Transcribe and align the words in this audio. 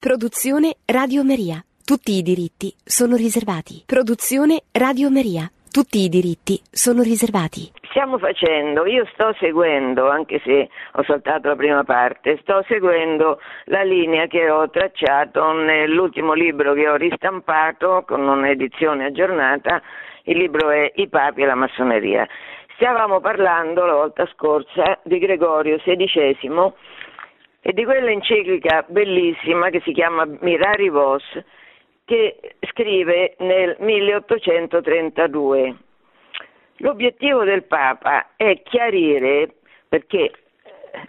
Produzione 0.00 0.76
Radio 0.86 1.22
Maria. 1.22 1.62
Tutti 1.84 2.12
i 2.16 2.22
diritti 2.22 2.72
sono 2.82 3.16
riservati. 3.16 3.84
Produzione 3.84 4.62
Radio 4.72 5.10
Maria. 5.10 5.44
Tutti 5.70 5.98
i 5.98 6.08
diritti 6.08 6.56
sono 6.70 7.02
riservati. 7.02 7.68
Stiamo 7.90 8.16
facendo, 8.16 8.86
io 8.86 9.04
sto 9.12 9.36
seguendo, 9.38 10.08
anche 10.08 10.40
se 10.42 10.70
ho 10.92 11.02
saltato 11.02 11.48
la 11.48 11.54
prima 11.54 11.84
parte, 11.84 12.38
sto 12.40 12.64
seguendo 12.66 13.40
la 13.66 13.82
linea 13.82 14.26
che 14.26 14.48
ho 14.48 14.70
tracciato 14.70 15.52
nell'ultimo 15.52 16.32
libro 16.32 16.72
che 16.72 16.88
ho 16.88 16.96
ristampato 16.96 18.02
con 18.06 18.26
un'edizione 18.26 19.04
aggiornata. 19.04 19.82
Il 20.22 20.38
libro 20.38 20.70
è 20.70 20.92
I 20.94 21.08
papi 21.08 21.42
e 21.42 21.44
la 21.44 21.56
massoneria. 21.56 22.26
Stavamo 22.76 23.20
parlando 23.20 23.84
la 23.84 23.92
volta 23.92 24.26
scorsa 24.32 24.98
di 25.02 25.18
Gregorio 25.18 25.76
XVI 25.76 26.72
e 27.62 27.72
di 27.72 27.84
quella 27.84 28.10
enciclica 28.10 28.84
bellissima 28.88 29.70
che 29.70 29.80
si 29.80 29.92
chiama 29.92 30.26
Mirari 30.40 30.88
Vos, 30.88 31.24
che 32.04 32.56
scrive 32.72 33.36
nel 33.38 33.76
1832. 33.78 35.76
L'obiettivo 36.78 37.44
del 37.44 37.64
Papa 37.64 38.30
è 38.36 38.62
chiarire, 38.62 39.56
perché 39.88 40.32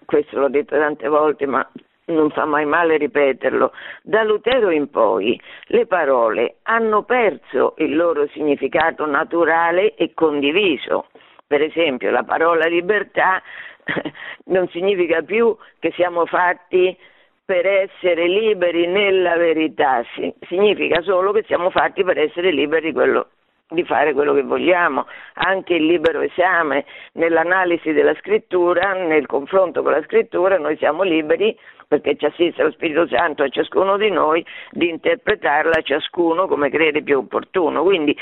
questo 0.06 0.40
l'ho 0.40 0.50
detto 0.50 0.78
tante 0.78 1.08
volte, 1.08 1.46
ma 1.46 1.68
non 2.06 2.30
fa 2.32 2.46
mai 2.46 2.66
male 2.66 2.98
ripeterlo, 2.98 3.72
da 4.04 4.24
Lutero 4.24 4.70
in 4.70 4.90
poi 4.90 5.40
le 5.68 5.86
parole 5.86 6.58
hanno 6.64 7.04
perso 7.04 7.76
il 7.78 7.96
loro 7.96 8.28
significato 8.28 9.06
naturale 9.06 9.96
e 9.96 10.14
condiviso. 10.14 11.08
Per 11.48 11.62
esempio 11.62 12.12
la 12.12 12.24
parola 12.24 12.66
libertà 12.66 13.42
non 14.46 14.68
significa 14.70 15.22
più 15.22 15.56
che 15.80 15.92
siamo 15.96 16.26
fatti 16.26 16.98
per 17.44 17.66
essere 17.66 18.28
liberi 18.28 18.88
nella 18.88 19.36
verità, 19.36 20.04
significa 20.48 21.02
solo 21.02 21.32
che 21.32 21.44
siamo 21.48 21.70
fatti 21.70 22.04
per 22.04 22.18
essere 22.18 22.52
liberi 22.52 22.94
quello, 22.94 23.28
di 23.68 23.84
fare 23.84 24.14
quello 24.14 24.34
che 24.34 24.44
vogliamo, 24.44 25.06
anche 25.34 25.76
il 25.76 25.86
libero 25.86 26.22
esame, 26.22 26.86
nell'analisi 27.14 27.92
della 27.92 28.16
scrittura, 28.16 28.94
nel 28.94 29.26
confronto 29.26 29.82
con 29.82 29.92
la 29.92 30.02
scrittura, 30.04 30.58
noi 30.58 30.78
siamo 30.78 31.04
liberi 31.04 31.58
perché 31.92 32.16
ci 32.16 32.24
assiste 32.24 32.64
lo 32.64 32.72
Spirito 32.72 33.06
Santo 33.08 33.44
a 33.44 33.50
ciascuno 33.50 33.98
di 33.98 34.10
noi 34.10 34.46
di 34.70 34.88
interpretarla 34.88 35.82
ciascuno 35.82 36.48
come 36.48 36.70
crede 36.70 37.04
più 37.04 37.18
opportuno. 37.18 37.84
Quindi 37.84 38.18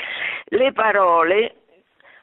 le 0.46 0.72
parole 0.72 1.54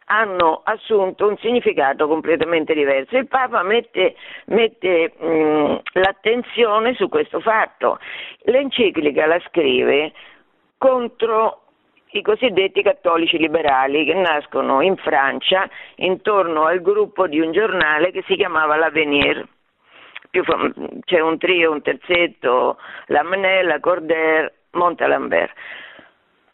hanno 0.09 0.61
assunto 0.63 1.27
un 1.27 1.38
significato 1.38 2.08
completamente 2.08 2.73
diverso. 2.73 3.17
Il 3.17 3.27
Papa 3.27 3.63
mette, 3.63 4.16
mette 4.45 5.13
mh, 5.17 5.80
l'attenzione 5.94 6.94
su 6.95 7.09
questo 7.09 7.39
fatto. 7.39 8.00
L'enciclica 8.44 9.25
la 9.25 9.39
scrive 9.47 10.13
contro 10.78 11.63
i 12.11 12.22
cosiddetti 12.22 12.81
cattolici 12.83 13.38
liberali 13.38 14.05
che 14.05 14.13
nascono 14.13 14.81
in 14.81 14.95
Francia 14.95 15.69
intorno 15.95 16.66
al 16.66 16.81
gruppo 16.81 17.28
di 17.28 17.39
un 17.39 17.52
giornale 17.52 18.11
che 18.11 18.23
si 18.28 18.35
chiamava 18.35 18.78
L'Avenir. 18.78 19.45
C'è 20.30 21.19
un 21.19 21.38
trio, 21.38 21.72
un 21.72 21.81
terzetto, 21.81 22.78
Lamennais, 23.08 23.80
Cordaire, 23.81 24.53
Montalembert. 24.72 25.53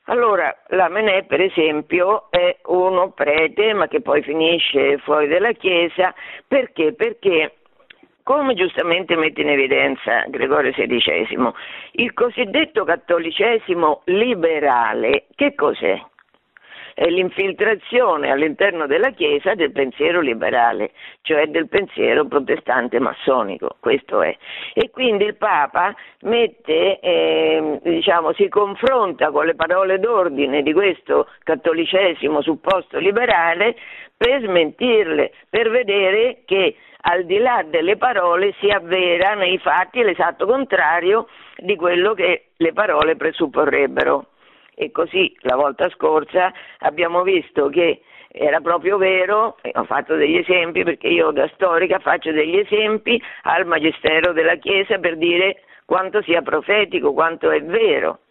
Allora, 0.07 0.53
la 0.67 0.89
Menè, 0.89 1.23
per 1.23 1.39
esempio, 1.39 2.29
è 2.29 2.57
uno 2.65 3.11
prete, 3.11 3.73
ma 3.73 3.87
che 3.87 4.01
poi 4.01 4.21
finisce 4.21 4.97
fuori 4.97 5.27
dalla 5.27 5.53
Chiesa, 5.53 6.13
perché? 6.45 6.93
Perché 6.93 7.55
come 8.23 8.53
giustamente 8.53 9.15
mette 9.15 9.41
in 9.41 9.49
evidenza 9.49 10.23
Gregorio 10.27 10.71
XVI, 10.71 11.51
il 11.93 12.13
cosiddetto 12.13 12.83
cattolicesimo 12.83 14.01
liberale, 14.05 15.25
che 15.35 15.55
cos'è? 15.55 16.01
È 16.93 17.07
l'infiltrazione 17.07 18.31
all'interno 18.31 18.87
della 18.87 19.11
Chiesa 19.11 19.55
del 19.55 19.71
pensiero 19.71 20.21
liberale, 20.21 20.91
cioè 21.21 21.47
del 21.47 21.67
pensiero 21.67 22.25
protestante 22.25 22.99
massonico, 22.99 23.77
questo 23.79 24.21
è. 24.21 24.35
E 24.73 24.89
quindi 24.91 25.25
il 25.25 25.35
Papa 25.35 25.95
mette, 26.21 26.99
eh, 26.99 27.79
diciamo, 27.83 28.33
si 28.33 28.47
confronta 28.47 29.31
con 29.31 29.45
le 29.45 29.55
parole 29.55 29.99
d'ordine 29.99 30.61
di 30.61 30.73
questo 30.73 31.27
cattolicesimo 31.43 32.41
supposto 32.41 32.97
liberale 32.99 33.75
per 34.15 34.41
smentirle, 34.41 35.31
per 35.49 35.69
vedere 35.69 36.41
che 36.45 36.75
al 37.05 37.25
di 37.25 37.37
là 37.37 37.65
delle 37.67 37.97
parole 37.97 38.53
si 38.59 38.69
avvera 38.69 39.33
nei 39.33 39.57
fatti 39.57 40.01
l'esatto 40.01 40.45
contrario 40.45 41.27
di 41.57 41.75
quello 41.75 42.13
che 42.13 42.45
le 42.55 42.71
parole 42.71 43.15
presupporrebbero 43.15 44.27
e 44.75 44.91
così 44.91 45.35
la 45.41 45.55
volta 45.55 45.89
scorsa 45.89 46.51
abbiamo 46.79 47.23
visto 47.23 47.69
che 47.69 48.01
era 48.35 48.61
proprio 48.61 48.97
vero, 48.97 49.57
ho 49.61 49.83
fatto 49.83 50.15
degli 50.15 50.37
esempi 50.37 50.83
perché 50.83 51.07
io 51.07 51.29
da 51.31 51.47
storica 51.53 51.99
faccio 51.99 52.31
degli 52.31 52.57
esempi 52.57 53.21
al 53.43 53.65
Magistero 53.67 54.33
della 54.33 54.55
Chiesa 54.55 54.97
per 54.97 55.17
dire 55.17 55.61
quanto 55.85 56.21
sia 56.23 56.41
profetico, 56.41 57.13
quanto 57.13 57.51
è 57.51 57.61
vero. 57.61 58.21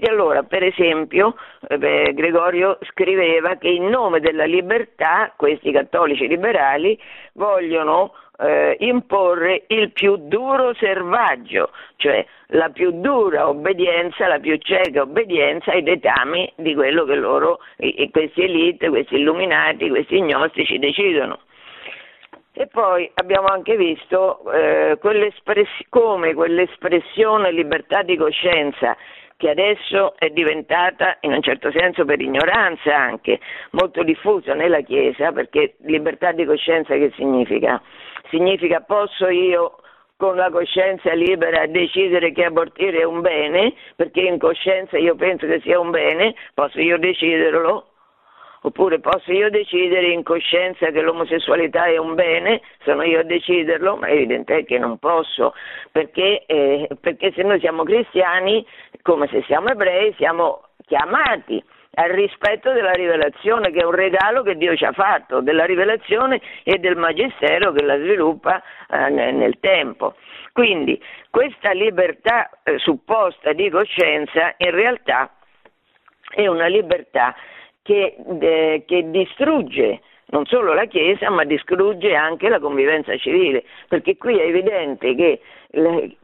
E 0.00 0.08
allora, 0.08 0.44
per 0.44 0.62
esempio, 0.62 1.34
eh, 1.66 2.12
Gregorio 2.14 2.78
scriveva 2.82 3.56
che 3.56 3.68
in 3.68 3.88
nome 3.88 4.20
della 4.20 4.44
libertà 4.44 5.32
questi 5.34 5.72
cattolici 5.72 6.28
liberali 6.28 6.96
vogliono 7.32 8.12
eh, 8.40 8.76
imporre 8.80 9.64
il 9.68 9.90
più 9.92 10.16
duro 10.16 10.74
servaggio, 10.74 11.70
cioè 11.96 12.24
la 12.48 12.68
più 12.70 13.00
dura 13.00 13.48
obbedienza, 13.48 14.26
la 14.28 14.38
più 14.38 14.56
cieca 14.58 15.02
obbedienza 15.02 15.72
ai 15.72 15.82
dettami 15.82 16.50
di 16.56 16.74
quello 16.74 17.04
che 17.04 17.14
loro, 17.16 17.58
questi 18.10 18.42
elite, 18.42 18.88
questi 18.88 19.16
illuminati, 19.16 19.88
questi 19.88 20.20
gnostici 20.20 20.78
decidono. 20.78 21.40
E 22.52 22.66
poi 22.66 23.08
abbiamo 23.14 23.46
anche 23.46 23.76
visto 23.76 24.50
eh, 24.50 24.98
quell'espress- 25.00 25.86
come 25.88 26.34
quell'espressione 26.34 27.52
libertà 27.52 28.02
di 28.02 28.16
coscienza 28.16 28.96
che 29.36 29.50
adesso 29.50 30.16
è 30.18 30.30
diventata 30.30 31.18
in 31.20 31.32
un 31.32 31.40
certo 31.40 31.70
senso 31.70 32.04
per 32.04 32.20
ignoranza 32.20 32.96
anche 32.96 33.38
molto 33.70 34.02
diffusa 34.02 34.54
nella 34.54 34.80
Chiesa, 34.80 35.30
perché 35.30 35.76
libertà 35.82 36.32
di 36.32 36.44
coscienza 36.44 36.94
che 36.94 37.12
significa? 37.14 37.80
Significa 38.30 38.80
posso 38.80 39.28
io 39.28 39.78
con 40.16 40.34
la 40.34 40.50
coscienza 40.50 41.12
libera 41.14 41.66
decidere 41.66 42.32
che 42.32 42.44
abortire 42.44 43.00
è 43.00 43.04
un 43.04 43.20
bene, 43.20 43.74
perché 43.94 44.20
in 44.20 44.38
coscienza 44.38 44.98
io 44.98 45.14
penso 45.14 45.46
che 45.46 45.60
sia 45.60 45.78
un 45.78 45.90
bene, 45.90 46.34
posso 46.54 46.80
io 46.80 46.98
deciderlo? 46.98 47.86
Oppure 48.62 48.98
posso 48.98 49.30
io 49.30 49.48
decidere 49.50 50.08
in 50.08 50.24
coscienza 50.24 50.90
che 50.90 51.00
l'omosessualità 51.00 51.86
è 51.86 51.96
un 51.96 52.16
bene, 52.16 52.60
sono 52.82 53.04
io 53.04 53.20
a 53.20 53.22
deciderlo, 53.22 53.96
ma 53.96 54.08
è 54.08 54.14
evidente 54.14 54.64
che 54.64 54.78
non 54.78 54.98
posso, 54.98 55.54
perché, 55.92 56.44
eh, 56.46 56.88
perché 57.00 57.32
se 57.36 57.44
noi 57.44 57.60
siamo 57.60 57.84
cristiani, 57.84 58.66
come 59.02 59.28
se 59.28 59.44
siamo 59.46 59.68
ebrei, 59.68 60.12
siamo 60.18 60.64
chiamati 60.86 61.62
al 61.98 62.10
rispetto 62.10 62.72
della 62.72 62.92
rivelazione, 62.92 63.72
che 63.72 63.80
è 63.80 63.84
un 63.84 63.90
regalo 63.90 64.42
che 64.42 64.56
Dio 64.56 64.76
ci 64.76 64.84
ha 64.84 64.92
fatto, 64.92 65.40
della 65.40 65.64
rivelazione 65.64 66.40
e 66.62 66.78
del 66.78 66.96
magistero 66.96 67.72
che 67.72 67.84
la 67.84 67.96
sviluppa 67.96 68.62
eh, 68.88 69.10
nel 69.10 69.58
tempo. 69.58 70.14
Quindi 70.52 71.00
questa 71.28 71.72
libertà 71.72 72.50
eh, 72.62 72.78
supposta 72.78 73.52
di 73.52 73.68
coscienza 73.68 74.54
in 74.58 74.70
realtà 74.70 75.32
è 76.32 76.46
una 76.46 76.66
libertà 76.66 77.34
che, 77.82 78.16
eh, 78.40 78.84
che 78.86 79.10
distrugge 79.10 80.00
non 80.30 80.44
solo 80.46 80.74
la 80.74 80.84
Chiesa, 80.84 81.30
ma 81.30 81.44
distrugge 81.44 82.14
anche 82.14 82.48
la 82.48 82.60
convivenza 82.60 83.16
civile, 83.16 83.64
perché 83.88 84.16
qui 84.18 84.38
è 84.38 84.44
evidente 84.44 85.14
che, 85.14 85.40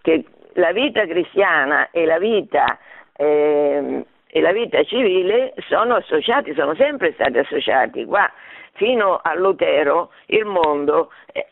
che 0.03 0.25
la 0.53 0.73
vita 0.73 1.07
cristiana 1.07 1.91
e 1.91 2.05
la 2.05 2.19
vita, 2.19 2.79
eh, 3.16 4.04
e 4.36 4.41
la 4.41 4.51
vita 4.51 4.83
civile 4.83 5.54
sono 5.69 5.95
associati, 5.95 6.54
sono 6.54 6.75
sempre 6.75 7.13
stati 7.13 7.39
associati. 7.39 8.04
Qua, 8.04 8.28
fino 8.72 9.21
a 9.22 9.33
Lutero, 9.34 10.10
il 10.27 10.45
mondo 10.45 11.13
eh, 11.33 11.47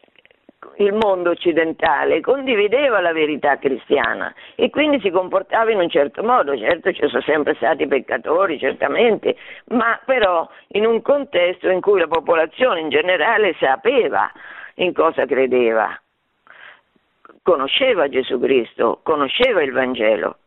il 0.78 0.92
mondo 0.92 1.30
occidentale 1.30 2.20
condivideva 2.20 3.00
la 3.00 3.12
verità 3.12 3.56
cristiana 3.58 4.34
e 4.56 4.70
quindi 4.70 4.98
si 5.00 5.10
comportava 5.10 5.70
in 5.70 5.78
un 5.78 5.88
certo 5.88 6.24
modo, 6.24 6.58
certo 6.58 6.92
ci 6.92 7.06
sono 7.06 7.22
sempre 7.22 7.54
stati 7.54 7.86
peccatori, 7.86 8.58
certamente, 8.58 9.36
ma 9.66 10.00
però 10.04 10.48
in 10.68 10.84
un 10.84 11.02
contesto 11.02 11.68
in 11.68 11.80
cui 11.80 12.00
la 12.00 12.08
popolazione 12.08 12.80
in 12.80 12.88
generale 12.88 13.54
sapeva 13.60 14.28
in 14.76 14.92
cosa 14.92 15.24
credeva, 15.24 15.96
conosceva 17.42 18.08
Gesù 18.08 18.40
Cristo, 18.40 18.98
conosceva 19.04 19.62
il 19.62 19.70
Vangelo. 19.70 20.38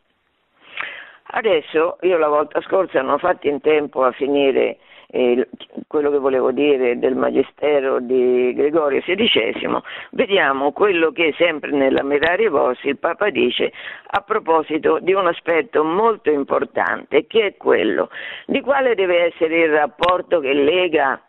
Adesso 1.28 1.98
io 2.02 2.18
la 2.18 2.28
volta 2.28 2.60
scorsa 2.62 3.02
non 3.02 3.14
ho 3.14 3.18
fatto 3.18 3.48
in 3.48 3.60
tempo 3.60 4.04
a 4.04 4.12
finire 4.12 4.78
eh, 5.08 5.48
quello 5.86 6.10
che 6.10 6.18
volevo 6.18 6.50
dire 6.52 6.98
del 6.98 7.14
Magistero 7.14 8.00
di 8.00 8.52
Gregorio 8.54 9.00
XVI, 9.00 9.80
vediamo 10.10 10.72
quello 10.72 11.10
che 11.12 11.34
sempre 11.36 11.70
nella 11.70 12.02
Merarie 12.02 12.48
Vossi 12.48 12.88
il 12.88 12.98
Papa 12.98 13.30
dice 13.30 13.72
a 14.08 14.20
proposito 14.20 14.98
di 15.00 15.12
un 15.12 15.26
aspetto 15.26 15.84
molto 15.84 16.30
importante, 16.30 17.26
che 17.26 17.46
è 17.46 17.56
quello 17.56 18.10
di 18.46 18.60
quale 18.60 18.94
deve 18.94 19.26
essere 19.26 19.64
il 19.64 19.72
rapporto 19.72 20.40
che 20.40 20.52
lega 20.52 21.20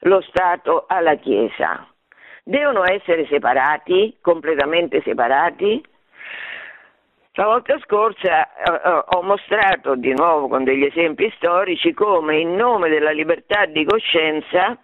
lo 0.00 0.20
Stato 0.20 0.84
alla 0.86 1.14
Chiesa. 1.16 1.86
Devono 2.42 2.84
essere 2.84 3.26
separati, 3.26 4.18
completamente 4.20 5.00
separati? 5.02 5.82
La 7.36 7.46
volta 7.46 7.76
scorsa 7.80 8.46
eh, 8.46 9.04
ho 9.06 9.22
mostrato 9.22 9.96
di 9.96 10.12
nuovo 10.14 10.46
con 10.46 10.62
degli 10.62 10.84
esempi 10.84 11.32
storici 11.34 11.92
come 11.92 12.38
in 12.38 12.54
nome 12.54 12.88
della 12.88 13.10
libertà 13.10 13.66
di 13.66 13.84
coscienza 13.84 14.78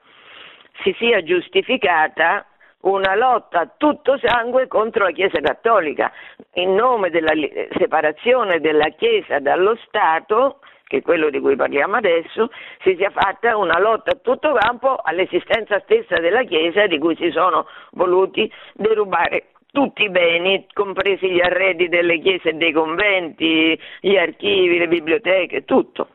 si 0.82 0.92
sia 0.98 1.22
giustificata 1.22 2.44
una 2.80 3.14
lotta 3.14 3.60
a 3.60 3.70
tutto 3.76 4.18
sangue 4.18 4.66
contro 4.66 5.04
la 5.04 5.12
Chiesa 5.12 5.38
cattolica, 5.38 6.10
in 6.54 6.74
nome 6.74 7.10
della 7.10 7.34
separazione 7.78 8.58
della 8.58 8.88
Chiesa 8.98 9.38
dallo 9.38 9.76
Stato, 9.86 10.58
che 10.88 10.96
è 10.96 11.02
quello 11.02 11.30
di 11.30 11.38
cui 11.38 11.54
parliamo 11.54 11.94
adesso, 11.94 12.50
si 12.82 12.96
sia 12.96 13.10
fatta 13.10 13.56
una 13.56 13.78
lotta 13.78 14.10
a 14.10 14.18
tutto 14.20 14.54
campo 14.54 14.96
all'esistenza 14.96 15.78
stessa 15.84 16.18
della 16.18 16.42
Chiesa 16.42 16.88
di 16.88 16.98
cui 16.98 17.14
si 17.14 17.30
sono 17.30 17.68
voluti 17.92 18.52
derubare 18.72 19.50
tutti 19.72 20.04
i 20.04 20.10
beni, 20.10 20.66
compresi 20.72 21.30
gli 21.30 21.40
arredi 21.40 21.88
delle 21.88 22.18
chiese 22.18 22.50
e 22.50 22.52
dei 22.54 22.72
conventi, 22.72 23.78
gli 24.00 24.16
archivi, 24.16 24.78
le 24.78 24.88
biblioteche, 24.88 25.64
tutto. 25.64 26.08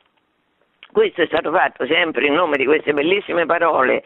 Questo 0.91 1.21
è 1.21 1.25
stato 1.27 1.51
fatto 1.51 1.85
sempre 1.85 2.27
in 2.27 2.33
nome 2.33 2.57
di 2.57 2.65
queste 2.65 2.93
bellissime 2.93 3.45
parole, 3.45 4.03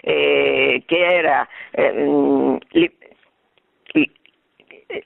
eh, 0.00 0.82
che 0.86 0.98
era 0.98 1.46
eh, 1.70 2.58
li, 2.70 2.90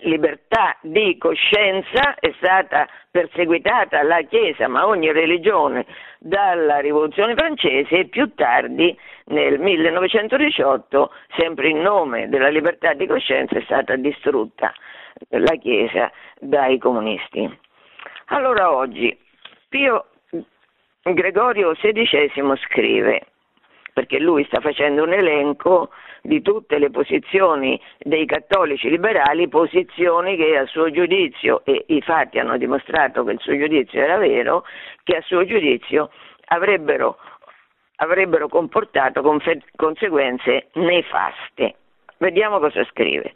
libertà 0.01 0.77
di 0.83 1.17
coscienza, 1.19 2.15
è 2.15 2.33
stata 2.37 2.89
perseguitata 3.11 4.03
la 4.03 4.23
Chiesa, 4.23 4.69
ma 4.69 4.87
ogni 4.87 5.13
religione, 5.13 5.87
dalla 6.19 6.79
Rivoluzione 6.79 7.35
francese 7.35 7.99
e 7.99 8.05
più 8.07 8.35
tardi 8.35 8.97
nel 9.27 9.59
1918, 9.59 11.13
sempre 11.37 11.69
in 11.69 11.81
nome 11.81 12.29
della 12.29 12.49
libertà 12.49 12.95
di 12.95 13.07
coscienza, 13.07 13.57
è 13.59 13.63
stata 13.63 13.97
distrutta 13.97 14.73
la 15.29 15.55
Chiesa 15.57 16.11
dai 16.39 16.79
comunisti. 16.79 17.59
Allora 18.27 18.73
oggi 18.73 19.17
Pio 19.69 20.07
Gregorio 21.03 21.73
XVI 21.73 22.57
scrive, 22.57 23.27
perché 23.93 24.19
lui 24.19 24.45
sta 24.45 24.61
facendo 24.61 25.03
un 25.03 25.13
elenco 25.13 25.91
di 26.27 26.41
tutte 26.41 26.79
le 26.79 26.89
posizioni 26.89 27.79
dei 27.99 28.25
cattolici 28.25 28.89
liberali, 28.89 29.47
posizioni 29.47 30.37
che 30.37 30.57
a 30.57 30.65
suo 30.65 30.91
giudizio, 30.91 31.61
e 31.65 31.85
i 31.89 32.01
fatti 32.01 32.39
hanno 32.39 32.57
dimostrato 32.57 33.25
che 33.25 33.33
il 33.33 33.41
suo 33.41 33.57
giudizio 33.59 34.01
era 34.01 34.17
vero, 34.17 34.65
che 35.03 35.17
a 35.17 35.21
suo 35.21 35.45
giudizio 35.45 36.11
avrebbero 36.47 37.19
avrebbero 37.97 38.49
comportato 38.49 39.23
conseguenze 39.77 40.69
nefaste. 40.73 41.75
Vediamo 42.17 42.59
cosa 42.59 42.85
scrive. 42.87 43.33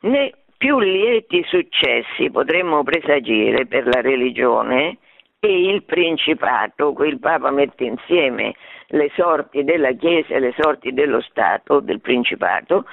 Né 0.00 0.32
più 0.58 0.78
lieti 0.80 1.42
successi 1.44 2.30
potremmo 2.30 2.82
presagire 2.82 3.66
per 3.66 3.86
la 3.86 4.00
religione 4.00 4.98
e 5.40 5.68
il 5.68 5.84
principato, 5.84 6.92
qui 6.92 7.08
il 7.08 7.20
Papa 7.20 7.50
mette 7.50 7.84
insieme 7.84 8.54
le 8.88 9.10
sorti 9.14 9.62
della 9.62 9.92
Chiesa 9.92 10.34
e 10.34 10.40
le 10.40 10.54
sorti 10.58 10.92
dello 10.92 11.20
Stato, 11.20 11.78
del 11.80 12.00
principato, 12.00 12.86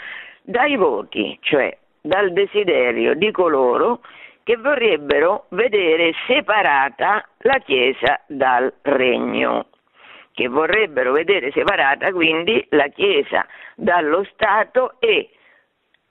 dai 0.43 0.75
voti, 0.75 1.37
cioè 1.41 1.75
dal 2.01 2.31
desiderio 2.33 3.15
di 3.15 3.31
coloro 3.31 4.01
che 4.43 4.57
vorrebbero 4.57 5.45
vedere 5.49 6.13
separata 6.27 7.27
la 7.39 7.57
Chiesa 7.65 8.21
dal 8.27 8.71
regno 8.83 9.69
che 10.35 10.49
vorrebbero 10.49 11.13
vedere 11.13 11.49
separata 11.51 12.11
quindi 12.11 12.63
la 12.71 12.89
Chiesa 12.89 13.47
dallo 13.73 14.23
Stato 14.33 14.97
e 14.99 15.29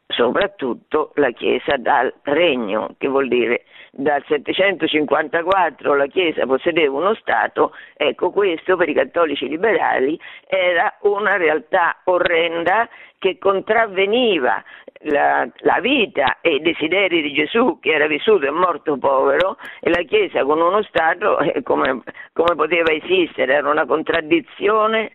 soprattutto 0.06 1.12
la 1.14 1.30
Chiesa 1.30 1.76
dal 1.76 2.12
regno, 2.22 2.94
che 2.98 3.08
vuol 3.08 3.28
dire 3.28 3.64
dal 3.90 4.22
754 4.26 5.94
la 5.94 6.06
Chiesa 6.06 6.46
possedeva 6.46 6.96
uno 6.96 7.14
Stato, 7.14 7.72
ecco 7.96 8.30
questo 8.30 8.76
per 8.76 8.88
i 8.88 8.94
cattolici 8.94 9.48
liberali 9.48 10.18
era 10.46 10.96
una 11.02 11.36
realtà 11.36 12.00
orrenda 12.04 12.88
che 13.18 13.38
contravveniva 13.38 14.62
la, 15.06 15.48
la, 15.58 15.80
vita 15.80 16.38
e 16.40 16.56
i 16.56 16.60
desideri 16.60 17.22
di 17.22 17.32
Gesù 17.32 17.78
che 17.80 17.92
era 17.92 18.06
vissuto 18.06 18.46
e 18.46 18.50
morto 18.50 18.98
povero 18.98 19.56
e 19.80 19.90
la 19.90 20.02
Chiesa 20.02 20.44
con 20.44 20.60
uno 20.60 20.82
Stato 20.82 21.38
eh, 21.38 21.62
come, 21.62 22.02
come 22.32 22.54
poteva 22.54 22.92
esistere, 22.92 23.54
era 23.54 23.70
una 23.70 23.86
contraddizione 23.86 25.12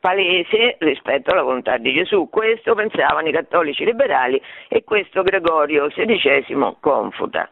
palese 0.00 0.76
rispetto 0.78 1.30
alla 1.30 1.42
volontà 1.42 1.76
di 1.78 1.92
Gesù. 1.92 2.28
Questo 2.28 2.74
pensavano 2.74 3.28
i 3.28 3.32
cattolici 3.32 3.84
liberali 3.84 4.40
e 4.68 4.84
questo 4.84 5.22
Gregorio 5.22 5.88
XVI 5.88 6.76
confuta. 6.80 7.48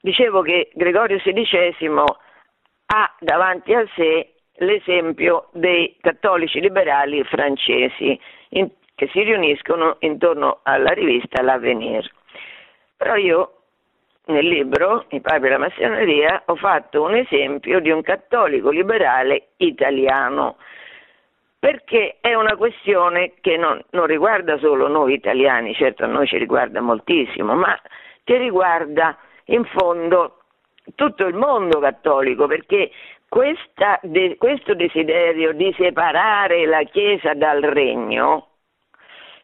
Dicevo 0.00 0.42
che 0.42 0.70
Gregorio 0.74 1.18
XVI 1.18 2.02
ha 2.86 3.14
davanti 3.20 3.74
a 3.74 3.86
sé 3.94 4.34
l'esempio 4.58 5.48
dei 5.52 5.96
cattolici 6.00 6.60
liberali 6.60 7.22
francesi, 7.24 8.18
in, 8.50 8.70
che 8.94 9.08
si 9.12 9.22
riuniscono 9.22 9.96
intorno 10.00 10.60
alla 10.62 10.90
rivista 10.92 11.42
L'Avenir. 11.42 12.10
Però 12.96 13.14
io 13.14 13.57
nel 14.28 14.46
libro 14.46 15.06
I 15.10 15.20
Papi 15.20 15.46
e 15.46 15.48
la 15.48 15.58
Massoneria 15.58 16.42
ho 16.46 16.56
fatto 16.56 17.02
un 17.02 17.14
esempio 17.14 17.80
di 17.80 17.90
un 17.90 18.02
cattolico 18.02 18.70
liberale 18.70 19.48
italiano, 19.58 20.56
perché 21.58 22.18
è 22.20 22.34
una 22.34 22.56
questione 22.56 23.34
che 23.40 23.56
non, 23.56 23.82
non 23.90 24.06
riguarda 24.06 24.58
solo 24.58 24.88
noi 24.88 25.14
italiani, 25.14 25.74
certo 25.74 26.04
a 26.04 26.08
noi 26.08 26.26
ci 26.26 26.38
riguarda 26.38 26.80
moltissimo, 26.80 27.54
ma 27.54 27.78
che 28.24 28.36
riguarda 28.36 29.16
in 29.46 29.64
fondo 29.64 30.40
tutto 30.94 31.26
il 31.26 31.34
mondo 31.34 31.80
cattolico, 31.80 32.46
perché 32.46 32.90
questa, 33.28 33.98
de, 34.02 34.36
questo 34.38 34.74
desiderio 34.74 35.52
di 35.52 35.74
separare 35.76 36.66
la 36.66 36.82
Chiesa 36.84 37.34
dal 37.34 37.60
regno 37.62 38.47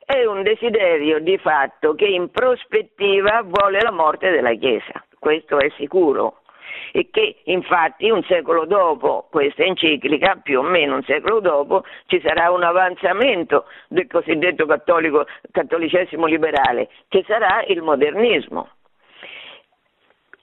è 0.04 0.24
un 0.24 0.42
desiderio 0.42 1.18
di 1.18 1.38
fatto 1.38 1.94
che 1.94 2.06
in 2.06 2.30
prospettiva 2.30 3.42
vuole 3.42 3.80
la 3.80 3.90
morte 3.90 4.30
della 4.30 4.54
Chiesa, 4.54 5.04
questo 5.18 5.58
è 5.58 5.70
sicuro. 5.76 6.40
E 6.92 7.08
che 7.10 7.36
infatti 7.44 8.08
un 8.10 8.22
secolo 8.24 8.66
dopo 8.66 9.26
questa 9.30 9.64
enciclica, 9.64 10.40
più 10.42 10.60
o 10.60 10.62
meno 10.62 10.96
un 10.96 11.02
secolo 11.02 11.40
dopo, 11.40 11.84
ci 12.06 12.20
sarà 12.24 12.50
un 12.50 12.62
avanzamento 12.62 13.64
del 13.88 14.06
cosiddetto 14.06 14.66
cattolicesimo 14.66 16.26
liberale, 16.26 16.88
che 17.08 17.24
sarà 17.26 17.64
il 17.66 17.82
modernismo 17.82 18.68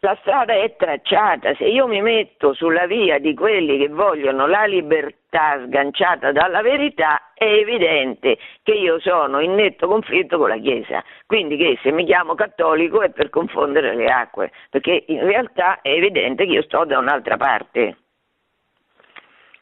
la 0.03 0.17
strada 0.21 0.53
è 0.53 0.75
tracciata, 0.77 1.53
se 1.53 1.65
io 1.65 1.85
mi 1.85 2.01
metto 2.01 2.53
sulla 2.53 2.87
via 2.87 3.19
di 3.19 3.35
quelli 3.35 3.77
che 3.77 3.87
vogliono 3.87 4.47
la 4.47 4.63
libertà 4.65 5.61
sganciata 5.63 6.31
dalla 6.31 6.63
verità, 6.63 7.33
è 7.35 7.45
evidente 7.45 8.39
che 8.63 8.71
io 8.71 8.99
sono 8.99 9.41
in 9.41 9.53
netto 9.53 9.87
conflitto 9.87 10.39
con 10.39 10.49
la 10.49 10.57
Chiesa, 10.57 11.03
quindi 11.27 11.55
che 11.55 11.77
se 11.83 11.91
mi 11.91 12.03
chiamo 12.03 12.33
cattolico 12.33 13.03
è 13.03 13.11
per 13.11 13.29
confondere 13.29 13.93
le 13.93 14.07
acque, 14.07 14.51
perché 14.71 15.03
in 15.05 15.23
realtà 15.23 15.81
è 15.81 15.89
evidente 15.89 16.45
che 16.45 16.51
io 16.51 16.63
sto 16.63 16.83
da 16.83 16.97
un'altra 16.97 17.37
parte. 17.37 17.97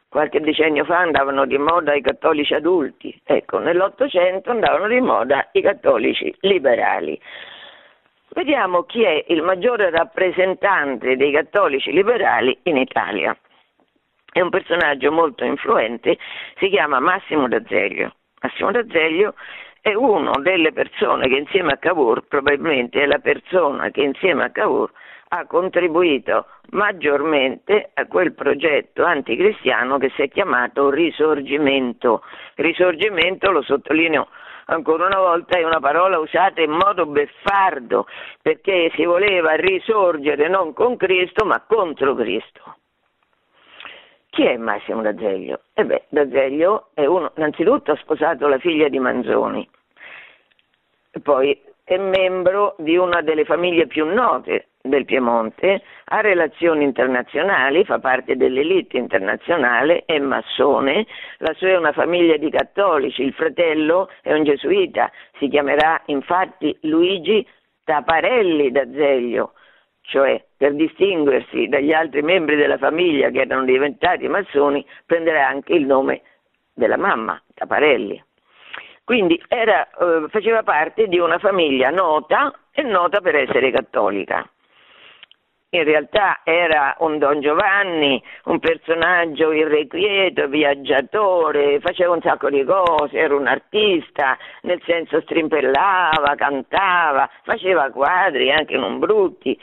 Qualche 0.08 0.40
decennio 0.40 0.86
fa 0.86 1.00
andavano 1.00 1.46
di 1.46 1.58
moda 1.58 1.94
i 1.94 2.02
cattolici 2.02 2.54
adulti, 2.54 3.14
ecco, 3.26 3.60
nell'Ottocento 3.60 4.52
andavano 4.52 4.88
di 4.88 5.02
moda 5.02 5.50
i 5.52 5.62
cattolici 5.62 6.34
liberali. 6.40 7.20
Vediamo 8.32 8.84
chi 8.84 9.04
è 9.04 9.26
il 9.30 9.42
maggiore 9.42 9.90
rappresentante 9.90 11.18
dei 11.18 11.32
cattolici 11.32 11.92
liberali 11.92 12.58
in 12.64 12.78
Italia. 12.78 13.36
È 14.32 14.40
un 14.40 14.50
personaggio 14.50 15.12
molto 15.12 15.44
influente, 15.44 16.18
si 16.58 16.70
chiama 16.70 17.00
Massimo 17.00 17.48
D'Azeglio. 17.48 18.14
Massimo 18.42 18.72
D'Azeglio 18.72 19.34
è 19.82 19.94
una 19.96 20.32
delle 20.42 20.72
persone 20.72 21.28
che 21.28 21.38
insieme 21.38 21.74
a 21.74 21.78
Cavour, 21.78 22.28
probabilmente 22.28 23.02
è 23.02 23.08
la 23.08 23.18
persona 23.18 23.90
che 23.90 24.02
insieme 24.02 24.44
a 24.44 24.52
Cavour 24.52 24.92
ha 25.30 25.46
contribuito 25.46 26.46
maggiormente 26.72 27.92
a 27.94 28.06
quel 28.06 28.34
progetto 28.34 29.04
anticristiano 29.04 29.98
che 29.98 30.12
si 30.16 30.22
è 30.22 30.30
chiamato 30.30 30.90
Risorgimento. 30.92 32.24
Risorgimento, 32.56 33.52
lo 33.52 33.62
sottolineo 33.64 34.28
ancora 34.70 35.06
una 35.06 35.20
volta 35.20 35.58
è 35.58 35.64
una 35.64 35.80
parola 35.80 36.20
usata 36.20 36.62
in 36.62 36.72
modo 36.72 37.06
beffardo, 37.06 38.08
perché 38.42 38.92
si 38.96 39.06
voleva 39.06 39.54
risorgere 39.56 40.48
non 40.48 40.74
con 40.74 40.96
Cristo 40.98 41.46
ma 41.46 41.62
contro 41.68 42.16
Cristo. 42.16 42.76
Chi 44.30 44.46
è 44.46 44.58
Massimo 44.58 45.02
D'Azeglio? 45.02 45.62
E 45.74 45.86
beh, 45.86 46.06
D'Azeglio 46.10 46.90
è 46.94 47.06
uno, 47.06 47.32
innanzitutto 47.36 47.92
ha 47.92 47.98
sposato 47.98 48.48
la 48.48 48.60
figlia 48.60 48.88
di 48.88 49.00
Manzoni, 49.00 49.68
poi 51.24 51.60
è 51.90 51.98
membro 51.98 52.76
di 52.78 52.98
una 52.98 53.24
delle 53.24 53.46
famiglie 53.46 53.88
più 53.88 54.06
note 54.06 54.68
del 54.80 55.06
Piemonte, 55.06 55.82
ha 56.06 56.22
relazioni 56.22 56.84
internazionali, 56.84 57.84
fa 57.84 57.98
parte 57.98 58.38
dell'elite 58.38 59.00
internazionale, 59.00 60.04
è 60.06 60.20
massone, 60.20 61.08
la 61.40 61.52
sua 61.56 61.70
è 61.70 61.78
una 61.78 61.92
famiglia 61.92 62.38
di 62.38 62.52
cattolici, 62.52 63.24
il 63.24 63.34
fratello 63.34 64.08
è 64.22 64.32
un 64.34 64.44
gesuita, 64.44 65.12
si 65.40 65.48
chiamerà 65.48 66.00
infatti 66.06 66.78
Luigi 66.82 67.44
Taparelli 67.84 68.70
d'Azeglio, 68.70 69.54
cioè 70.02 70.46
per 70.56 70.76
distinguersi 70.76 71.70
dagli 71.70 71.92
altri 71.92 72.22
membri 72.22 72.56
della 72.56 72.78
famiglia 72.78 73.32
che 73.32 73.42
erano 73.42 73.66
diventati 73.66 74.28
massoni, 74.28 74.86
prenderà 75.08 75.48
anche 75.48 75.74
il 75.74 75.88
nome 75.88 76.22
della 76.72 76.98
mamma, 76.98 77.42
Taparelli. 77.56 78.24
Quindi 79.10 79.42
era, 79.48 79.90
eh, 79.90 80.28
faceva 80.30 80.62
parte 80.62 81.08
di 81.08 81.18
una 81.18 81.40
famiglia 81.40 81.90
nota 81.90 82.54
e 82.72 82.84
nota 82.84 83.22
per 83.22 83.38
essere 83.38 83.72
cattolica. 83.72 84.48
In 85.72 85.84
realtà 85.84 86.42
era 86.44 86.96
un 87.00 87.18
Don 87.18 87.42
Giovanni, 87.42 88.22
un 88.44 88.60
personaggio 88.60 89.52
irrequieto, 89.52 90.48
viaggiatore, 90.48 91.80
faceva 91.80 92.14
un 92.14 92.22
sacco 92.22 92.52
di 92.52 92.64
cose, 92.64 93.18
era 93.18 93.36
un 93.36 93.48
artista, 93.48 94.38
nel 94.62 94.80
senso 94.86 95.22
strimpellava, 95.22 96.36
cantava, 96.36 97.28
faceva 97.42 97.90
quadri 97.90 98.52
anche 98.52 98.78
non 98.78 99.00
brutti. 99.00 99.60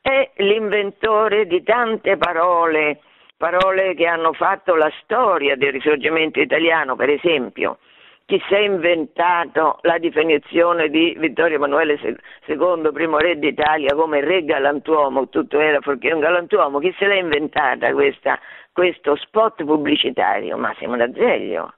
È 0.00 0.30
l'inventore 0.36 1.48
di 1.48 1.60
tante 1.64 2.16
parole, 2.18 3.00
parole 3.36 3.94
che 3.94 4.06
hanno 4.06 4.32
fatto 4.32 4.76
la 4.76 4.92
storia 5.02 5.56
del 5.56 5.72
risorgimento 5.72 6.38
italiano, 6.38 6.94
per 6.94 7.10
esempio 7.10 7.78
chi 8.26 8.42
si 8.48 8.54
è 8.54 8.58
inventato 8.58 9.78
la 9.82 9.98
definizione 9.98 10.88
di 10.88 11.16
Vittorio 11.16 11.56
Emanuele 11.56 11.96
II, 12.46 12.90
primo 12.92 13.18
re 13.18 13.38
d'Italia, 13.38 13.94
come 13.94 14.20
re 14.20 14.44
galantuomo, 14.44 15.28
tutto 15.28 15.60
era 15.60 15.78
perché 15.78 16.12
un 16.12 16.20
galantuomo, 16.20 16.80
chi 16.80 16.92
se 16.98 17.06
l'ha 17.06 17.14
inventata 17.14 17.92
questa, 17.92 18.38
questo 18.72 19.14
spot 19.14 19.64
pubblicitario? 19.64 20.56
Massimo 20.56 20.96
D'Azeglio 20.96 21.74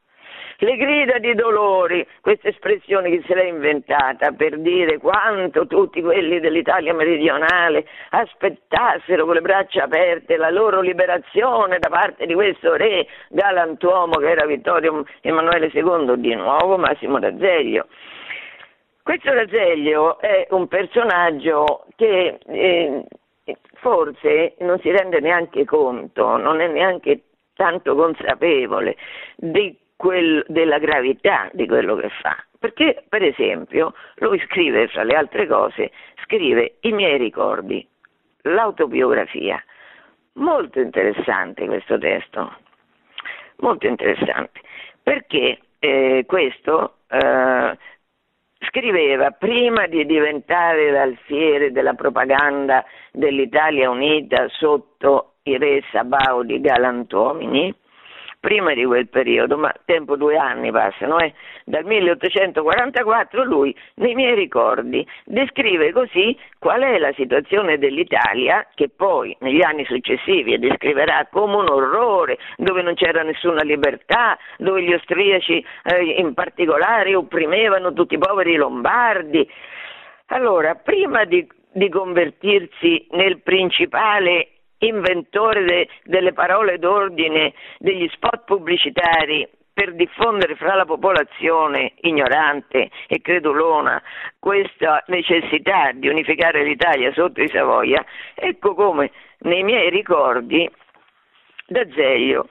le 0.60 0.76
grida 0.76 1.18
di 1.18 1.34
dolori, 1.34 2.04
questa 2.20 2.48
espressione 2.48 3.10
che 3.10 3.22
se 3.26 3.34
l'è 3.34 3.44
inventata 3.44 4.32
per 4.32 4.58
dire 4.58 4.98
quanto 4.98 5.68
tutti 5.68 6.02
quelli 6.02 6.40
dell'Italia 6.40 6.92
meridionale 6.92 7.86
aspettassero 8.10 9.24
con 9.24 9.34
le 9.34 9.40
braccia 9.40 9.84
aperte 9.84 10.36
la 10.36 10.50
loro 10.50 10.80
liberazione 10.80 11.78
da 11.78 11.88
parte 11.88 12.26
di 12.26 12.34
questo 12.34 12.74
re 12.74 13.06
galantuomo 13.28 14.16
che 14.16 14.30
era 14.30 14.46
Vittorio 14.46 15.04
Emanuele 15.20 15.70
II, 15.72 16.18
di 16.18 16.34
nuovo 16.34 16.76
Massimo 16.76 17.20
D'Azeglio. 17.20 17.86
Questo 19.02 19.32
D'Azeglio 19.32 20.18
è 20.18 20.48
un 20.50 20.66
personaggio 20.66 21.86
che 21.94 22.38
eh, 22.44 23.04
forse 23.74 24.56
non 24.58 24.80
si 24.80 24.90
rende 24.90 25.20
neanche 25.20 25.64
conto, 25.64 26.36
non 26.36 26.60
è 26.60 26.66
neanche 26.66 27.22
tanto 27.54 27.94
consapevole 27.94 28.96
di 29.36 29.86
quel, 29.98 30.44
della 30.46 30.78
gravità 30.78 31.50
di 31.52 31.66
quello 31.66 31.96
che 31.96 32.08
fa. 32.22 32.36
Perché, 32.56 33.04
per 33.08 33.22
esempio, 33.22 33.94
lui 34.16 34.38
scrive, 34.46 34.86
fra 34.88 35.02
le 35.02 35.16
altre 35.16 35.46
cose, 35.46 35.90
scrive 36.22 36.76
i 36.82 36.92
miei 36.92 37.18
ricordi, 37.18 37.86
l'autobiografia. 38.42 39.62
Molto 40.34 40.78
interessante 40.78 41.66
questo 41.66 41.98
testo, 41.98 42.52
molto 43.56 43.88
interessante, 43.88 44.60
perché 45.02 45.58
eh, 45.80 46.24
questo 46.26 46.98
eh, 47.08 47.76
scriveva 48.60 49.32
prima 49.32 49.86
di 49.88 50.06
diventare 50.06 50.92
l'alfiere 50.92 51.72
della 51.72 51.94
propaganda 51.94 52.84
dell'Italia 53.10 53.90
Unita 53.90 54.46
sotto 54.48 55.38
i 55.42 55.58
re 55.58 55.82
Sabaudi 55.90 56.60
galantuomini, 56.60 57.74
prima 58.40 58.72
di 58.74 58.84
quel 58.84 59.08
periodo, 59.08 59.56
ma 59.56 59.72
tempo 59.84 60.16
due 60.16 60.36
anni 60.36 60.70
passano, 60.70 61.18
eh? 61.18 61.32
dal 61.64 61.84
1844 61.84 63.44
lui, 63.44 63.74
nei 63.94 64.14
miei 64.14 64.34
ricordi, 64.34 65.06
descrive 65.24 65.92
così 65.92 66.36
qual 66.58 66.82
è 66.82 66.98
la 66.98 67.12
situazione 67.14 67.78
dell'Italia, 67.78 68.66
che 68.74 68.88
poi 68.88 69.36
negli 69.40 69.62
anni 69.62 69.84
successivi 69.84 70.58
descriverà 70.58 71.26
come 71.30 71.56
un 71.56 71.68
orrore, 71.68 72.38
dove 72.56 72.82
non 72.82 72.94
c'era 72.94 73.22
nessuna 73.22 73.62
libertà, 73.62 74.38
dove 74.58 74.82
gli 74.82 74.92
austriaci 74.92 75.64
eh, 75.84 76.02
in 76.18 76.34
particolare 76.34 77.14
opprimevano 77.14 77.92
tutti 77.92 78.14
i 78.14 78.18
poveri 78.18 78.56
lombardi. 78.56 79.48
Allora, 80.26 80.74
prima 80.74 81.24
di, 81.24 81.46
di 81.72 81.88
convertirsi 81.88 83.06
nel 83.10 83.40
principale 83.40 84.57
inventore 84.78 85.64
de, 85.64 85.88
delle 86.04 86.32
parole 86.32 86.78
d'ordine, 86.78 87.54
degli 87.78 88.08
spot 88.10 88.44
pubblicitari 88.44 89.48
per 89.72 89.94
diffondere 89.94 90.56
fra 90.56 90.74
la 90.74 90.84
popolazione 90.84 91.94
ignorante 92.00 92.90
e 93.06 93.20
credulona 93.20 94.02
questa 94.38 95.04
necessità 95.06 95.92
di 95.92 96.08
unificare 96.08 96.64
l'Italia 96.64 97.12
sotto 97.12 97.40
i 97.40 97.48
Savoia, 97.48 98.04
ecco 98.34 98.74
come 98.74 99.12
nei 99.40 99.62
miei 99.62 99.88
ricordi 99.90 100.68
D'Azeglio 101.66 102.48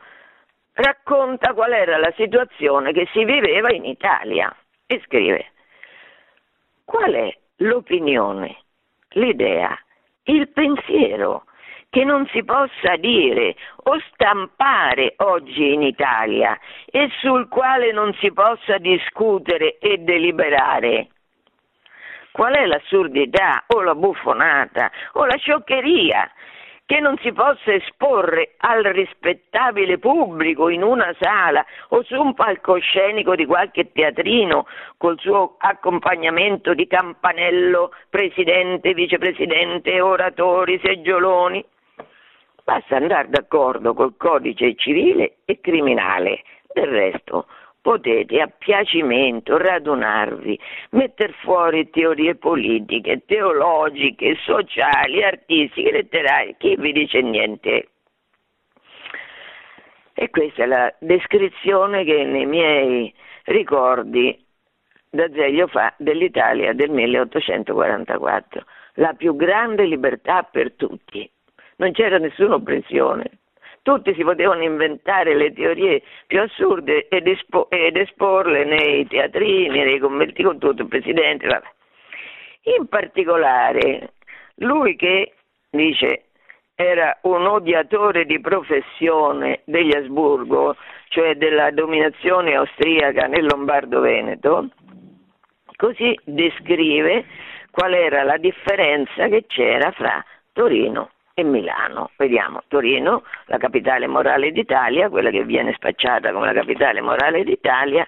racconta 0.73 1.53
qual 1.53 1.73
era 1.73 1.97
la 1.97 2.13
situazione 2.15 2.93
che 2.93 3.09
si 3.11 3.25
viveva 3.25 3.73
in 3.73 3.83
Italia 3.83 4.55
e 4.85 5.01
scrive 5.03 5.47
qual 6.85 7.11
è 7.11 7.37
l'opinione, 7.57 8.55
l'idea, 9.09 9.77
il 10.23 10.47
pensiero 10.49 11.43
che 11.97 12.03
non 12.03 12.27
si 12.31 12.43
possa 12.43 12.95
dire 12.97 13.55
o 13.85 13.99
stampare 14.11 15.15
oggi 15.17 15.73
in 15.73 15.81
Italia 15.81 16.55
e 16.85 17.09
sul 17.21 17.47
quale 17.47 17.91
non 17.91 18.13
si 18.21 18.31
possa 18.31 18.77
discutere 18.77 19.79
e 19.79 19.97
deliberare. 19.97 21.07
Qual 22.31 22.53
è 22.53 22.67
l'assurdità 22.67 23.63
o 23.65 23.81
la 23.81 23.95
buffonata 23.95 24.91
o 25.13 25.25
la 25.25 25.37
scioccheria 25.37 26.29
che 26.85 26.99
non 26.99 27.17
si 27.17 27.33
possa 27.33 27.73
esporre 27.73 28.53
al 28.57 28.83
rispettabile 28.83 29.97
pubblico 29.97 30.69
in 30.69 30.83
una 30.83 31.15
sala 31.19 31.65
o 31.89 32.03
su 32.03 32.13
un 32.13 32.35
palcoscenico 32.35 33.33
di 33.33 33.47
qualche 33.47 33.91
teatrino 33.91 34.67
col 34.97 35.17
suo 35.19 35.55
accompagnamento 35.57 36.75
di 36.75 36.85
campanello, 36.85 37.91
presidente, 38.07 38.93
vicepresidente, 38.93 39.99
oratori, 39.99 40.79
seggioloni. 40.83 41.65
Basta 42.67 42.97
andare 42.97 43.29
d'accordo 43.29 43.93
col 43.93 44.17
codice 44.17 44.75
civile 44.75 45.37
e 45.45 45.61
criminale. 45.61 46.41
Del 46.73 46.87
resto, 46.87 47.47
potete 47.79 48.41
a 48.41 48.47
piacimento 48.47 49.57
radunarvi, 49.57 50.59
mettere 50.89 51.31
fuori 51.43 51.89
teorie 51.89 52.35
politiche, 52.35 53.23
teologiche, 53.25 54.35
sociali, 54.43 55.23
artistiche, 55.23 55.91
letterarie, 55.91 56.55
chi 56.57 56.75
vi 56.75 56.91
dice 56.91 57.21
niente? 57.21 57.87
E 60.13 60.29
questa 60.29 60.63
è 60.63 60.65
la 60.65 60.93
descrizione 60.99 62.03
che 62.03 62.25
nei 62.25 62.45
miei 62.45 63.13
ricordi 63.45 64.45
D'Azeglio 65.09 65.67
fa 65.67 65.93
dell'Italia 65.97 66.73
del 66.73 66.89
1844, 66.89 68.65
la 68.95 69.13
più 69.13 69.37
grande 69.37 69.85
libertà 69.85 70.43
per 70.43 70.73
tutti, 70.73 71.31
non 71.77 71.91
c'era 71.91 72.17
nessuna 72.17 72.55
oppressione 72.55 73.39
tutti 73.87 74.13
si 74.15 74.23
potevano 74.23 74.63
inventare 74.63 75.33
le 75.33 75.53
teorie 75.53 76.03
più 76.25 76.41
assurde 76.41 77.07
ed, 77.07 77.25
espo- 77.25 77.69
ed 77.69 77.95
esporle 77.95 78.65
nei 78.65 79.07
teatrini, 79.07 79.81
nei 79.81 79.97
commenti 79.99 80.43
con 80.43 80.59
tutto 80.59 80.81
il 80.81 80.89
presidente. 80.89 81.47
Vabbè. 81.47 81.67
In 82.77 82.87
particolare, 82.87 84.15
lui 84.55 84.97
che 84.97 85.31
dice 85.69 86.23
era 86.75 87.17
un 87.21 87.47
odiatore 87.47 88.25
di 88.25 88.41
professione 88.41 89.61
degli 89.63 89.95
Asburgo, 89.95 90.75
cioè 91.07 91.35
della 91.35 91.71
dominazione 91.71 92.55
austriaca 92.55 93.27
nel 93.27 93.45
Lombardo-Veneto, 93.45 94.67
così 95.77 96.13
descrive 96.25 97.23
qual 97.71 97.93
era 97.93 98.23
la 98.23 98.35
differenza 98.35 99.29
che 99.29 99.45
c'era 99.47 99.91
fra 99.91 100.21
Torino 100.51 101.11
e 101.39 101.43
Milano. 101.43 102.09
Vediamo, 102.17 102.63
Torino, 102.67 103.21
la 103.45 103.57
capitale 103.57 104.07
morale 104.07 104.51
d'Italia, 104.51 105.07
quella 105.07 105.29
che 105.29 105.43
viene 105.43 105.73
spacciata 105.73 106.31
come 106.31 106.47
la 106.47 106.59
capitale 106.59 106.99
morale 106.99 107.43
d'Italia, 107.43 108.07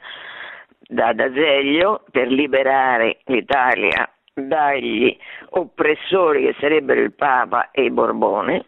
da 0.79 1.13
D'Azeglio 1.13 2.05
per 2.09 2.27
liberare 2.27 3.19
l'Italia 3.25 4.09
dagli 4.33 5.15
oppressori 5.49 6.45
che 6.45 6.55
sarebbero 6.59 7.01
il 7.01 7.13
Papa 7.13 7.69
e 7.69 7.83
i 7.83 7.91
Borbone. 7.91 8.65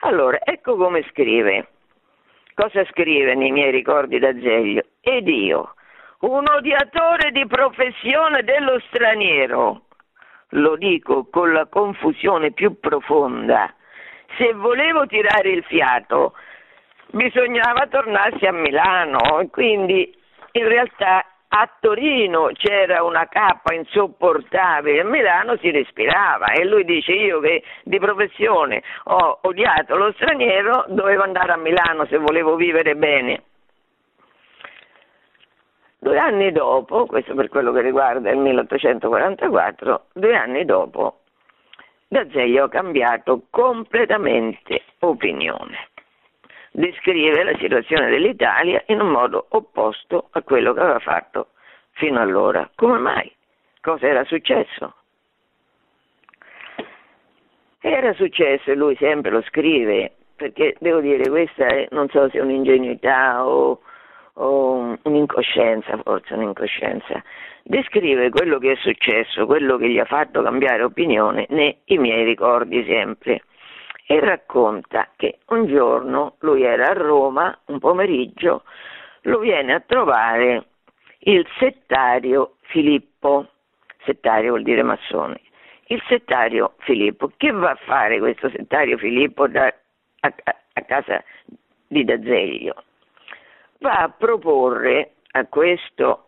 Allora, 0.00 0.38
ecco 0.40 0.76
come 0.76 1.04
scrive 1.10 1.70
cosa 2.54 2.84
scrive 2.86 3.34
nei 3.34 3.50
miei 3.50 3.72
ricordi 3.72 4.20
d'Azeglio? 4.20 4.84
Ed 5.00 5.26
io, 5.26 5.74
un 6.20 6.44
odiatore 6.48 7.32
di 7.32 7.44
professione 7.46 8.44
dello 8.44 8.78
straniero, 8.88 9.82
lo 10.50 10.76
dico 10.76 11.26
con 11.28 11.52
la 11.52 11.66
confusione 11.66 12.52
più 12.52 12.78
profonda, 12.78 13.74
se 14.36 14.52
volevo 14.54 15.06
tirare 15.06 15.50
il 15.50 15.64
fiato 15.64 16.34
bisognava 17.10 17.86
tornarsi 17.88 18.46
a 18.46 18.52
Milano 18.52 19.40
e 19.40 19.48
quindi 19.48 20.14
in 20.52 20.68
realtà 20.68 21.24
a 21.48 21.70
Torino 21.80 22.50
c'era 22.52 23.02
una 23.02 23.26
cappa 23.28 23.72
insopportabile, 23.72 25.00
a 25.00 25.04
Milano 25.04 25.56
si 25.58 25.70
respirava 25.70 26.46
e 26.52 26.64
lui 26.64 26.84
dice 26.84 27.12
io 27.12 27.40
che 27.40 27.62
di 27.84 27.98
professione 27.98 28.82
ho 29.04 29.38
odiato 29.42 29.96
lo 29.96 30.12
straniero, 30.12 30.84
dovevo 30.88 31.22
andare 31.22 31.52
a 31.52 31.56
Milano 31.56 32.06
se 32.06 32.18
volevo 32.18 32.56
vivere 32.56 32.96
bene. 32.96 33.42
Due 35.98 36.18
anni 36.18 36.52
dopo, 36.52 37.06
questo 37.06 37.34
per 37.34 37.48
quello 37.48 37.72
che 37.72 37.80
riguarda 37.80 38.30
il 38.30 38.38
1844, 38.38 40.06
due 40.12 40.36
anni 40.36 40.64
dopo, 40.64 41.20
D'Azeglio 42.08 42.64
ha 42.64 42.68
cambiato 42.68 43.46
completamente 43.50 44.82
opinione 45.00 45.88
descrive 46.76 47.42
la 47.42 47.56
situazione 47.56 48.10
dell'Italia 48.10 48.82
in 48.88 49.00
un 49.00 49.08
modo 49.08 49.46
opposto 49.50 50.28
a 50.32 50.42
quello 50.42 50.74
che 50.74 50.80
aveva 50.80 50.98
fatto 50.98 51.48
fino 51.92 52.20
allora. 52.20 52.68
Come 52.74 52.98
mai? 52.98 53.34
Cosa 53.80 54.06
era 54.06 54.24
successo? 54.24 54.94
Era 57.80 58.12
successo, 58.12 58.70
e 58.70 58.74
lui 58.74 58.94
sempre 58.96 59.30
lo 59.30 59.40
scrive, 59.42 60.16
perché 60.36 60.76
devo 60.78 61.00
dire, 61.00 61.28
questa 61.30 61.66
è, 61.66 61.88
non 61.92 62.08
so 62.10 62.28
se 62.28 62.38
è 62.38 62.42
un'ingenuità 62.42 63.46
o, 63.46 63.80
o 64.34 64.98
un'incoscienza, 65.02 65.96
forse 66.02 66.34
un'incoscienza, 66.34 67.22
descrive 67.66 68.30
quello 68.30 68.58
che 68.58 68.72
è 68.72 68.76
successo, 68.76 69.44
quello 69.44 69.76
che 69.76 69.88
gli 69.88 69.98
ha 69.98 70.04
fatto 70.04 70.40
cambiare 70.42 70.84
opinione 70.84 71.46
nei 71.50 71.76
miei 71.86 72.24
ricordi 72.24 72.84
sempre. 72.84 73.42
E 74.06 74.20
racconta 74.20 75.08
che 75.16 75.38
un 75.48 75.66
giorno 75.66 76.36
lui 76.40 76.62
era 76.62 76.90
a 76.90 76.92
Roma, 76.92 77.58
un 77.66 77.80
pomeriggio, 77.80 78.62
lo 79.22 79.40
viene 79.40 79.74
a 79.74 79.80
trovare 79.80 80.66
il 81.20 81.44
settario 81.58 82.56
Filippo, 82.68 83.48
settario 84.04 84.50
vuol 84.50 84.62
dire 84.62 84.84
massone, 84.84 85.40
il 85.88 86.00
settario 86.06 86.74
Filippo, 86.78 87.32
che 87.36 87.50
va 87.50 87.70
a 87.70 87.78
fare 87.84 88.20
questo 88.20 88.48
settario 88.50 88.96
Filippo 88.96 89.48
da, 89.48 89.66
a, 90.20 90.34
a 90.72 90.82
casa 90.82 91.22
di 91.88 92.04
D'Azeglio? 92.04 92.84
Va 93.80 94.02
a 94.02 94.08
proporre 94.08 95.14
a 95.32 95.44
questo, 95.46 96.25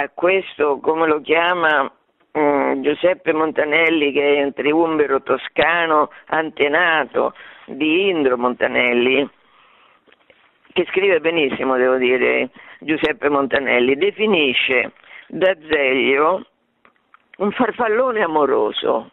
a 0.00 0.10
questo 0.14 0.78
come 0.80 1.06
lo 1.06 1.20
chiama, 1.20 1.90
Mm, 2.38 2.82
Giuseppe 2.82 3.32
Montanelli 3.32 4.12
che 4.12 4.36
è 4.36 4.42
un 4.44 4.52
triumbero 4.52 5.22
toscano 5.22 6.10
antenato 6.26 7.34
di 7.66 8.08
Indro 8.08 8.36
Montanelli, 8.36 9.28
che 10.72 10.86
scrive 10.90 11.20
benissimo, 11.20 11.76
devo 11.76 11.96
dire, 11.96 12.50
Giuseppe 12.78 13.28
Montanelli, 13.28 13.96
definisce 13.96 14.92
D'Azeglio 15.26 16.46
un 17.38 17.50
farfallone 17.50 18.22
amoroso. 18.22 19.10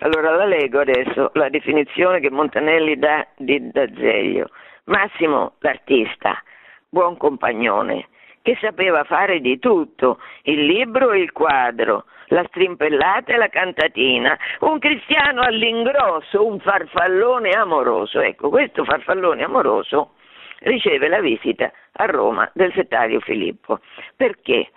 Allora 0.00 0.34
la 0.34 0.44
leggo 0.44 0.80
adesso 0.80 1.30
la 1.34 1.48
definizione 1.48 2.20
che 2.20 2.30
Montanelli 2.30 2.98
dà 2.98 3.26
di 3.36 3.70
D'Azeglio. 3.70 4.50
Massimo 4.84 5.54
l'artista, 5.60 6.42
buon 6.88 7.16
compagnone, 7.16 8.08
che 8.50 8.58
sapeva 8.60 9.04
fare 9.04 9.40
di 9.40 9.60
tutto, 9.60 10.18
il 10.42 10.64
libro 10.64 11.12
e 11.12 11.20
il 11.20 11.30
quadro, 11.30 12.06
la 12.28 12.44
strimpellata 12.48 13.32
e 13.32 13.36
la 13.36 13.48
cantatina, 13.48 14.36
un 14.60 14.80
cristiano 14.80 15.42
all'ingrosso, 15.42 16.44
un 16.44 16.58
farfallone 16.58 17.50
amoroso. 17.50 18.20
Ecco, 18.20 18.48
questo 18.48 18.84
farfallone 18.84 19.44
amoroso 19.44 20.14
riceve 20.60 21.06
la 21.06 21.20
visita 21.20 21.70
a 21.92 22.06
Roma 22.06 22.50
del 22.52 22.72
settario 22.74 23.20
Filippo. 23.20 23.78
Perché? 24.16 24.70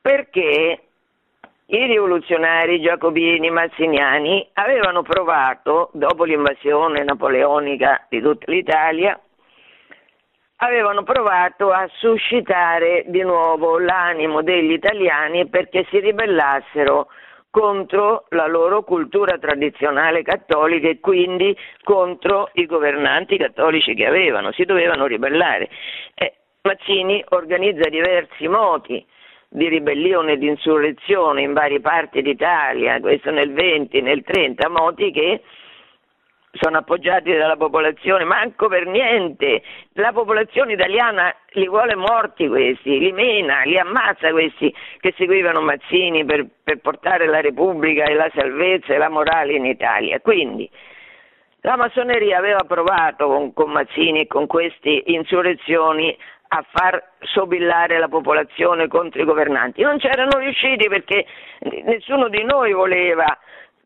Perché 0.00 0.82
i 1.66 1.86
rivoluzionari 1.86 2.80
giacobini 2.80 3.50
mazziniani 3.50 4.48
avevano 4.54 5.02
provato, 5.02 5.90
dopo 5.92 6.24
l'invasione 6.24 7.04
napoleonica 7.04 8.04
di 8.08 8.20
tutta 8.20 8.50
l'Italia, 8.50 9.18
avevano 10.64 11.02
provato 11.02 11.70
a 11.70 11.88
suscitare 11.98 13.04
di 13.08 13.22
nuovo 13.22 13.78
l'animo 13.78 14.42
degli 14.42 14.72
italiani 14.72 15.46
perché 15.48 15.86
si 15.90 16.00
ribellassero 16.00 17.08
contro 17.50 18.24
la 18.30 18.46
loro 18.46 18.82
cultura 18.82 19.38
tradizionale 19.38 20.22
cattolica 20.22 20.88
e 20.88 20.98
quindi 21.00 21.56
contro 21.82 22.50
i 22.54 22.66
governanti 22.66 23.36
cattolici 23.36 23.94
che 23.94 24.06
avevano, 24.06 24.50
si 24.52 24.64
dovevano 24.64 25.06
ribellare. 25.06 25.68
Eh, 26.14 26.34
Mazzini 26.62 27.22
organizza 27.28 27.88
diversi 27.90 28.48
moti 28.48 29.04
di 29.48 29.68
ribellione 29.68 30.32
e 30.32 30.38
di 30.38 30.48
insurrezione 30.48 31.42
in 31.42 31.52
varie 31.52 31.80
parti 31.80 32.22
d'Italia, 32.22 32.98
questo 33.00 33.30
nel 33.30 33.52
20, 33.52 34.00
nel 34.00 34.24
30, 34.24 34.68
moti 34.68 35.12
che 35.12 35.42
sono 36.54 36.78
appoggiati 36.78 37.32
dalla 37.32 37.56
popolazione, 37.56 38.24
manco 38.24 38.68
per 38.68 38.86
niente. 38.86 39.62
La 39.94 40.12
popolazione 40.12 40.74
italiana 40.74 41.34
li 41.50 41.68
vuole 41.68 41.94
morti 41.94 42.48
questi, 42.48 42.98
li 42.98 43.12
mena, 43.12 43.62
li 43.62 43.78
ammazza 43.78 44.30
questi 44.30 44.74
che 45.00 45.14
seguivano 45.16 45.60
Mazzini 45.60 46.24
per, 46.24 46.46
per 46.62 46.78
portare 46.78 47.26
la 47.26 47.40
Repubblica 47.40 48.04
e 48.04 48.14
la 48.14 48.30
salvezza 48.34 48.94
e 48.94 48.98
la 48.98 49.08
morale 49.08 49.54
in 49.54 49.64
Italia. 49.64 50.20
Quindi 50.20 50.68
la 51.60 51.76
massoneria 51.76 52.38
aveva 52.38 52.64
provato 52.66 53.26
con, 53.26 53.52
con 53.52 53.70
Mazzini 53.70 54.20
e 54.20 54.26
con 54.26 54.46
queste 54.46 55.02
insurrezioni 55.06 56.16
a 56.48 56.64
far 56.70 57.02
sobillare 57.20 57.98
la 57.98 58.08
popolazione 58.08 58.86
contro 58.86 59.22
i 59.22 59.24
governanti. 59.24 59.82
Non 59.82 59.98
c'erano 59.98 60.38
riusciti 60.38 60.88
perché 60.88 61.26
nessuno 61.84 62.28
di 62.28 62.44
noi 62.44 62.72
voleva 62.72 63.38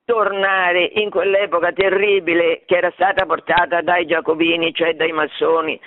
tornare 0.08 0.90
in 0.94 1.10
quell'epoca 1.10 1.70
terribile 1.72 2.62
che 2.64 2.78
era 2.78 2.90
stata 2.94 3.26
portata 3.26 3.82
dai 3.82 4.06
giacobini, 4.06 4.72
cioè 4.72 4.94
dai 4.94 5.12
massoni, 5.12 5.78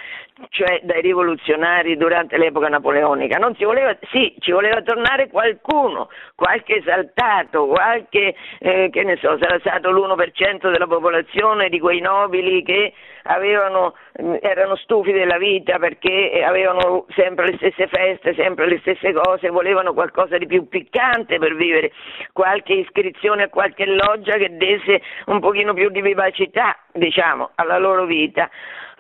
cioè 0.50 0.80
dai 0.84 1.02
rivoluzionari 1.02 1.98
durante 1.98 2.38
l'epoca 2.38 2.68
napoleonica. 2.68 3.40
Non 3.40 3.56
si 3.56 3.64
voleva, 3.64 3.98
sì, 4.12 4.36
ci 4.38 4.52
voleva 4.52 4.84
tornare 4.84 5.28
qualcuno, 5.28 6.10
qualche 6.36 6.76
esaltato, 6.76 7.66
qualche, 7.66 8.36
eh, 8.60 8.90
che 8.92 9.04
ne 9.04 9.18
so, 9.18 9.40
sarà 9.42 9.58
stato 9.58 9.90
l'1% 9.90 10.70
della 10.70 10.86
popolazione 10.86 11.70
di 11.70 11.80
quei 11.80 12.00
nobili 12.00 12.62
che 12.62 12.94
avevano, 13.24 13.96
erano 14.42 14.76
stufi 14.76 15.12
della 15.12 15.38
vita 15.38 15.78
perché 15.80 16.44
avevano 16.46 17.06
sempre 17.10 17.48
le 17.48 17.58
stesse 17.58 17.88
feste, 17.88 18.34
sempre 18.34 18.68
le 18.68 18.80
stesse 18.80 19.14
cose, 19.14 19.50
volevano 19.50 19.94
qualcosa 19.94 20.38
di 20.38 20.46
più 20.46 20.68
piccante 20.68 21.38
per 21.38 21.56
vivere, 21.56 21.92
qualche 22.34 22.74
iscrizione 22.74 23.44
a 23.44 23.50
qualche 23.50 23.86
loggia 23.86 24.38
che 24.38 24.56
desse 24.58 25.02
un 25.26 25.40
pochino 25.40 25.74
più 25.74 25.90
di 25.90 26.02
vivacità, 26.02 26.78
diciamo, 26.94 27.52
alla 27.56 27.78
loro 27.78 28.06
vita. 28.06 28.50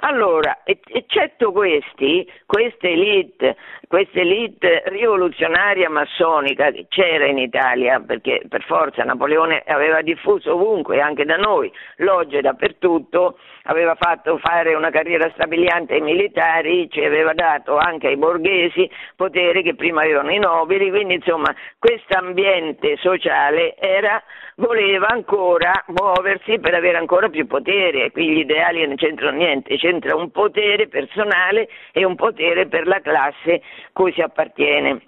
Allora, 0.03 0.61
eccetto 0.63 1.51
questi, 1.51 2.27
queste 2.47 2.89
elite, 2.89 3.55
questa 3.87 4.19
elite 4.19 4.81
rivoluzionaria 4.87 5.91
massonica 5.91 6.71
che 6.71 6.87
c'era 6.89 7.27
in 7.27 7.37
Italia, 7.37 7.99
perché 7.99 8.41
per 8.49 8.63
forza 8.63 9.03
Napoleone 9.03 9.61
aveva 9.67 10.01
diffuso 10.01 10.55
ovunque, 10.55 11.01
anche 11.01 11.23
da 11.23 11.35
noi, 11.35 11.71
logge 11.97 12.41
dappertutto, 12.41 13.37
aveva 13.65 13.95
fatto 13.95 14.39
fare 14.39 14.73
una 14.73 14.89
carriera 14.89 15.29
stabiliante 15.33 15.93
ai 15.93 16.01
militari, 16.01 16.89
ci 16.89 17.03
aveva 17.03 17.33
dato 17.33 17.77
anche 17.77 18.07
ai 18.07 18.17
borghesi 18.17 18.89
poteri 19.15 19.61
che 19.61 19.75
prima 19.75 20.01
avevano 20.01 20.31
i 20.31 20.39
nobili, 20.39 20.89
quindi 20.89 21.15
insomma 21.15 21.53
questo 21.77 22.17
ambiente 22.17 22.97
sociale 22.97 23.75
era, 23.77 24.21
voleva 24.55 25.07
ancora 25.09 25.71
muoversi 25.87 26.59
per 26.59 26.73
avere 26.73 26.97
ancora 26.97 27.29
più 27.29 27.45
potere 27.45 28.05
e 28.05 28.11
qui 28.11 28.29
gli 28.29 28.39
ideali 28.39 28.85
non 28.85 28.95
c'entrano 28.95 29.37
niente, 29.37 29.77
c'entra 29.91 30.15
un 30.15 30.31
potere 30.31 30.87
personale 30.87 31.67
e 31.91 32.05
un 32.05 32.15
potere 32.15 32.67
per 32.67 32.87
la 32.87 33.01
classe 33.01 33.61
cui 33.91 34.13
si 34.13 34.21
appartiene. 34.21 35.01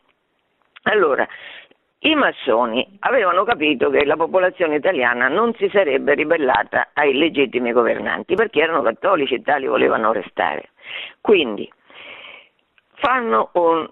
Allora, 0.83 1.25
i 1.99 2.15
massoni 2.15 2.97
avevano 2.99 3.45
capito 3.45 3.89
che 3.89 4.03
la 4.03 4.17
popolazione 4.17 4.75
italiana 4.75 5.29
non 5.29 5.53
si 5.55 5.69
sarebbe 5.71 6.15
ribellata 6.15 6.89
ai 6.93 7.13
legittimi 7.13 7.71
governanti 7.71 8.35
perché 8.35 8.59
erano 8.59 8.81
cattolici 8.81 9.35
e 9.35 9.41
tali 9.41 9.67
volevano 9.67 10.11
restare. 10.11 10.71
Quindi 11.21 11.71
fanno 12.95 13.51
un, 13.53 13.89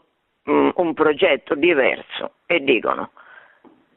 un 0.75 0.93
progetto 0.93 1.55
diverso 1.55 2.33
e 2.45 2.59
dicono 2.59 3.11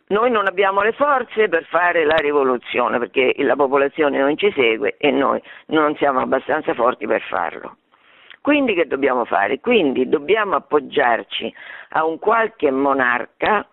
noi 0.09 0.31
non 0.31 0.47
abbiamo 0.47 0.83
le 0.83 0.93
forze 0.93 1.49
per 1.49 1.64
fare 1.64 2.05
la 2.05 2.17
rivoluzione 2.17 2.99
perché 2.99 3.35
la 3.38 3.57
popolazione 3.57 4.19
non 4.19 4.37
ci 4.37 4.53
segue 4.55 4.97
e 4.99 5.11
noi 5.11 5.40
non 5.67 5.97
siamo 5.97 6.21
abbastanza 6.21 6.75
forti 6.75 7.07
per 7.07 7.23
farlo. 7.23 7.77
Quindi 8.40 8.75
che 8.75 8.87
dobbiamo 8.87 9.25
fare? 9.25 9.61
Quindi 9.61 10.07
dobbiamo 10.07 10.57
appoggiarci 10.57 11.53
a 11.90 12.05
un 12.05 12.19
qualche 12.19 12.71
monarca 12.71 13.67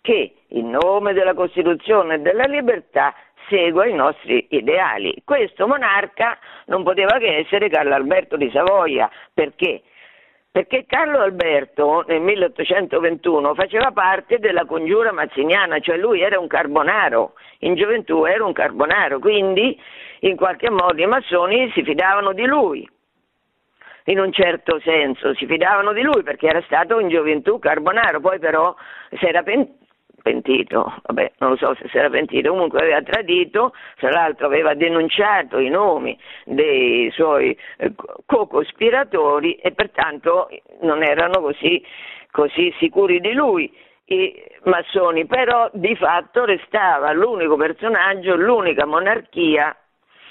che 0.00 0.34
in 0.48 0.70
nome 0.70 1.12
della 1.12 1.34
Costituzione 1.34 2.14
e 2.14 2.18
della 2.18 2.46
libertà 2.46 3.14
segua 3.48 3.86
i 3.86 3.94
nostri 3.94 4.46
ideali. 4.50 5.22
Questo 5.24 5.68
monarca 5.68 6.38
non 6.66 6.82
poteva 6.82 7.18
che 7.18 7.36
essere 7.36 7.68
Carlo 7.68 7.94
Alberto 7.94 8.36
di 8.36 8.50
Savoia, 8.50 9.08
perché? 9.32 9.82
Perché 10.56 10.86
Carlo 10.86 11.18
Alberto 11.18 12.02
nel 12.06 12.22
1821 12.22 13.52
faceva 13.52 13.90
parte 13.90 14.38
della 14.38 14.64
congiura 14.64 15.12
mazziniana, 15.12 15.80
cioè 15.80 15.98
lui 15.98 16.22
era 16.22 16.38
un 16.38 16.46
carbonaro, 16.46 17.34
in 17.58 17.74
gioventù 17.74 18.24
era 18.24 18.42
un 18.42 18.54
carbonaro, 18.54 19.18
quindi 19.18 19.78
in 20.20 20.34
qualche 20.34 20.70
modo 20.70 20.98
i 20.98 21.04
massoni 21.04 21.70
si 21.72 21.82
fidavano 21.82 22.32
di 22.32 22.46
lui. 22.46 22.88
In 24.04 24.18
un 24.18 24.32
certo 24.32 24.80
senso, 24.80 25.34
si 25.34 25.44
fidavano 25.44 25.92
di 25.92 26.00
lui 26.00 26.22
perché 26.22 26.46
era 26.46 26.62
stato 26.62 27.00
in 27.00 27.10
gioventù 27.10 27.58
carbonaro, 27.58 28.20
poi 28.20 28.38
però 28.38 28.74
si 29.10 29.26
era 29.26 29.42
pentito. 30.26 30.92
Vabbè, 31.04 31.34
non 31.38 31.50
lo 31.50 31.56
so 31.56 31.74
se 31.76 31.88
si 31.88 31.96
era 31.96 32.10
pentito, 32.10 32.50
comunque 32.50 32.80
aveva 32.80 33.00
tradito, 33.02 33.72
tra 33.96 34.10
l'altro 34.10 34.46
aveva 34.46 34.74
denunciato 34.74 35.60
i 35.60 35.68
nomi 35.68 36.18
dei 36.44 37.08
suoi 37.12 37.56
eh, 37.76 37.92
co-cospiratori 38.26 39.54
e 39.54 39.70
pertanto 39.70 40.48
non 40.80 41.04
erano 41.04 41.40
così, 41.40 41.80
così 42.32 42.74
sicuri 42.78 43.20
di 43.20 43.32
lui 43.32 43.72
i 44.06 44.34
massoni, 44.64 45.26
però 45.26 45.70
di 45.72 45.94
fatto 45.94 46.44
restava 46.44 47.12
l'unico 47.12 47.56
personaggio, 47.56 48.34
l'unica 48.34 48.84
monarchia 48.84 49.76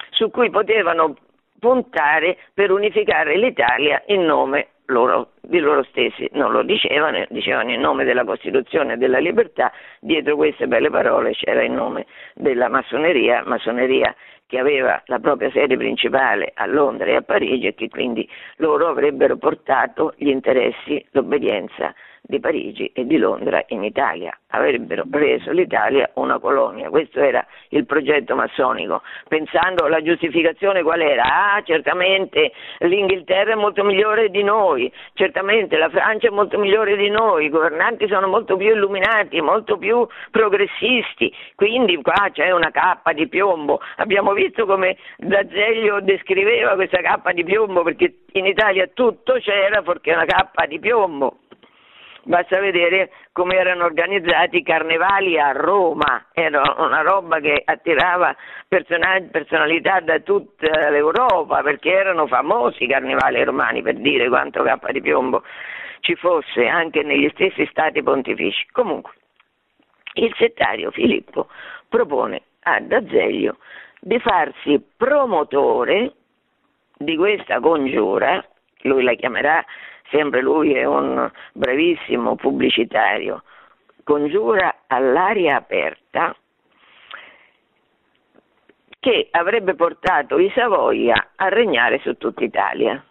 su 0.09 0.29
cui 0.29 0.49
potevano 0.49 1.15
puntare 1.57 2.37
per 2.53 2.71
unificare 2.71 3.37
l'Italia 3.37 4.03
in 4.07 4.25
nome 4.25 4.67
loro, 4.87 5.31
di 5.41 5.59
loro 5.59 5.83
stessi, 5.83 6.29
non 6.33 6.51
lo 6.51 6.63
dicevano, 6.63 7.25
dicevano 7.29 7.71
in 7.71 7.79
nome 7.79 8.03
della 8.03 8.23
Costituzione 8.23 8.93
e 8.93 8.97
della 8.97 9.19
libertà, 9.19 9.71
dietro 9.99 10.35
queste 10.35 10.67
belle 10.67 10.89
parole 10.89 11.31
c'era 11.31 11.63
il 11.63 11.71
nome 11.71 12.05
della 12.33 12.69
massoneria, 12.69 13.43
massoneria 13.45 14.15
che 14.47 14.59
aveva 14.59 15.01
la 15.07 15.19
propria 15.19 15.49
sede 15.49 15.75
principale 15.75 16.51
a 16.53 16.65
Londra 16.67 17.07
e 17.07 17.15
a 17.15 17.21
Parigi 17.21 17.67
e 17.67 17.73
che 17.73 17.89
quindi 17.89 18.29
loro 18.57 18.87
avrebbero 18.87 19.37
portato 19.37 20.13
gli 20.17 20.29
interessi, 20.29 21.03
l'obbedienza 21.11 21.93
di 22.27 22.39
Parigi 22.39 22.91
e 22.93 23.05
di 23.05 23.17
Londra 23.17 23.63
in 23.67 23.83
Italia, 23.83 24.37
avrebbero 24.49 25.03
reso 25.11 25.51
l'Italia 25.51 26.09
una 26.15 26.39
colonia. 26.39 26.89
Questo 26.89 27.19
era 27.19 27.45
il 27.69 27.85
progetto 27.85 28.35
massonico. 28.35 29.01
Pensando 29.27 29.85
alla 29.85 30.01
giustificazione 30.01 30.83
qual 30.83 31.01
era? 31.01 31.23
Ah, 31.55 31.61
certamente 31.63 32.51
l'Inghilterra 32.79 33.51
è 33.51 33.55
molto 33.55 33.83
migliore 33.83 34.29
di 34.29 34.43
noi, 34.43 34.91
certamente 35.13 35.77
la 35.77 35.89
Francia 35.89 36.27
è 36.27 36.31
molto 36.31 36.57
migliore 36.57 36.95
di 36.95 37.09
noi, 37.09 37.45
i 37.45 37.49
governanti 37.49 38.07
sono 38.07 38.27
molto 38.27 38.57
più 38.57 38.69
illuminati, 38.69 39.41
molto 39.41 39.77
più 39.77 40.05
progressisti, 40.31 41.33
quindi 41.55 42.01
qua 42.01 42.29
c'è 42.31 42.51
una 42.51 42.71
cappa 42.71 43.13
di 43.13 43.27
piombo. 43.27 43.79
Abbiamo 43.97 44.33
visto 44.33 44.65
come 44.65 44.97
D'Azeglio 45.17 46.01
descriveva 46.01 46.75
questa 46.75 47.01
cappa 47.01 47.31
di 47.31 47.43
piombo 47.43 47.83
perché 47.83 48.13
in 48.33 48.45
Italia 48.45 48.89
tutto 48.93 49.33
c'era 49.39 49.81
perché 49.81 50.13
una 50.13 50.25
cappa 50.25 50.65
di 50.65 50.79
piombo. 50.79 51.39
Basta 52.27 52.59
vedere 52.59 53.11
come 53.31 53.55
erano 53.55 53.85
organizzati 53.85 54.57
i 54.57 54.63
carnevali 54.63 55.39
a 55.39 55.51
Roma, 55.51 56.25
era 56.33 56.73
una 56.79 57.01
roba 57.01 57.39
che 57.39 57.61
attirava 57.63 58.35
personalità 58.67 59.99
da 59.99 60.19
tutta 60.21 60.89
l'Europa 60.89 61.61
perché 61.61 61.91
erano 61.91 62.25
famosi 62.25 62.85
i 62.85 62.87
carnevali 62.87 63.43
romani 63.43 63.83
per 63.83 63.97
dire 63.97 64.27
quanto 64.27 64.63
cappa 64.63 64.91
di 64.91 65.01
piombo 65.01 65.43
ci 65.99 66.15
fosse 66.15 66.65
anche 66.65 67.03
negli 67.03 67.29
stessi 67.29 67.63
stati 67.67 68.01
pontifici. 68.01 68.65
Comunque, 68.71 69.11
il 70.13 70.33
settario 70.35 70.89
Filippo 70.89 71.47
propone 71.87 72.41
a 72.61 72.79
D'Azeglio 72.79 73.57
di 73.99 74.19
farsi 74.19 74.83
promotore 74.97 76.13
di 76.97 77.15
questa 77.17 77.59
congiura, 77.59 78.43
lui 78.81 79.03
la 79.03 79.13
chiamerà 79.13 79.63
sempre 80.09 80.41
lui 80.41 80.73
è 80.73 80.85
un 80.85 81.29
bravissimo 81.53 82.35
pubblicitario, 82.35 83.43
congiura 84.03 84.83
all'aria 84.87 85.55
aperta 85.55 86.35
che 88.99 89.27
avrebbe 89.31 89.75
portato 89.75 90.39
i 90.39 90.51
Savoia 90.55 91.31
a 91.35 91.47
regnare 91.49 91.99
su 91.99 92.17
tutta 92.17 92.43
Italia. 92.43 93.03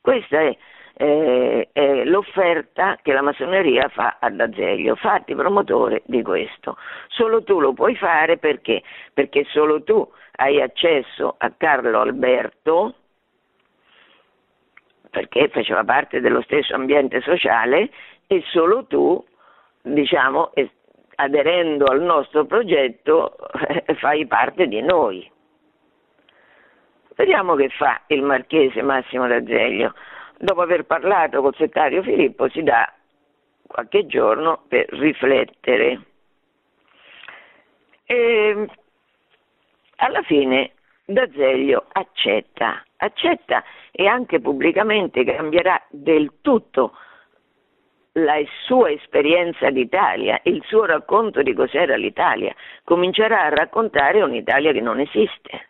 Questa 0.00 0.40
è, 0.40 0.56
eh, 0.96 1.68
è 1.72 2.04
l'offerta 2.04 2.98
che 3.00 3.14
la 3.14 3.22
massoneria 3.22 3.88
fa 3.88 4.18
ad 4.20 4.38
Azeglio, 4.38 4.94
fatti 4.96 5.34
promotore 5.34 6.02
di 6.04 6.22
questo. 6.22 6.76
Solo 7.08 7.42
tu 7.42 7.60
lo 7.60 7.72
puoi 7.72 7.96
fare 7.96 8.36
perché? 8.36 8.82
Perché 9.14 9.44
solo 9.44 9.82
tu 9.82 10.06
hai 10.36 10.60
accesso 10.60 11.34
a 11.38 11.50
Carlo 11.56 12.00
Alberto, 12.00 12.94
perché 15.14 15.46
faceva 15.48 15.84
parte 15.84 16.20
dello 16.20 16.42
stesso 16.42 16.74
ambiente 16.74 17.20
sociale 17.20 17.88
e 18.26 18.42
solo 18.46 18.84
tu, 18.86 19.24
diciamo, 19.80 20.50
aderendo 21.14 21.84
al 21.84 22.02
nostro 22.02 22.44
progetto, 22.46 23.36
fai 24.00 24.26
parte 24.26 24.66
di 24.66 24.82
noi. 24.82 25.30
Vediamo 27.14 27.54
che 27.54 27.68
fa 27.68 28.00
il 28.08 28.22
marchese 28.22 28.82
Massimo 28.82 29.28
D'Azeglio. 29.28 29.94
Dopo 30.36 30.62
aver 30.62 30.84
parlato 30.84 31.40
col 31.42 31.54
settario 31.54 32.02
Filippo 32.02 32.48
si 32.48 32.64
dà 32.64 32.92
qualche 33.68 34.06
giorno 34.06 34.64
per 34.66 34.88
riflettere. 34.88 36.00
E 38.04 38.66
alla 39.96 40.22
fine 40.22 40.72
D'Azeglio 41.04 41.84
accetta, 41.92 42.82
accetta 42.96 43.62
e 43.96 44.08
anche 44.08 44.40
pubblicamente 44.40 45.22
cambierà 45.22 45.80
del 45.88 46.32
tutto 46.40 46.96
la 48.14 48.40
sua 48.66 48.90
esperienza 48.90 49.70
d'Italia, 49.70 50.40
il 50.44 50.62
suo 50.66 50.84
racconto 50.84 51.42
di 51.42 51.52
cos'era 51.54 51.94
l'Italia, 51.94 52.52
comincerà 52.82 53.44
a 53.44 53.48
raccontare 53.50 54.20
un'Italia 54.20 54.72
che 54.72 54.80
non 54.80 54.98
esiste, 54.98 55.68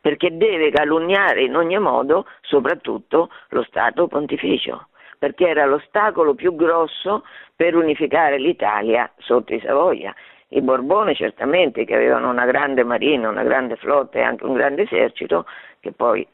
perché 0.00 0.36
deve 0.36 0.70
calunniare 0.70 1.42
in 1.42 1.56
ogni 1.56 1.78
modo 1.80 2.26
soprattutto 2.42 3.30
lo 3.48 3.64
Stato 3.64 4.06
pontificio, 4.06 4.88
perché 5.18 5.48
era 5.48 5.66
l'ostacolo 5.66 6.34
più 6.34 6.54
grosso 6.54 7.24
per 7.56 7.74
unificare 7.74 8.38
l'Italia 8.38 9.12
sotto 9.18 9.52
i 9.52 9.60
Savoia. 9.60 10.14
I 10.48 10.60
Borbone 10.60 11.16
certamente 11.16 11.84
che 11.84 11.94
avevano 11.96 12.30
una 12.30 12.44
grande 12.44 12.84
marina, 12.84 13.28
una 13.28 13.42
grande 13.42 13.74
flotta 13.74 14.18
e 14.18 14.22
anche 14.22 14.44
un 14.44 14.52
grande 14.52 14.82
esercito, 14.82 15.46
che 15.80 15.90
poi 15.90 16.24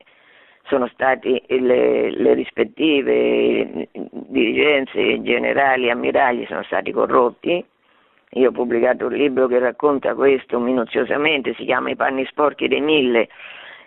sono 0.71 0.87
stati 0.93 1.43
le, 1.49 2.11
le 2.13 2.35
rispettive 2.35 3.89
dirigenze 3.93 5.21
generali 5.21 5.91
ammiragli 5.91 6.47
sono 6.47 6.63
stati 6.63 6.93
corrotti. 6.93 7.63
Io 8.35 8.49
ho 8.49 8.53
pubblicato 8.53 9.07
un 9.07 9.15
libro 9.15 9.49
che 9.49 9.59
racconta 9.59 10.15
questo 10.15 10.61
minuziosamente, 10.61 11.55
si 11.55 11.65
chiama 11.65 11.91
I 11.91 11.97
panni 11.97 12.25
sporchi 12.27 12.69
dei 12.69 12.81
mille. 12.81 13.29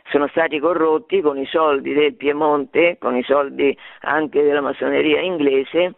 Sono 0.10 0.28
stati 0.28 0.60
corrotti 0.60 1.22
con 1.22 1.38
i 1.38 1.46
soldi 1.46 1.94
del 1.94 2.16
Piemonte, 2.16 2.98
con 3.00 3.16
i 3.16 3.24
soldi 3.24 3.76
anche 4.02 4.44
della 4.44 4.60
massoneria 4.60 5.22
inglese, 5.22 5.94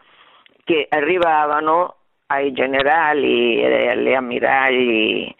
che 0.64 0.86
arrivavano 0.88 1.96
ai 2.28 2.52
generali 2.52 3.60
e 3.60 3.88
agli 3.90 4.14
ammiragli 4.14 5.34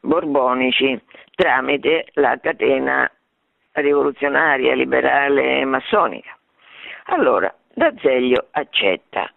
borbonici 0.00 1.00
tramite 1.36 2.06
la 2.14 2.36
catena 2.40 3.08
rivoluzionaria, 3.72 4.74
liberale 4.74 5.60
e 5.60 5.64
massonica. 5.64 6.36
Allora, 7.06 7.54
D'Azeglio 7.72 8.48
accetta, 8.50 9.30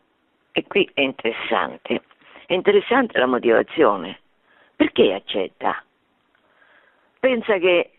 e 0.52 0.66
qui 0.68 0.90
è 0.94 1.02
interessante, 1.02 2.02
è 2.46 2.54
interessante 2.54 3.18
la 3.18 3.28
motivazione. 3.28 4.20
Perché 4.76 5.14
accetta? 5.14 5.84
Pensa 7.20 7.58
che 7.60 7.92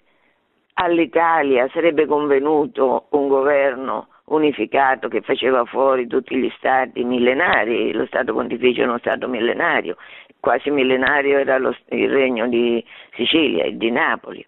all'Italia 0.74 1.68
sarebbe 1.72 2.06
convenuto 2.06 3.06
un 3.10 3.28
governo 3.28 4.08
unificato 4.26 5.08
che 5.08 5.20
faceva 5.20 5.64
fuori 5.64 6.06
tutti 6.06 6.36
gli 6.36 6.50
stati 6.56 7.04
millenari, 7.04 7.92
lo 7.92 8.06
Stato 8.06 8.32
pontificio 8.32 8.82
è 8.82 8.84
uno 8.84 8.98
Stato 8.98 9.28
millenario, 9.28 9.96
quasi 10.40 10.70
millenario 10.70 11.38
era 11.38 11.58
lo, 11.58 11.74
il 11.90 12.10
regno 12.10 12.48
di 12.48 12.84
Sicilia 13.14 13.64
e 13.64 13.76
di 13.76 13.90
Napoli. 13.90 14.44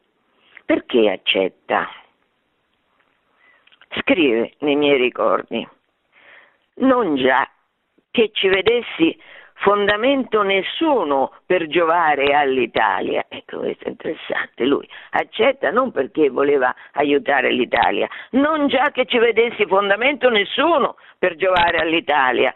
Perché 0.65 1.11
accetta? 1.11 1.89
Scrive 4.01 4.55
nei 4.61 4.77
miei 4.77 4.97
ricordi, 4.97 5.67
non 6.77 7.17
già 7.17 7.49
che 8.11 8.31
ci 8.33 8.49
vedessi 8.49 9.17
fondamento 9.55 10.43
nessuno 10.43 11.33
per 11.47 11.67
giovare 11.69 12.35
all'Italia. 12.35 13.25
Ecco, 13.29 13.59
questo 13.59 13.85
è 13.85 13.89
interessante. 13.89 14.65
Lui 14.65 14.89
accetta 15.11 15.71
non 15.71 15.93
perché 15.93 16.29
voleva 16.29 16.75
aiutare 16.93 17.51
l'Italia, 17.51 18.09
non 18.31 18.69
già 18.69 18.91
che 18.93 19.07
ci 19.07 19.19
vedessi 19.19 19.67
fondamento 19.67 20.29
nessuno 20.29 20.97
per 21.19 21.37
giovare 21.37 21.79
all'Italia, 21.79 22.53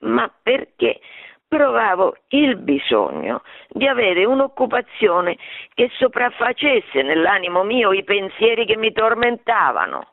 ma 0.00 0.30
perché 0.42 1.00
provavo 1.52 2.16
il 2.28 2.56
bisogno 2.56 3.42
di 3.68 3.86
avere 3.86 4.24
un'occupazione 4.24 5.36
che 5.74 5.90
sopraffacesse 5.98 7.02
nell'animo 7.02 7.62
mio 7.62 7.92
i 7.92 8.02
pensieri 8.04 8.64
che 8.64 8.78
mi 8.78 8.90
tormentavano. 8.90 10.06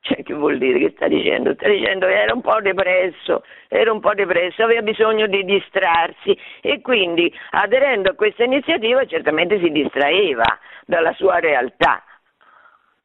Cioè, 0.00 0.24
che 0.24 0.34
vuol 0.34 0.58
dire 0.58 0.80
che 0.80 0.92
sta 0.96 1.06
dicendo? 1.06 1.54
Sta 1.54 1.68
dicendo 1.68 2.06
che 2.06 2.20
era 2.20 2.34
un 2.34 2.40
po' 2.40 2.60
depresso, 2.60 3.44
era 3.68 3.92
un 3.92 4.00
po' 4.00 4.12
depresso, 4.14 4.64
aveva 4.64 4.82
bisogno 4.82 5.28
di 5.28 5.44
distrarsi 5.44 6.36
e 6.62 6.80
quindi 6.80 7.32
aderendo 7.50 8.10
a 8.10 8.14
questa 8.14 8.42
iniziativa 8.42 9.04
certamente 9.06 9.60
si 9.60 9.70
distraeva 9.70 10.58
dalla 10.84 11.12
sua 11.12 11.38
realtà 11.38 12.02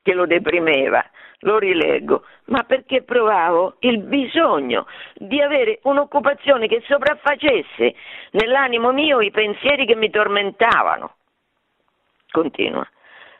che 0.02 0.14
lo 0.14 0.26
deprimeva 0.26 1.06
lo 1.40 1.58
rileggo, 1.58 2.24
ma 2.46 2.64
perché 2.64 3.04
provavo 3.04 3.76
il 3.80 4.00
bisogno 4.00 4.88
di 5.16 5.42
avere 5.42 5.80
un'occupazione 5.84 6.68
che 6.68 6.82
sopraffacesse 6.88 7.96
nell'animo 8.32 8.92
mio 8.92 9.22
i 9.22 9.32
pensieri 9.32 9.86
che 9.86 9.96
mi 9.96 10.10
tormentavano. 10.10 11.16
Continua. 12.32 12.88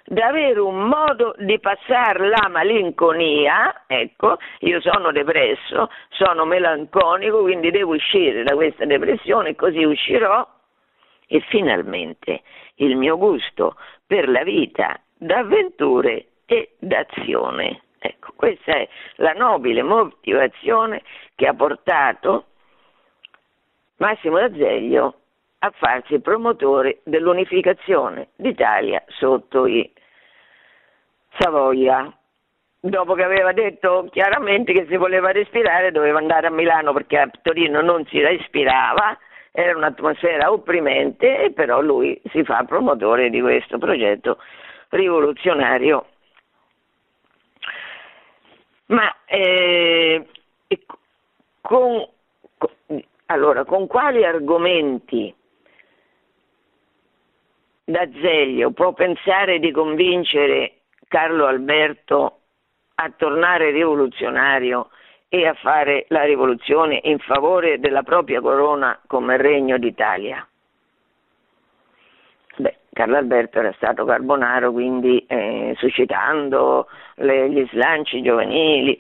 Da 0.08 0.28
avere 0.28 0.60
un 0.60 0.84
modo 0.84 1.34
di 1.40 1.60
passare 1.60 2.28
la 2.28 2.48
malinconia, 2.48 3.86
ecco, 3.88 4.38
io 4.60 4.80
sono 4.80 5.12
depresso, 5.12 5.90
sono 6.10 6.46
melanconico, 6.46 7.42
quindi 7.42 7.72
devo 7.72 7.96
uscire 7.96 8.44
da 8.44 8.54
questa 8.54 8.86
depressione 8.86 9.56
così 9.56 9.84
uscirò 9.84 10.48
e 11.28 11.40
finalmente 11.50 12.44
il 12.76 12.96
mio 12.96 13.18
gusto 13.18 13.78
per 14.06 14.30
la 14.30 14.44
vita 14.44 15.00
d'avventure 15.18 16.28
e 16.46 16.76
d'azione 16.78 17.85
Ecco, 18.06 18.34
questa 18.36 18.74
è 18.74 18.88
la 19.16 19.34
nobile 19.34 19.82
motivazione 19.82 21.02
che 21.34 21.48
ha 21.48 21.56
portato 21.56 22.46
Massimo 23.98 24.38
D'Azeglio 24.38 25.22
a 25.60 25.72
farsi 25.72 26.20
promotore 26.20 27.00
dell'unificazione 27.04 28.28
d'Italia 28.36 29.04
sotto 29.08 29.66
i 29.66 29.92
Savoia. 31.40 32.16
Dopo 32.80 33.16
che 33.16 33.24
aveva 33.24 33.52
detto 33.54 34.08
chiaramente 34.12 34.72
che 34.72 34.86
se 34.88 34.98
voleva 34.98 35.32
respirare 35.32 35.92
doveva 35.92 36.20
andare 36.20 36.46
a 36.46 36.52
Milano 36.52 36.94
perché 36.94 37.18
a 37.18 37.32
Torino 37.42 37.82
non 37.82 38.06
si 38.06 38.22
respirava, 38.22 39.18
era 39.52 39.76
un'atmosfera 39.76 40.52
opprimente 40.52 41.46
e 41.46 41.52
però 41.52 41.82
lui 41.82 42.22
si 42.30 42.44
fa 42.44 42.64
promotore 42.66 43.32
di 43.32 43.42
questo 43.42 43.80
progetto 43.80 44.38
rivoluzionario 44.90 46.06
ma 48.88 49.16
eh, 49.26 50.28
con, 51.62 52.08
con, 52.58 53.04
allora, 53.28 53.66
con 53.66 53.88
quali 53.88 54.24
argomenti 54.24 55.34
D'Azeglio 57.88 58.72
può 58.72 58.94
pensare 58.94 59.60
di 59.60 59.72
convincere 59.72 60.82
Carlo 61.08 61.46
Alberto 61.46 62.40
a 62.96 63.12
tornare 63.16 63.72
rivoluzionario 63.72 64.90
e 65.30 65.46
a 65.46 65.54
fare 65.54 66.06
la 66.10 66.24
rivoluzione 66.24 67.00
in 67.04 67.20
favore 67.20 67.80
della 67.80 68.04
propria 68.04 68.42
corona 68.42 69.00
come 69.06 69.38
regno 69.38 69.78
d'Italia? 69.78 70.48
Carlo 72.96 73.18
Alberto 73.18 73.60
era 73.60 73.74
stato 73.74 74.06
Carbonaro, 74.06 74.72
quindi 74.72 75.26
eh, 75.28 75.76
suscitando 75.78 76.88
le, 77.16 77.50
gli 77.50 77.68
slanci 77.70 78.22
giovanili, 78.22 78.98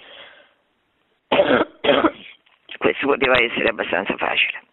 questo 2.78 3.08
poteva 3.08 3.42
essere 3.42 3.70
abbastanza 3.70 4.18
facile. 4.18 4.64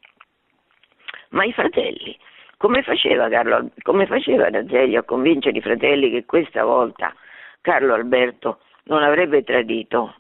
Ma 1.29 1.45
i 1.45 1.53
fratelli, 1.53 2.19
come 2.57 2.83
faceva, 2.83 3.29
Carlo, 3.29 3.71
come 3.83 4.07
faceva 4.07 4.51
D'Azeglio 4.51 4.99
a 4.99 5.05
convincere 5.05 5.57
i 5.57 5.63
fratelli 5.63 6.11
che 6.11 6.25
questa 6.25 6.65
volta 6.65 7.15
Carlo 7.61 7.95
Alberto 7.95 8.59
non 8.87 9.05
avrebbe 9.05 9.45
tradito? 9.45 10.17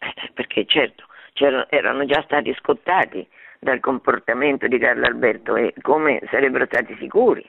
Eh, 0.00 0.32
perché 0.34 0.66
certo, 0.66 1.06
erano 1.70 2.04
già 2.04 2.20
stati 2.20 2.54
scottati 2.58 3.26
dal 3.58 3.80
comportamento 3.80 4.66
di 4.66 4.76
Carlo 4.76 5.06
Alberto 5.06 5.56
e 5.56 5.72
come 5.80 6.20
sarebbero 6.30 6.66
stati 6.66 6.94
sicuri 6.98 7.48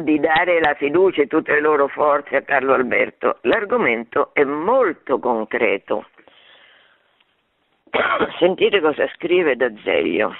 di 0.00 0.20
dare 0.20 0.60
la 0.60 0.74
fiducia 0.74 1.22
e 1.22 1.26
tutte 1.26 1.54
le 1.54 1.60
loro 1.60 1.88
forze 1.88 2.36
a 2.36 2.42
Carlo 2.42 2.72
Alberto. 2.72 3.38
L'argomento 3.42 4.30
è 4.32 4.44
molto 4.44 5.18
concreto. 5.18 6.06
Sentite 8.38 8.80
cosa 8.80 9.08
scrive 9.14 9.56
D'Azeglio. 9.56 10.36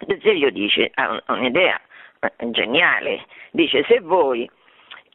D'Azeglio 0.00 0.50
dice, 0.50 0.90
ha 0.92 1.22
un'idea 1.28 1.80
eh, 2.18 2.50
geniale, 2.50 3.26
dice 3.52 3.84
se 3.84 4.00
voi, 4.00 4.50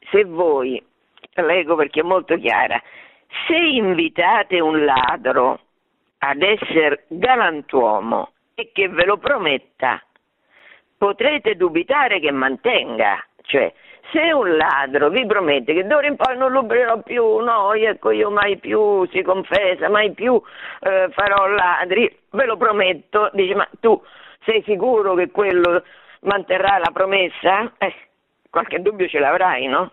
se 0.10 0.24
voi, 0.24 0.82
leggo 1.34 1.76
perché 1.76 2.00
è 2.00 2.04
molto 2.04 2.38
chiara, 2.38 2.82
se 3.46 3.58
invitate 3.58 4.62
un 4.62 4.86
ladro 4.86 5.60
ad 6.20 6.42
essere 6.42 7.04
galantuomo 7.10 8.32
e 8.56 8.72
che 8.72 8.88
ve 8.88 9.04
lo 9.04 9.18
prometta 9.18 10.02
potrete 10.98 11.56
dubitare 11.56 12.20
che 12.20 12.32
mantenga, 12.32 13.24
cioè 13.44 13.72
se 14.12 14.32
un 14.32 14.56
ladro 14.56 15.10
vi 15.10 15.26
promette 15.26 15.74
che 15.74 15.86
d'ora 15.86 16.08
in 16.08 16.16
poi 16.16 16.38
non 16.38 16.50
ruberò 16.50 17.02
più, 17.02 17.38
no, 17.40 17.74
ecco 17.74 18.12
io 18.12 18.30
mai 18.30 18.58
più, 18.58 19.06
si 19.08 19.22
confessa, 19.22 19.90
mai 19.90 20.12
più 20.12 20.42
eh, 20.82 21.10
farò 21.12 21.48
ladri, 21.48 22.18
ve 22.32 22.46
lo 22.46 22.58
prometto, 22.58 23.30
dice 23.34 23.56
ma 23.56 23.68
tu 23.80 24.02
sei 24.46 24.64
sicuro 24.64 25.14
che 25.14 25.30
quello 25.30 25.84
manterrà 26.22 26.78
la 26.78 26.92
promessa? 26.92 27.72
Eh, 27.78 27.94
qualche 28.50 28.82
dubbio 28.82 29.08
ce 29.08 29.20
l'avrai, 29.20 29.68
no? 29.68 29.92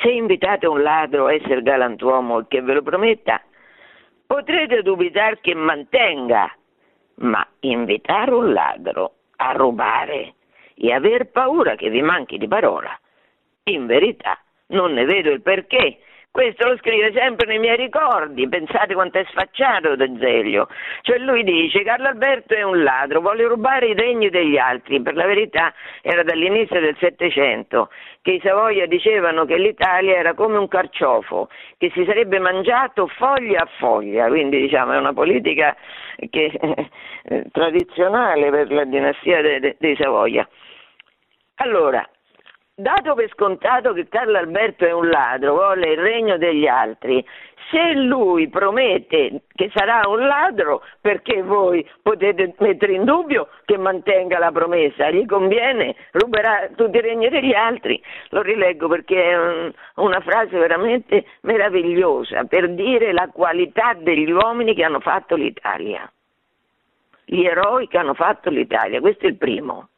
Se 0.00 0.08
invitate 0.08 0.66
un 0.66 0.82
ladro 0.82 1.26
a 1.26 1.32
essere 1.32 1.62
galantuomo 1.62 2.40
e 2.40 2.44
che 2.48 2.60
ve 2.60 2.74
lo 2.74 2.82
prometta, 2.82 3.42
potrete 4.26 4.82
dubitare 4.82 5.38
che 5.40 5.54
mantenga, 5.54 6.54
ma 7.16 7.44
invitare 7.60 8.30
un 8.30 8.52
ladro 8.52 9.15
a 9.36 9.52
rubare 9.52 10.34
e 10.74 10.92
aver 10.92 11.30
paura 11.30 11.74
che 11.74 11.88
vi 11.90 12.02
manchi 12.02 12.38
di 12.38 12.48
parola. 12.48 12.98
In 13.64 13.86
verità 13.86 14.38
non 14.68 14.92
ne 14.92 15.04
vedo 15.04 15.30
il 15.30 15.42
perché. 15.42 15.98
Questo 16.36 16.68
lo 16.68 16.76
scrive 16.76 17.12
sempre 17.14 17.46
nei 17.46 17.58
miei 17.58 17.78
ricordi, 17.78 18.46
pensate 18.46 18.92
quanto 18.92 19.16
è 19.16 19.24
sfacciato 19.30 19.96
D'Azeglio. 19.96 20.68
Cioè 21.00 21.16
lui 21.16 21.42
dice 21.44 21.82
Carlo 21.82 22.08
Alberto 22.08 22.52
è 22.52 22.62
un 22.62 22.82
ladro, 22.82 23.22
vuole 23.22 23.46
rubare 23.46 23.86
i 23.86 23.94
regni 23.94 24.28
degli 24.28 24.58
altri, 24.58 25.00
per 25.00 25.14
la 25.14 25.24
verità 25.24 25.72
era 26.02 26.22
dall'inizio 26.22 26.78
del 26.78 26.94
Settecento 26.98 27.88
che 28.20 28.32
i 28.32 28.40
Savoia 28.44 28.84
dicevano 28.86 29.46
che 29.46 29.56
l'Italia 29.56 30.14
era 30.14 30.34
come 30.34 30.58
un 30.58 30.68
carciofo, 30.68 31.48
che 31.78 31.90
si 31.94 32.04
sarebbe 32.04 32.38
mangiato 32.38 33.06
foglia 33.06 33.62
a 33.62 33.68
foglia, 33.78 34.26
quindi 34.26 34.60
diciamo 34.60 34.92
è 34.92 34.98
una 34.98 35.14
politica 35.14 35.74
che, 36.28 36.52
eh, 37.24 37.46
tradizionale 37.50 38.50
per 38.50 38.70
la 38.70 38.84
dinastia 38.84 39.40
dei, 39.40 39.58
dei, 39.58 39.74
dei 39.78 39.96
Savoia. 39.96 40.46
Allora, 41.60 42.06
dato 42.76 43.14
per 43.14 43.30
scontato 43.30 43.94
che 43.94 44.06
Carlo 44.06 44.36
Alberto 44.36 44.84
è 44.84 44.92
un 44.92 45.08
ladro, 45.08 45.54
vuole 45.54 45.92
il 45.92 45.98
regno 45.98 46.36
degli 46.36 46.66
altri, 46.66 47.24
se 47.70 47.94
lui 47.94 48.48
promette 48.48 49.42
che 49.54 49.70
sarà 49.74 50.02
un 50.06 50.26
ladro, 50.26 50.82
perché 51.00 51.42
voi 51.42 51.88
potete 52.02 52.54
mettere 52.58 52.92
in 52.92 53.04
dubbio 53.04 53.48
che 53.64 53.78
mantenga 53.78 54.38
la 54.38 54.52
promessa? 54.52 55.10
Gli 55.10 55.24
conviene, 55.24 55.96
ruberà 56.12 56.68
tutti 56.76 56.98
i 56.98 57.00
regni 57.00 57.28
degli 57.28 57.54
altri. 57.54 58.00
Lo 58.28 58.42
rileggo 58.42 58.88
perché 58.88 59.30
è 59.30 59.72
una 59.94 60.20
frase 60.20 60.56
veramente 60.58 61.24
meravigliosa 61.40 62.44
per 62.44 62.70
dire 62.70 63.12
la 63.12 63.28
qualità 63.32 63.94
degli 63.94 64.30
uomini 64.30 64.74
che 64.74 64.84
hanno 64.84 65.00
fatto 65.00 65.34
l'Italia. 65.34 66.08
Gli 67.24 67.42
eroi 67.42 67.88
che 67.88 67.98
hanno 67.98 68.14
fatto 68.14 68.50
l'Italia, 68.50 69.00
questo 69.00 69.24
è 69.24 69.28
il 69.28 69.36
primo. 69.36 69.88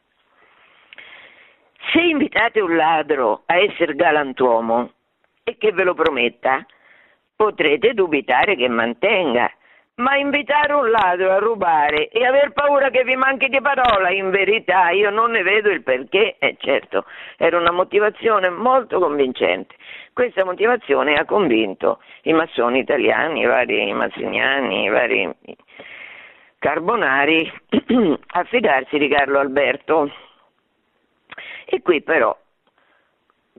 Se 1.91 1.99
invitate 2.01 2.59
un 2.59 2.75
ladro 2.75 3.43
a 3.45 3.57
essere 3.57 3.95
galantuomo 3.95 4.91
e 5.43 5.57
che 5.57 5.71
ve 5.71 5.83
lo 5.83 5.93
prometta, 5.93 6.65
potrete 7.35 7.93
dubitare 7.93 8.55
che 8.55 8.67
mantenga. 8.67 9.51
Ma 9.95 10.15
invitare 10.15 10.73
un 10.73 10.89
ladro 10.89 11.31
a 11.31 11.39
rubare 11.39 12.07
e 12.07 12.25
aver 12.25 12.53
paura 12.53 12.89
che 12.89 13.03
vi 13.03 13.17
manchi 13.17 13.49
di 13.49 13.59
parola, 13.59 14.09
in 14.11 14.29
verità 14.29 14.91
io 14.91 15.09
non 15.09 15.31
ne 15.31 15.43
vedo 15.43 15.69
il 15.69 15.83
perché, 15.83 16.37
e 16.39 16.47
eh, 16.47 16.55
certo, 16.57 17.03
era 17.37 17.57
una 17.57 17.71
motivazione 17.71 18.49
molto 18.49 18.99
convincente. 18.99 19.75
Questa 20.13 20.45
motivazione 20.45 21.15
ha 21.15 21.25
convinto 21.25 21.99
i 22.23 22.33
massoni 22.33 22.79
italiani, 22.79 23.41
i 23.41 23.45
vari 23.45 23.91
mazziniani, 23.91 24.83
i 24.83 24.89
vari 24.89 25.35
Carbonari 26.59 27.49
a 28.33 28.43
fidarsi 28.43 28.97
di 28.97 29.07
Carlo 29.07 29.39
Alberto. 29.39 30.11
E 31.71 31.83
qui 31.83 32.01
però, 32.01 32.35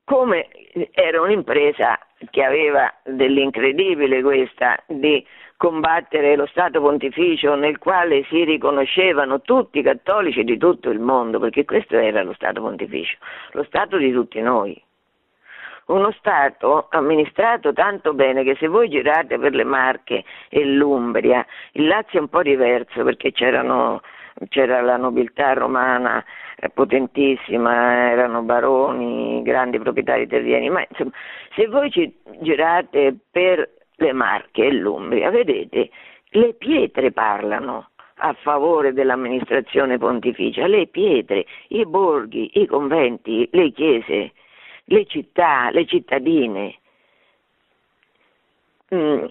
come 0.02 0.48
era 0.90 1.20
un'impresa 1.20 1.96
che 2.30 2.42
aveva 2.42 2.92
dell'incredibile 3.04 4.20
questa 4.20 4.82
di 4.88 5.24
combattere 5.56 6.34
lo 6.34 6.46
Stato 6.46 6.80
pontificio 6.80 7.54
nel 7.54 7.78
quale 7.78 8.24
si 8.24 8.42
riconoscevano 8.42 9.42
tutti 9.42 9.78
i 9.78 9.82
cattolici 9.82 10.42
di 10.42 10.58
tutto 10.58 10.90
il 10.90 10.98
mondo, 10.98 11.38
perché 11.38 11.64
questo 11.64 11.98
era 11.98 12.24
lo 12.24 12.32
Stato 12.32 12.60
pontificio, 12.60 13.16
lo 13.52 13.62
Stato 13.62 13.96
di 13.96 14.10
tutti 14.10 14.40
noi. 14.40 14.82
Uno 15.86 16.10
Stato 16.18 16.88
amministrato 16.90 17.72
tanto 17.72 18.12
bene 18.12 18.42
che 18.42 18.56
se 18.56 18.66
voi 18.66 18.88
girate 18.88 19.38
per 19.38 19.54
le 19.54 19.64
Marche 19.64 20.24
e 20.48 20.64
l'Umbria, 20.64 21.46
il 21.72 21.86
Lazio 21.86 22.18
è 22.18 22.22
un 22.22 22.28
po' 22.28 22.42
diverso 22.42 23.04
perché 23.04 23.30
c'era 24.48 24.80
la 24.80 24.96
nobiltà 24.96 25.52
romana 25.52 26.24
eh, 26.56 26.68
potentissima, 26.70 28.10
erano 28.10 28.42
baroni, 28.42 29.42
grandi 29.42 29.78
proprietari 29.78 30.26
terreni, 30.26 30.70
ma 30.70 30.84
insomma, 30.88 31.12
se 31.54 31.66
voi 31.66 31.90
ci 31.90 32.14
girate 32.40 33.16
per 33.30 33.68
le 33.96 34.12
Marche 34.12 34.66
e 34.66 34.72
l'Umbria, 34.72 35.30
vedete, 35.30 35.90
le 36.30 36.54
pietre 36.54 37.12
parlano 37.12 37.90
a 38.22 38.32
favore 38.34 38.92
dell'amministrazione 38.92 39.98
pontificia, 39.98 40.66
le 40.66 40.86
pietre, 40.86 41.46
i 41.68 41.84
borghi, 41.86 42.60
i 42.60 42.66
conventi, 42.66 43.48
le 43.52 43.70
chiese 43.72 44.32
le 44.90 45.06
città, 45.06 45.70
le 45.70 45.86
cittadine. 45.86 46.78
Mm. 48.94 49.24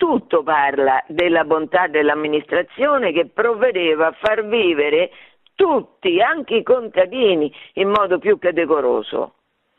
Tutto 0.00 0.42
parla 0.42 1.04
della 1.08 1.44
bontà 1.44 1.86
dell'amministrazione 1.86 3.12
che 3.12 3.26
provvedeva 3.26 4.06
a 4.06 4.12
far 4.12 4.46
vivere 4.46 5.10
tutti, 5.54 6.22
anche 6.22 6.54
i 6.54 6.62
contadini, 6.62 7.52
in 7.74 7.90
modo 7.90 8.18
più 8.18 8.38
che 8.38 8.54
decoroso. 8.54 9.34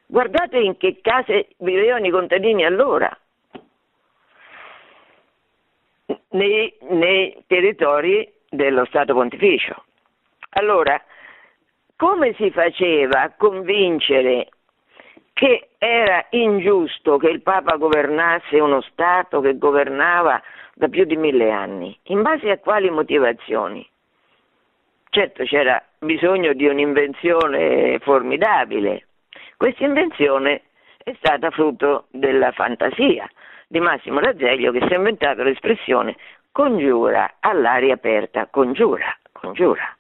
Guardate 0.06 0.60
in 0.60 0.78
che 0.78 1.00
case 1.02 1.48
vivevano 1.58 2.06
i 2.06 2.12
contadini 2.12 2.64
allora, 2.64 3.10
nei, 6.30 6.72
nei 6.90 7.44
territori 7.48 8.32
dello 8.48 8.86
Stato 8.86 9.16
Pontificio. 9.16 9.86
Allora, 10.52 11.04
come 11.96 12.36
si 12.36 12.52
faceva 12.52 13.24
a 13.24 13.34
convincere 13.36 14.50
che 15.42 15.70
era 15.80 16.24
ingiusto 16.30 17.18
che 17.18 17.28
il 17.28 17.42
Papa 17.42 17.76
governasse 17.78 18.60
uno 18.60 18.80
Stato 18.82 19.42
che 19.42 19.58
governava 19.58 20.40
da 20.76 20.88
più 20.88 21.04
di 21.04 21.18
mille 21.18 21.50
anni. 21.50 21.98
In 22.10 22.22
base 22.22 22.52
a 22.52 22.60
quali 22.60 22.92
motivazioni? 22.92 23.84
Certo 25.10 25.44
c'era 25.46 25.84
bisogno 25.98 26.54
di 26.54 26.68
un'invenzione 26.68 27.98
formidabile. 28.02 29.08
Questa 29.58 29.84
invenzione 29.84 30.62
è 31.00 31.12
stata 31.18 31.50
frutto 31.50 32.06
della 32.12 32.52
fantasia 32.52 33.28
di 33.68 33.80
Massimo 33.80 34.20
Razzeglio 34.20 34.72
che 34.72 34.86
si 34.86 34.94
è 34.94 34.98
inventato 34.98 35.42
l'espressione 35.42 36.18
congiura 36.52 37.38
all'aria 37.40 37.96
aperta, 37.96 38.46
congiura, 38.46 39.18
congiura, 39.32 39.98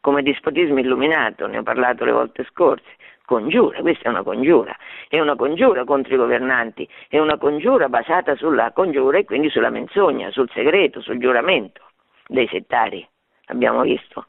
come 0.00 0.22
dispotismo 0.22 0.78
illuminato, 0.78 1.46
ne 1.46 1.58
ho 1.58 1.62
parlato 1.62 2.06
le 2.06 2.12
volte 2.12 2.44
scorse 2.44 2.96
congiura, 3.30 3.80
questa 3.80 4.08
è 4.08 4.08
una 4.08 4.24
congiura, 4.24 4.76
è 5.08 5.20
una 5.20 5.36
congiura 5.36 5.84
contro 5.84 6.14
i 6.14 6.16
governanti, 6.16 6.88
è 7.08 7.20
una 7.20 7.38
congiura 7.38 7.88
basata 7.88 8.34
sulla 8.34 8.72
congiura 8.72 9.18
e 9.18 9.24
quindi 9.24 9.48
sulla 9.50 9.70
menzogna, 9.70 10.32
sul 10.32 10.50
segreto, 10.52 11.00
sul 11.00 11.18
giuramento 11.18 11.80
dei 12.26 12.48
settari, 12.48 13.06
abbiamo 13.46 13.82
visto. 13.82 14.26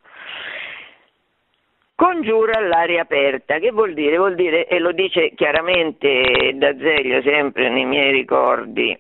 Congiura 1.96 2.60
all'aria 2.60 3.02
aperta, 3.02 3.58
che 3.58 3.72
vuol 3.72 3.96
dire? 3.96 4.18
Vuol 4.18 4.36
dire, 4.36 4.68
e 4.68 4.78
lo 4.78 4.92
dice 4.92 5.34
chiaramente 5.34 6.52
D'Azeglio 6.54 7.24
sempre 7.24 7.70
nei 7.70 7.86
miei 7.86 8.12
ricordi, 8.12 8.96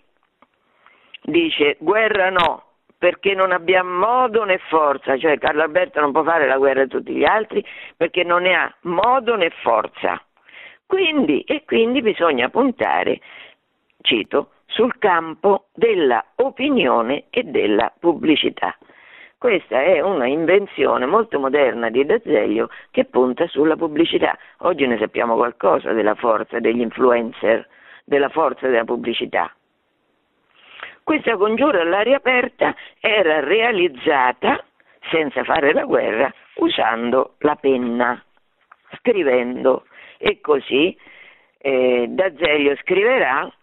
dice 1.21 1.77
guerra 1.79 2.31
no, 2.31 2.70
perché 3.01 3.33
non 3.33 3.51
abbiamo 3.51 4.05
modo 4.05 4.43
né 4.43 4.59
forza, 4.59 5.17
cioè 5.17 5.39
Carlo 5.39 5.63
Alberto 5.63 5.99
non 5.99 6.11
può 6.11 6.21
fare 6.21 6.45
la 6.45 6.59
guerra 6.59 6.83
a 6.83 6.85
tutti 6.85 7.13
gli 7.13 7.23
altri 7.23 7.65
perché 7.97 8.23
non 8.23 8.43
ne 8.43 8.53
ha 8.53 8.71
modo 8.81 9.35
né 9.35 9.49
forza. 9.63 10.21
Quindi, 10.85 11.41
e 11.41 11.63
quindi 11.65 12.03
bisogna 12.03 12.49
puntare, 12.49 13.19
cito, 14.01 14.51
sul 14.67 14.99
campo 14.99 15.69
della 15.73 16.23
opinione 16.35 17.23
e 17.31 17.41
della 17.41 17.91
pubblicità. 17.99 18.77
Questa 19.35 19.81
è 19.81 19.99
una 20.01 20.27
invenzione 20.27 21.07
molto 21.07 21.39
moderna 21.39 21.89
di 21.89 22.05
D'Azeglio 22.05 22.69
che 22.91 23.05
punta 23.05 23.47
sulla 23.47 23.77
pubblicità. 23.77 24.37
Oggi 24.59 24.85
ne 24.85 24.99
sappiamo 24.99 25.33
qualcosa 25.33 25.91
della 25.91 26.13
forza 26.13 26.59
degli 26.59 26.81
influencer, 26.81 27.67
della 28.05 28.29
forza 28.29 28.67
della 28.67 28.83
pubblicità. 28.83 29.51
Questa 31.11 31.35
congiura 31.35 31.81
all'aria 31.81 32.15
aperta 32.15 32.73
era 33.01 33.41
realizzata 33.41 34.63
senza 35.09 35.43
fare 35.43 35.73
la 35.73 35.83
guerra 35.83 36.33
usando 36.55 37.35
la 37.39 37.57
penna, 37.57 38.23
scrivendo. 38.93 39.87
E 40.17 40.39
così 40.39 40.97
eh, 41.57 42.05
D'Azeglio 42.07 42.77
scriverà 42.77 43.53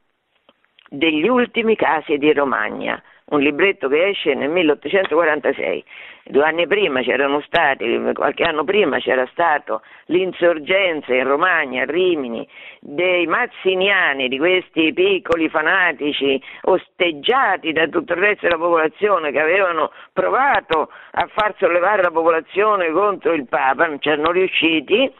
degli 0.90 1.26
ultimi 1.26 1.74
casi 1.74 2.18
di 2.18 2.34
Romagna, 2.34 3.02
un 3.30 3.40
libretto 3.40 3.88
che 3.88 4.08
esce 4.08 4.34
nel 4.34 4.50
1846. 4.50 5.84
Due 6.24 6.44
anni 6.44 6.66
prima 6.66 7.00
c'erano 7.00 7.40
stati, 7.40 7.98
qualche 8.12 8.42
anno 8.42 8.62
prima 8.62 8.98
c'era 8.98 9.26
stata 9.32 9.80
l'insorgenza 10.06 11.14
in 11.14 11.26
Romagna, 11.26 11.82
a 11.82 11.86
Rimini, 11.86 12.46
dei 12.80 13.26
mazziniani, 13.26 14.28
di 14.28 14.36
questi 14.36 14.92
piccoli 14.92 15.48
fanatici 15.48 16.40
osteggiati 16.62 17.72
da 17.72 17.86
tutto 17.88 18.12
il 18.12 18.18
resto 18.18 18.46
della 18.46 18.58
popolazione 18.58 19.30
che 19.32 19.40
avevano 19.40 19.90
provato 20.12 20.90
a 21.12 21.26
far 21.32 21.54
sollevare 21.56 22.02
la 22.02 22.10
popolazione 22.10 22.90
contro 22.90 23.32
il 23.32 23.46
Papa, 23.48 23.86
non 23.86 23.98
c'erano 23.98 24.30
riusciti 24.30 25.10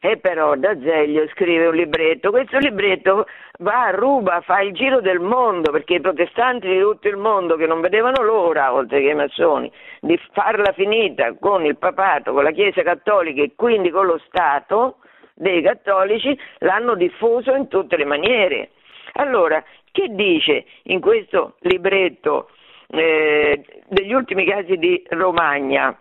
e 0.00 0.18
però 0.18 0.54
D'Azeglio 0.54 1.26
scrive 1.28 1.66
un 1.66 1.74
libretto, 1.74 2.30
questo 2.30 2.58
libretto 2.58 3.26
va 3.58 3.86
a 3.86 3.90
ruba, 3.90 4.40
fa 4.42 4.60
il 4.60 4.72
giro 4.72 5.00
del 5.00 5.20
mondo 5.20 5.72
perché 5.72 5.94
i 5.94 6.00
protestanti 6.00 6.68
di 6.68 6.80
tutto 6.80 7.08
il 7.08 7.16
mondo 7.16 7.56
che 7.56 7.66
non 7.66 7.80
vedevano 7.80 8.22
l'ora, 8.22 8.72
oltre 8.72 9.00
che 9.00 9.08
i 9.08 9.14
massoni, 9.14 9.70
di 10.00 10.18
farla 10.32 10.72
finita 10.72 11.34
con 11.34 11.64
il 11.64 11.76
papato, 11.76 12.32
con 12.32 12.44
la 12.44 12.52
Chiesa 12.52 12.82
cattolica 12.82 13.42
e 13.42 13.52
quindi 13.56 13.90
con 13.90 14.06
lo 14.06 14.20
Stato 14.26 14.98
dei 15.34 15.62
cattolici, 15.62 16.38
l'hanno 16.58 16.94
diffuso 16.94 17.54
in 17.54 17.68
tutte 17.68 17.96
le 17.96 18.04
maniere. 18.04 18.70
Allora, 19.14 19.62
che 19.90 20.08
dice 20.10 20.64
in 20.84 21.00
questo 21.00 21.56
libretto 21.60 22.50
eh, 22.88 23.64
degli 23.88 24.12
ultimi 24.12 24.44
casi 24.44 24.76
di 24.76 25.02
Romagna? 25.08 25.96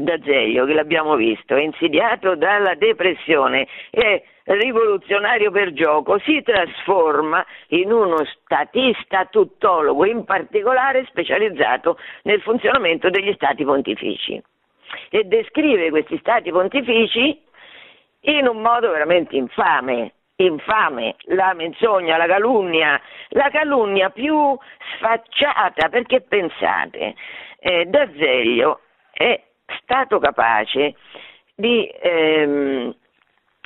D'Azeglio, 0.00 0.64
che 0.64 0.74
l'abbiamo 0.74 1.16
visto, 1.16 1.56
è 1.56 1.60
insidiato 1.60 2.36
dalla 2.36 2.76
depressione, 2.76 3.66
è 3.90 4.22
rivoluzionario 4.44 5.50
per 5.50 5.72
gioco, 5.72 6.20
si 6.20 6.40
trasforma 6.42 7.44
in 7.68 7.90
uno 7.90 8.24
statista 8.24 9.24
tuttologo, 9.24 10.04
in 10.04 10.24
particolare 10.24 11.04
specializzato 11.06 11.98
nel 12.22 12.40
funzionamento 12.42 13.10
degli 13.10 13.32
stati 13.34 13.64
pontifici. 13.64 14.40
E 15.10 15.24
descrive 15.24 15.90
questi 15.90 16.16
stati 16.18 16.52
pontifici 16.52 17.36
in 18.20 18.46
un 18.46 18.60
modo 18.60 18.90
veramente 18.90 19.34
infame, 19.34 20.12
infame, 20.36 21.16
la 21.24 21.54
menzogna, 21.54 22.16
la 22.16 22.26
calunnia, 22.26 23.00
la 23.30 23.50
calunnia 23.50 24.10
più 24.10 24.56
sfacciata, 24.94 25.88
perché 25.88 26.20
pensate, 26.20 27.16
eh, 27.58 27.84
D'Azeglio 27.86 28.80
è 29.10 29.46
stato 29.82 30.18
capace 30.18 30.94
di, 31.54 31.86
ehm, 32.00 32.94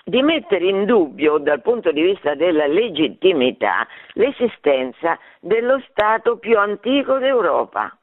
di 0.04 0.22
mettere 0.22 0.64
in 0.64 0.84
dubbio 0.84 1.38
dal 1.38 1.60
punto 1.62 1.92
di 1.92 2.02
vista 2.02 2.34
della 2.34 2.66
legittimità 2.66 3.86
l'esistenza 4.14 5.18
dello 5.40 5.80
Stato 5.90 6.38
più 6.38 6.58
antico 6.58 7.18
d'Europa. 7.18 7.96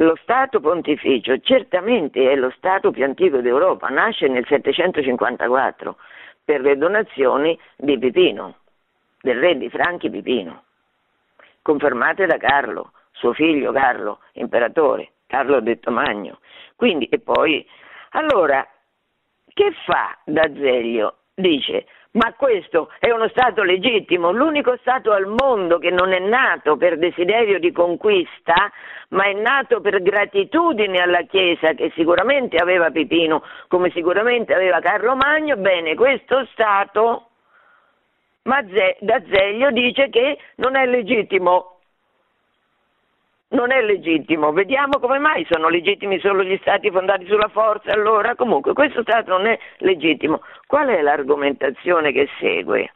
Lo 0.00 0.16
Stato 0.22 0.60
pontificio 0.60 1.38
certamente 1.40 2.30
è 2.30 2.36
lo 2.36 2.50
Stato 2.50 2.90
più 2.90 3.04
antico 3.04 3.40
d'Europa, 3.40 3.88
nasce 3.88 4.28
nel 4.28 4.46
754 4.46 5.96
per 6.44 6.60
le 6.60 6.76
donazioni 6.76 7.58
di 7.76 7.98
Pipino, 7.98 8.58
del 9.20 9.38
re 9.38 9.56
di 9.56 9.68
Franchi 9.68 10.08
Pipino, 10.08 10.62
confermate 11.62 12.26
da 12.26 12.36
Carlo, 12.36 12.92
suo 13.12 13.32
figlio 13.32 13.72
Carlo, 13.72 14.20
imperatore. 14.34 15.10
Carlo 15.28 15.60
detto 15.60 15.90
Magno. 15.90 16.40
Quindi, 16.74 17.06
e 17.06 17.20
poi, 17.20 17.64
allora, 18.12 18.66
che 19.52 19.72
fa 19.84 20.16
D'Azeglio? 20.24 21.16
Dice, 21.34 21.86
Ma 22.12 22.32
questo 22.32 22.90
è 22.98 23.10
uno 23.10 23.28
Stato 23.28 23.62
legittimo, 23.62 24.32
l'unico 24.32 24.76
Stato 24.78 25.12
al 25.12 25.26
mondo 25.26 25.78
che 25.78 25.90
non 25.90 26.12
è 26.12 26.18
nato 26.18 26.76
per 26.78 26.96
desiderio 26.96 27.58
di 27.58 27.70
conquista, 27.70 28.72
ma 29.10 29.24
è 29.24 29.34
nato 29.34 29.80
per 29.82 30.00
gratitudine 30.02 30.98
alla 30.98 31.22
Chiesa 31.22 31.74
che 31.74 31.92
sicuramente 31.94 32.56
aveva 32.56 32.90
Pipino, 32.90 33.42
come 33.68 33.90
sicuramente 33.90 34.54
aveva 34.54 34.80
Carlo 34.80 35.14
Magno, 35.14 35.56
bene, 35.56 35.94
questo 35.94 36.46
Stato 36.52 37.28
D'Azeglio 38.42 39.70
dice 39.72 40.08
che 40.08 40.38
non 40.56 40.74
è 40.74 40.86
legittimo 40.86 41.77
non 43.50 43.70
è 43.70 43.80
legittimo. 43.82 44.52
Vediamo 44.52 44.98
come 44.98 45.18
mai 45.18 45.46
sono 45.48 45.68
legittimi 45.68 46.18
solo 46.20 46.42
gli 46.42 46.58
stati 46.60 46.90
fondati 46.90 47.26
sulla 47.26 47.48
forza. 47.48 47.92
Allora, 47.92 48.34
comunque, 48.34 48.72
questo 48.72 49.02
Stato 49.02 49.30
non 49.30 49.46
è 49.46 49.58
legittimo. 49.78 50.42
Qual 50.66 50.88
è 50.88 51.00
l'argomentazione 51.00 52.12
che 52.12 52.28
segue? 52.38 52.92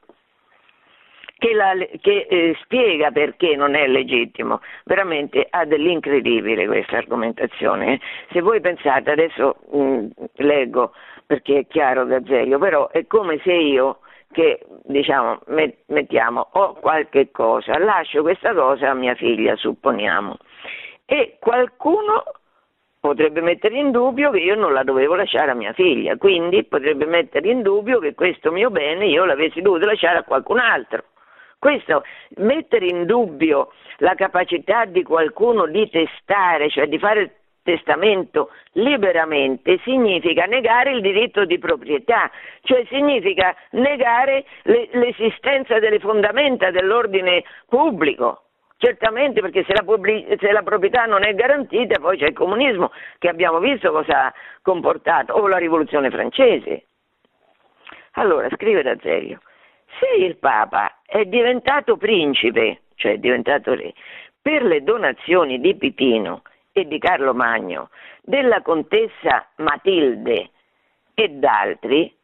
Che, 1.39 1.55
la, 1.55 1.73
che 2.01 2.27
eh, 2.29 2.57
spiega 2.63 3.11
perché 3.11 3.57
non 3.57 3.75
è 3.75 3.87
legittimo. 3.87 4.61
Veramente 4.85 5.47
ha 5.49 5.65
dell'incredibile 5.65 6.67
questa 6.67 6.99
argomentazione. 6.99 8.01
Se 8.31 8.41
voi 8.41 8.61
pensate, 8.61 9.11
adesso 9.11 9.57
mh, 9.71 9.79
mm, 9.79 10.07
leggo 10.37 10.93
perché 11.27 11.61
è 11.61 11.67
chiaro 11.67 12.07
Gazzeglio, 12.07 12.59
però 12.59 12.91
è 12.91 13.07
come 13.07 13.41
se 13.43 13.53
io 13.53 13.99
che 14.33 14.67
diciamo 14.85 15.41
mettiamo 15.87 16.49
ho 16.53 16.75
qualche 16.75 17.31
cosa, 17.31 17.79
lascio 17.79 18.23
questa 18.23 18.53
cosa 18.53 18.91
a 18.91 18.95
mia 18.95 19.15
figlia, 19.15 19.55
supponiamo, 19.55 20.37
e 21.05 21.37
qualcuno 21.39 22.25
potrebbe 22.99 23.41
mettere 23.41 23.77
in 23.77 23.91
dubbio 23.91 24.31
che 24.31 24.39
io 24.39 24.55
non 24.55 24.73
la 24.73 24.85
dovevo 24.85 25.15
lasciare 25.15 25.51
a 25.51 25.55
mia 25.55 25.73
figlia, 25.73 26.17
quindi 26.17 26.65
potrebbe 26.65 27.05
mettere 27.05 27.51
in 27.51 27.63
dubbio 27.63 27.99
che 27.99 28.15
questo 28.15 28.53
mio 28.53 28.71
bene 28.71 29.07
io 29.07 29.25
l'avessi 29.25 29.61
dovuto 29.61 29.87
lasciare 29.87 30.19
a 30.19 30.23
qualcun 30.23 30.59
altro. 30.59 31.05
Questo, 31.59 32.03
mettere 32.37 32.87
in 32.87 33.05
dubbio 33.07 33.73
la 33.99 34.15
capacità 34.15 34.85
di 34.85 35.03
qualcuno 35.03 35.67
di 35.67 35.89
testare, 35.91 36.69
cioè 36.71 36.89
di 36.89 36.99
fare 36.99 37.42
testamento 37.63 38.51
liberamente 38.73 39.79
significa 39.85 40.45
negare 40.45 40.93
il 40.93 41.01
diritto 41.01 41.45
di 41.45 41.59
proprietà, 41.59 42.31
cioè 42.63 42.85
significa 42.89 43.55
negare 43.71 44.45
le, 44.63 44.89
l'esistenza 44.93 45.79
delle 45.79 45.99
fondamenta 45.99 46.71
dell'ordine 46.71 47.45
pubblico. 47.69 48.43
Certamente 48.77 49.41
perché 49.41 49.63
se 49.65 49.75
la, 49.75 49.83
pubblic- 49.85 50.41
se 50.41 50.51
la, 50.51 50.63
proprietà 50.63 51.05
non 51.05 51.23
è 51.23 51.33
garantita 51.35 52.01
poi 52.01 52.19
c'è 52.19 52.27
il 52.27 52.33
comunismo 52.33 52.91
che 53.19 53.29
abbiamo 53.29 53.61
visto 53.61 53.93
cosa 53.93 54.27
ha 54.27 54.35
comportato, 54.61 55.35
o 55.35 55.47
la 55.47 55.59
rivoluzione 55.59 56.11
francese. 56.11 56.87
Allora, 58.15 58.49
scrive 58.51 58.83
D'Azeglio, 58.83 59.41
se 60.01 60.23
il 60.25 60.37
Papa 60.37 60.99
è 61.07 61.25
diventato 61.27 61.97
principe, 61.97 62.83
cioè 62.97 63.13
è 63.13 63.19
diventato 63.19 63.73
re, 63.75 63.95
per 64.41 64.65
le 64.65 64.83
donazioni 64.83 65.61
di 65.61 65.77
Pipino 65.77 66.43
e 66.73 66.87
di 66.87 66.99
Carlo 66.99 67.35
Magno, 67.35 67.91
della 68.23 68.63
contessa 68.63 69.47
Matilde 69.57 70.51
e 71.15 71.29
d'altri, 71.29 72.15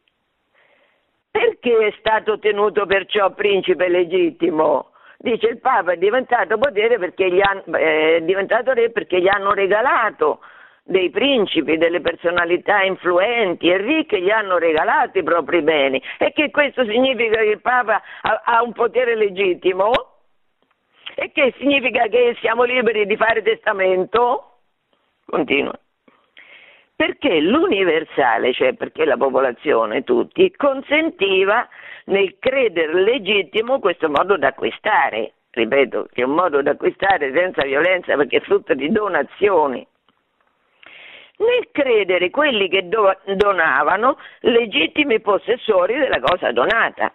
perché 1.30 1.86
è 1.86 1.94
stato 1.98 2.38
tenuto 2.38 2.86
perciò 2.86 3.30
principe 3.32 3.88
legittimo? 3.88 4.92
Dice 5.18 5.48
il 5.48 5.58
Papa 5.58 5.92
è 5.92 5.96
diventato, 5.96 6.54
hanno, 6.54 7.76
eh, 7.76 8.16
è 8.16 8.20
diventato 8.22 8.72
re 8.72 8.90
perché 8.90 9.20
gli 9.20 9.28
hanno 9.28 9.52
regalato 9.52 10.40
dei 10.84 11.10
principi, 11.10 11.76
delle 11.76 12.00
personalità 12.00 12.82
influenti 12.82 13.68
e 13.68 13.76
ricche, 13.76 14.22
gli 14.22 14.30
hanno 14.30 14.56
regalato 14.56 15.18
i 15.18 15.22
propri 15.22 15.60
beni. 15.60 16.02
E 16.18 16.32
che 16.32 16.50
questo 16.50 16.84
significa 16.84 17.36
che 17.38 17.50
il 17.50 17.60
Papa 17.60 18.00
ha, 18.22 18.42
ha 18.44 18.62
un 18.62 18.72
potere 18.72 19.14
legittimo? 19.14 19.90
E 21.20 21.32
che 21.32 21.52
significa 21.58 22.06
che 22.06 22.36
siamo 22.40 22.62
liberi 22.62 23.04
di 23.04 23.16
fare 23.16 23.42
testamento? 23.42 24.60
Continua. 25.26 25.76
Perché 26.94 27.40
l'universale, 27.40 28.52
cioè 28.52 28.74
perché 28.74 29.04
la 29.04 29.16
popolazione, 29.16 30.04
tutti, 30.04 30.54
consentiva 30.56 31.68
nel 32.04 32.36
credere 32.38 33.02
legittimo 33.02 33.80
questo 33.80 34.08
modo 34.08 34.36
d'acquistare. 34.36 35.32
Ripeto, 35.50 36.06
che 36.12 36.22
è 36.22 36.24
un 36.24 36.34
modo 36.34 36.62
d'acquistare 36.62 37.32
senza 37.34 37.64
violenza 37.64 38.14
perché 38.14 38.36
è 38.36 38.40
frutto 38.40 38.74
di 38.74 38.88
donazioni 38.88 39.84
nel 41.38 41.68
credere 41.72 42.30
quelli 42.30 42.68
che 42.68 42.88
do- 42.88 43.18
donavano 43.24 44.18
legittimi 44.42 45.20
possessori 45.20 45.98
della 45.98 46.20
cosa 46.20 46.52
donata. 46.52 47.12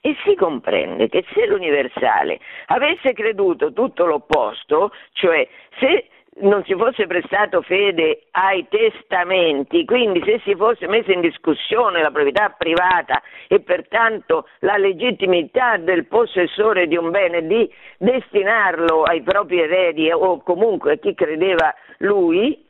E 0.00 0.16
si 0.24 0.36
comprende 0.36 1.08
che 1.08 1.24
se 1.32 1.46
l'universale 1.46 2.38
avesse 2.66 3.12
creduto 3.12 3.72
tutto 3.72 4.06
l'opposto, 4.06 4.92
cioè 5.12 5.46
se 5.80 6.08
non 6.40 6.62
si 6.64 6.74
fosse 6.74 7.06
prestato 7.06 7.62
fede 7.62 8.26
ai 8.32 8.66
testamenti, 8.68 9.84
quindi 9.84 10.22
se 10.24 10.40
si 10.44 10.54
fosse 10.54 10.86
messa 10.86 11.12
in 11.12 11.20
discussione 11.20 12.00
la 12.00 12.10
proprietà 12.10 12.54
privata 12.56 13.22
e 13.48 13.60
pertanto 13.60 14.46
la 14.60 14.76
legittimità 14.76 15.76
del 15.78 16.06
possessore 16.06 16.86
di 16.86 16.96
un 16.96 17.10
bene 17.10 17.46
di 17.46 17.68
destinarlo 17.98 19.02
ai 19.02 19.22
propri 19.22 19.60
eredi 19.60 20.10
o 20.12 20.40
comunque 20.42 20.92
a 20.92 20.96
chi 20.96 21.14
credeva 21.14 21.74
lui, 21.98 22.66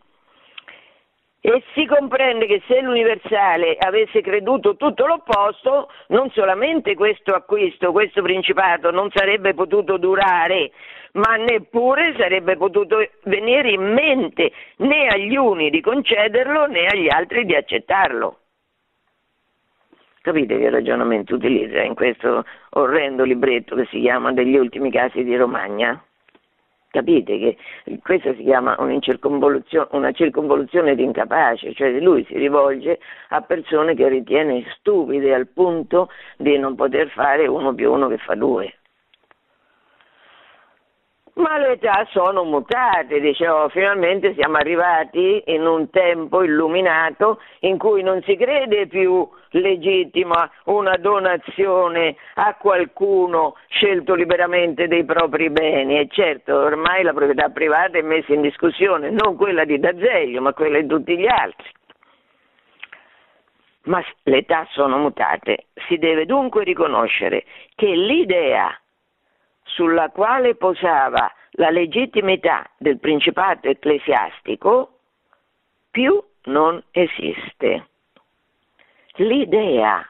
e 1.51 1.63
si 1.73 1.87
comprende 1.87 2.45
che 2.45 2.61
se 2.67 2.83
l'universale 2.83 3.77
avesse 3.79 4.21
creduto 4.21 4.77
tutto 4.77 5.07
l'opposto, 5.07 5.89
non 6.09 6.31
solamente 6.33 6.95
questo 6.95 7.33
acquisto, 7.33 7.91
questo 7.91 8.21
principato 8.21 8.91
non 8.91 9.11
sarebbe 9.11 9.55
potuto 9.55 9.97
durare, 9.97 10.73
ma 11.13 11.37
neppure 11.37 12.15
sarebbe 12.19 12.59
potuto 12.59 12.99
venire 13.23 13.71
in 13.71 13.95
mente 13.95 14.53
né 14.79 15.07
agli 15.07 15.37
uni 15.37 15.71
di 15.71 15.81
concederlo 15.81 16.67
né 16.67 16.87
agli 16.87 17.09
altri 17.09 17.47
di 17.47 17.55
accettarlo. 17.55 18.41
Capite 20.21 20.59
che 20.59 20.69
ragionamento 20.69 21.35
utilizza 21.35 21.81
in 21.81 21.95
questo 21.95 22.45
orrendo 22.73 23.25
libretto 23.25 23.75
che 23.75 23.87
si 23.87 24.01
chiama 24.01 24.33
Degli 24.33 24.57
ultimi 24.57 24.91
casi 24.91 25.25
di 25.25 25.35
Romagna? 25.35 25.99
Capite 26.91 27.39
che 27.39 27.57
questa 28.03 28.35
si 28.35 28.45
chiama 28.45 28.75
una 28.79 28.99
circonvoluzione, 28.99 29.89
una 29.91 30.13
circonvoluzione 30.13 30.95
di 30.95 31.03
incapace, 31.03 31.75
cioè 31.75 31.91
lui 32.01 32.25
si 32.25 32.39
rivolge 32.39 32.99
a 33.29 33.43
persone 33.43 33.95
che 33.95 34.09
ritiene 34.09 34.65
stupide 34.79 35.35
al 35.35 35.49
punto 35.49 36.09
di 36.39 36.57
non 36.57 36.77
poter 36.77 37.11
fare 37.11 37.47
uno 37.47 37.75
più 37.75 37.93
uno 37.93 38.09
che 38.09 38.17
fa 38.17 38.35
due. 38.35 38.78
Ma 41.39 41.57
le 41.57 41.73
età 41.73 42.05
sono 42.11 42.43
mutate, 42.43 43.21
dicevo, 43.21 43.69
finalmente 43.69 44.35
siamo 44.35 44.57
arrivati 44.57 45.41
in 45.47 45.65
un 45.65 45.89
tempo 45.89 46.43
illuminato 46.43 47.41
in 47.61 47.79
cui 47.79 48.03
non 48.03 48.21
si 48.23 48.35
crede 48.37 48.89
più 48.89 49.29
legittima 49.51 50.51
una 50.65 50.97
donazione 50.97 52.17
a 52.35 52.57
qualcuno 52.57 53.55
scelto 53.69 54.15
liberamente 54.15 54.89
dei 54.89 55.05
propri 55.05 55.49
beni 55.51 56.01
e 56.01 56.09
certo 56.11 56.57
ormai 56.59 57.05
la 57.05 57.13
proprietà 57.13 57.51
privata 57.51 57.99
è 57.99 58.03
messa 58.03 58.33
in 58.33 58.41
discussione, 58.41 59.11
non 59.11 59.37
quella 59.37 59.65
di 59.65 59.79
D'Azeglio 59.79 60.41
ma 60.41 60.53
quella 60.53 60.81
di 60.81 60.89
tutti 60.89 61.17
gli 61.17 61.29
altri. 61.29 61.71
Ma 63.85 64.03
le 64.25 64.39
età 64.39 64.67
sono 64.73 64.99
mutate, 64.99 65.67
si 65.87 65.99
deve 65.99 66.27
dunque 66.27 66.65
riconoscere 66.65 67.45
che 67.77 67.87
l'idea 67.87 68.77
sulla 69.69 70.11
quale 70.11 70.55
posava 70.55 71.33
la 71.53 71.71
legittimità 71.71 72.69
del 72.79 72.99
principato 72.99 73.69
ecclesiastico 73.69 74.99
più 75.91 76.23
non 76.45 76.83
esiste. 76.91 77.89
L'idea, 79.17 80.09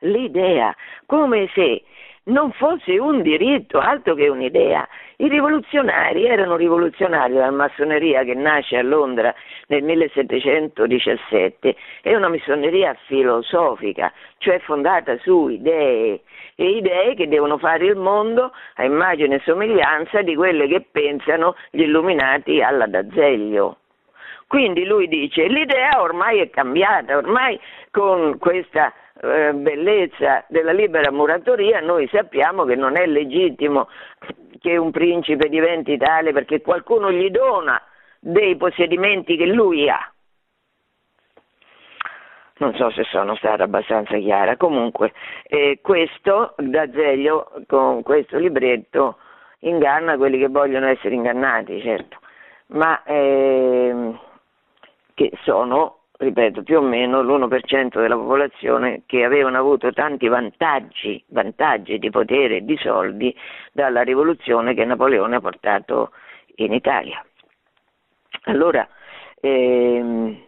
l'idea, 0.00 0.74
come 1.06 1.48
se 1.54 1.82
non 2.26 2.52
fosse 2.52 2.98
un 2.98 3.22
diritto, 3.22 3.78
altro 3.78 4.14
che 4.14 4.28
un'idea. 4.28 4.88
I 5.16 5.28
rivoluzionari 5.28 6.26
erano 6.26 6.56
rivoluzionari, 6.56 7.34
la 7.34 7.50
massoneria 7.50 8.22
che 8.24 8.34
nasce 8.34 8.76
a 8.76 8.82
Londra 8.82 9.34
nel 9.68 9.82
1717 9.82 11.76
è 12.02 12.14
una 12.14 12.28
massoneria 12.28 12.94
filosofica, 13.06 14.12
cioè 14.38 14.58
fondata 14.60 15.16
su 15.18 15.48
idee, 15.48 16.22
e 16.54 16.68
idee 16.68 17.14
che 17.14 17.28
devono 17.28 17.58
fare 17.58 17.86
il 17.86 17.96
mondo 17.96 18.52
a 18.74 18.84
immagine 18.84 19.36
e 19.36 19.42
somiglianza 19.44 20.22
di 20.22 20.34
quelle 20.34 20.66
che 20.66 20.84
pensano 20.90 21.54
gli 21.70 21.82
illuminati 21.82 22.60
alla 22.62 22.86
D'Azeglio. 22.86 23.78
Quindi 24.48 24.84
lui 24.84 25.08
dice 25.08 25.46
l'idea 25.48 26.00
ormai 26.00 26.40
è 26.40 26.50
cambiata, 26.50 27.16
ormai 27.16 27.58
con 27.90 28.38
questa 28.38 28.92
eh, 29.22 29.52
bellezza 29.54 30.44
della 30.48 30.72
libera 30.72 31.10
muratoria 31.10 31.80
noi 31.80 32.08
sappiamo 32.08 32.64
che 32.64 32.74
non 32.74 32.96
è 32.96 33.06
legittimo 33.06 33.88
che 34.60 34.76
un 34.76 34.90
principe 34.90 35.48
diventi 35.48 35.96
tale 35.96 36.32
perché 36.32 36.60
qualcuno 36.60 37.10
gli 37.10 37.30
dona 37.30 37.80
dei 38.18 38.56
possedimenti 38.56 39.36
che 39.36 39.46
lui 39.46 39.88
ha. 39.88 40.10
Non 42.58 42.74
so 42.74 42.90
se 42.90 43.04
sono 43.04 43.36
stata 43.36 43.64
abbastanza 43.64 44.16
chiara. 44.16 44.56
Comunque, 44.56 45.12
eh, 45.44 45.80
questo 45.82 46.54
D'Azeglio 46.56 47.52
con 47.66 48.02
questo 48.02 48.38
libretto 48.38 49.18
inganna 49.60 50.16
quelli 50.16 50.38
che 50.38 50.48
vogliono 50.48 50.86
essere 50.86 51.14
ingannati, 51.14 51.80
certo, 51.82 52.18
ma 52.68 53.02
eh, 53.04 54.18
che 55.14 55.32
sono, 55.42 56.04
ripeto, 56.18 56.62
più 56.62 56.78
o 56.78 56.82
meno 56.82 57.22
l'1% 57.22 58.00
della 58.00 58.16
popolazione 58.16 59.02
che 59.06 59.24
avevano 59.24 59.58
avuto 59.58 59.92
tanti 59.92 60.28
vantaggi, 60.28 61.22
vantaggi 61.28 61.98
di 61.98 62.10
potere 62.10 62.56
e 62.56 62.64
di 62.64 62.76
soldi 62.78 63.34
dalla 63.72 64.02
rivoluzione 64.02 64.74
che 64.74 64.84
Napoleone 64.84 65.36
ha 65.36 65.40
portato 65.40 66.12
in 66.56 66.72
Italia. 66.72 67.24
Allora, 68.44 68.88
ehm, 69.40 70.44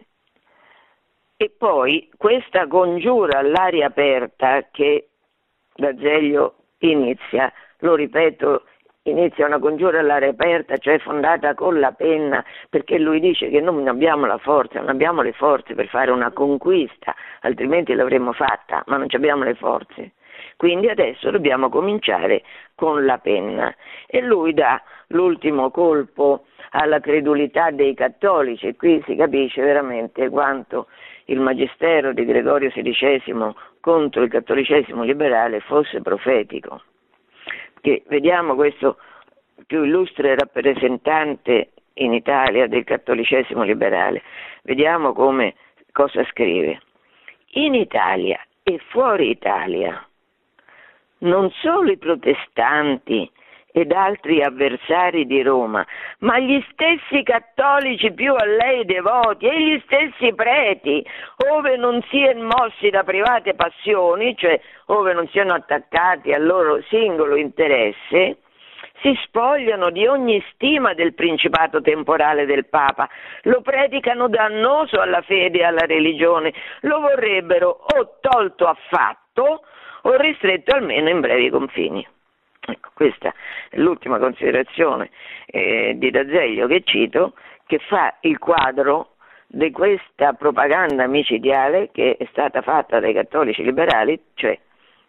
e 1.37 1.49
poi 1.57 2.09
questa 2.17 2.67
congiura 2.67 3.39
all'aria 3.39 3.87
aperta 3.87 4.67
che 4.71 5.09
D'Azeglio 5.73 6.55
inizia, 6.79 7.51
lo 7.79 7.95
ripeto, 7.95 8.63
inizia 9.03 9.45
una 9.45 9.59
congiura 9.59 9.99
all'aria 9.99 10.29
aperta, 10.29 10.77
cioè 10.77 10.99
fondata 10.99 11.53
con 11.53 11.79
la 11.79 11.91
penna, 11.91 12.43
perché 12.69 12.97
lui 12.99 13.19
dice 13.19 13.49
che 13.49 13.61
non 13.61 13.87
abbiamo 13.87 14.25
la 14.25 14.37
forza, 14.37 14.79
non 14.79 14.89
abbiamo 14.89 15.21
le 15.21 15.33
forze 15.33 15.75
per 15.75 15.87
fare 15.87 16.11
una 16.11 16.31
conquista, 16.31 17.15
altrimenti 17.41 17.93
l'avremmo 17.93 18.33
fatta, 18.33 18.83
ma 18.87 18.97
non 18.97 19.07
abbiamo 19.09 19.43
le 19.43 19.55
forze. 19.55 20.13
Quindi 20.55 20.89
adesso 20.89 21.31
dobbiamo 21.31 21.69
cominciare 21.69 22.43
con 22.75 23.05
la 23.05 23.17
penna 23.17 23.73
e 24.05 24.21
lui 24.21 24.53
dà 24.53 24.81
l'ultimo 25.07 25.71
colpo 25.71 26.45
alla 26.71 26.99
credulità 26.99 27.71
dei 27.71 27.93
cattolici 27.93 28.67
e 28.67 28.75
qui 28.75 29.01
si 29.05 29.15
capisce 29.15 29.61
veramente 29.61 30.29
quanto 30.29 30.87
il 31.25 31.39
magistero 31.39 32.13
di 32.13 32.25
Gregorio 32.25 32.69
XVI 32.69 33.53
contro 33.79 34.23
il 34.23 34.29
cattolicesimo 34.29 35.03
liberale 35.03 35.61
fosse 35.61 36.01
profetico. 36.01 36.81
Che 37.81 38.03
vediamo 38.07 38.55
questo 38.55 38.97
più 39.67 39.83
illustre 39.83 40.35
rappresentante 40.35 41.71
in 41.95 42.13
Italia 42.13 42.67
del 42.67 42.83
cattolicesimo 42.83 43.63
liberale, 43.63 44.21
vediamo 44.63 45.13
come 45.13 45.55
cosa 45.91 46.23
scrive. 46.25 46.81
In 47.53 47.73
Italia 47.73 48.39
e 48.63 48.79
fuori 48.89 49.29
Italia 49.29 50.05
non 51.19 51.49
solo 51.51 51.91
i 51.91 51.97
protestanti 51.97 53.29
ed 53.71 53.91
altri 53.91 54.41
avversari 54.41 55.25
di 55.25 55.41
Roma, 55.41 55.85
ma 56.19 56.39
gli 56.39 56.63
stessi 56.71 57.23
cattolici 57.23 58.11
più 58.11 58.33
a 58.33 58.45
lei 58.45 58.85
devoti 58.85 59.47
e 59.47 59.61
gli 59.61 59.81
stessi 59.85 60.33
preti, 60.33 61.05
ove 61.51 61.77
non 61.77 62.01
siano 62.09 62.43
mossi 62.43 62.89
da 62.89 63.03
private 63.03 63.53
passioni, 63.53 64.35
cioè 64.35 64.59
ove 64.87 65.13
non 65.13 65.27
siano 65.29 65.53
attaccati 65.53 66.33
al 66.33 66.45
loro 66.45 66.81
singolo 66.89 67.35
interesse, 67.35 68.37
si 69.01 69.17
spogliano 69.23 69.91
di 69.91 70.05
ogni 70.07 70.43
stima 70.53 70.93
del 70.93 71.13
principato 71.13 71.81
temporale 71.81 72.45
del 72.45 72.67
Papa, 72.67 73.07
lo 73.43 73.61
predicano 73.61 74.27
dannoso 74.27 74.99
alla 74.99 75.21
fede 75.21 75.59
e 75.59 75.63
alla 75.63 75.85
religione, 75.85 76.53
lo 76.81 76.99
vorrebbero 76.99 77.69
o 77.69 78.17
tolto 78.19 78.65
affatto 78.65 79.61
o 80.01 80.15
ristretto 80.17 80.75
almeno 80.75 81.09
in 81.09 81.19
brevi 81.19 81.49
confini. 81.49 82.05
Ecco, 82.59 82.89
questa 82.93 83.33
è 83.69 83.77
l'ultima 83.77 84.19
considerazione 84.19 85.09
eh, 85.45 85.93
di 85.97 86.11
D'Azeglio 86.11 86.67
che 86.67 86.81
cito, 86.83 87.33
che 87.65 87.79
fa 87.79 88.17
il 88.21 88.37
quadro 88.37 89.15
di 89.47 89.71
questa 89.71 90.33
propaganda 90.33 91.07
micidiale 91.07 91.89
che 91.91 92.17
è 92.17 92.27
stata 92.29 92.61
fatta 92.61 92.99
dai 92.99 93.13
cattolici 93.13 93.63
liberali, 93.63 94.21
cioè 94.35 94.57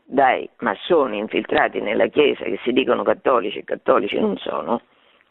dai 0.04 0.48
massoni 0.58 1.18
infiltrati 1.18 1.80
nella 1.80 2.06
Chiesa 2.06 2.44
che 2.44 2.58
si 2.62 2.72
dicono 2.72 3.02
cattolici 3.02 3.58
e 3.58 3.64
cattolici 3.64 4.18
non 4.18 4.36
sono, 4.38 4.80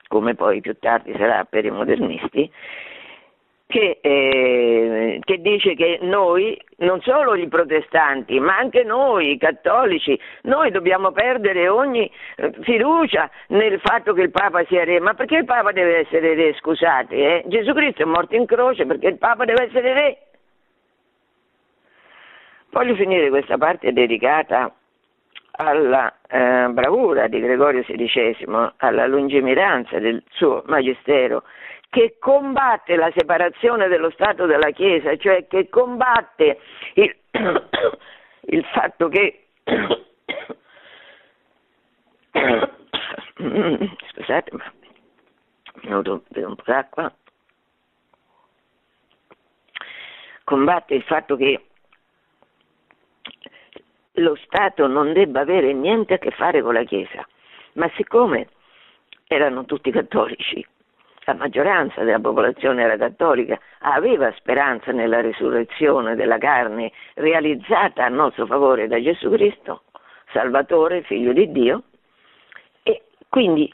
come 0.08 0.36
poi 0.36 0.62
più 0.62 0.78
tardi 0.80 1.14
sarà 1.18 1.44
per 1.46 1.66
i 1.66 1.72
modernisti, 1.72 2.52
che, 3.70 4.00
eh, 4.02 5.20
che, 5.24 5.42
dice 5.42 5.76
che 5.76 6.00
noi, 6.02 6.60
non 6.78 7.00
solo 7.02 7.36
i 7.36 7.48
protestanti, 7.48 8.40
ma 8.40 8.58
anche 8.58 8.84
noi, 8.84 9.34
i 9.34 9.38
cattolici, 9.38 10.20
noi 10.44 10.72
dobbiamo 10.72 11.12
perdere 11.12 11.68
ogni 11.68 12.12
eh, 12.38 12.52
fiducia 12.62 13.30
nel 13.50 13.80
fatto 13.80 14.14
che 14.14 14.24
il 14.24 14.32
Papa 14.32 14.64
sia 14.66 14.84
re. 14.86 15.00
Ma 15.00 15.14
perché 15.14 15.36
il 15.38 15.46
Papa 15.46 15.72
deve 15.72 16.00
essere 16.00 16.34
re? 16.34 16.56
Scusate, 16.56 17.16
eh? 17.16 17.44
Gesù 17.46 17.74
Cristo 17.74 18.02
è 18.02 18.06
morto 18.06 18.36
in 18.36 18.48
croce 18.48 18.88
perché 18.88 19.06
il 19.06 19.20
Papa 19.20 19.46
deve 19.46 19.66
essere 19.66 19.94
re. 19.94 20.18
Voglio 22.72 22.96
finire 22.96 23.30
questa 23.30 23.60
parte 23.60 23.94
dedicata 23.94 24.74
alla 25.52 26.12
eh, 26.28 26.70
bravura 26.72 27.28
di 27.28 27.40
Gregorio 27.40 27.84
XVI, 27.84 28.72
alla 28.78 29.06
lungimiranza 29.06 30.00
del 30.00 30.24
suo 30.32 30.64
magistero 30.66 31.44
che 31.90 32.18
combatte 32.20 32.96
la 32.96 33.12
separazione 33.16 33.88
dello 33.88 34.12
Stato 34.12 34.46
dalla 34.46 34.70
Chiesa, 34.72 35.16
cioè 35.18 35.48
che 35.48 35.70
combatte 35.70 36.60
il, 36.94 37.16
il 38.42 38.66
fatto 38.66 39.08
che 39.10 39.48
scusate 44.12 44.52
ma 44.52 44.72
mi 45.82 45.94
ho 45.94 46.02
bevuto 46.02 46.48
un 46.48 46.56
po' 46.56 46.64
d'acqua 46.66 47.14
combatte 50.44 50.94
il 50.94 51.04
fatto 51.04 51.36
che 51.36 51.66
lo 54.14 54.36
Stato 54.36 54.88
non 54.88 55.14
debba 55.14 55.42
avere 55.42 55.74
niente 55.74 56.16
a 56.16 56.18
che 56.18 56.32
fare 56.32 56.62
con 56.62 56.74
la 56.74 56.84
Chiesa 56.84 57.26
ma 57.74 57.90
siccome 57.96 58.50
erano 59.28 59.66
tutti 59.66 59.92
cattolici 59.92 60.66
la 61.30 61.36
maggioranza 61.36 62.04
della 62.04 62.20
popolazione 62.20 62.82
era 62.82 62.98
cattolica, 62.98 63.60
aveva 63.80 64.32
speranza 64.36 64.92
nella 64.92 65.22
risurrezione 65.22 66.16
della 66.16 66.40
carne 66.40 66.92
realizzata 67.16 68.04
a 68.04 68.10
nostro 68.10 68.48
favore 68.48 68.88
da 68.88 69.00
Gesù 69.00 69.30
Cristo, 69.30 69.84
Salvatore, 70.34 71.04
figlio 71.04 71.32
di 71.32 71.52
Dio, 71.52 71.84
e 72.82 73.04
quindi 73.30 73.72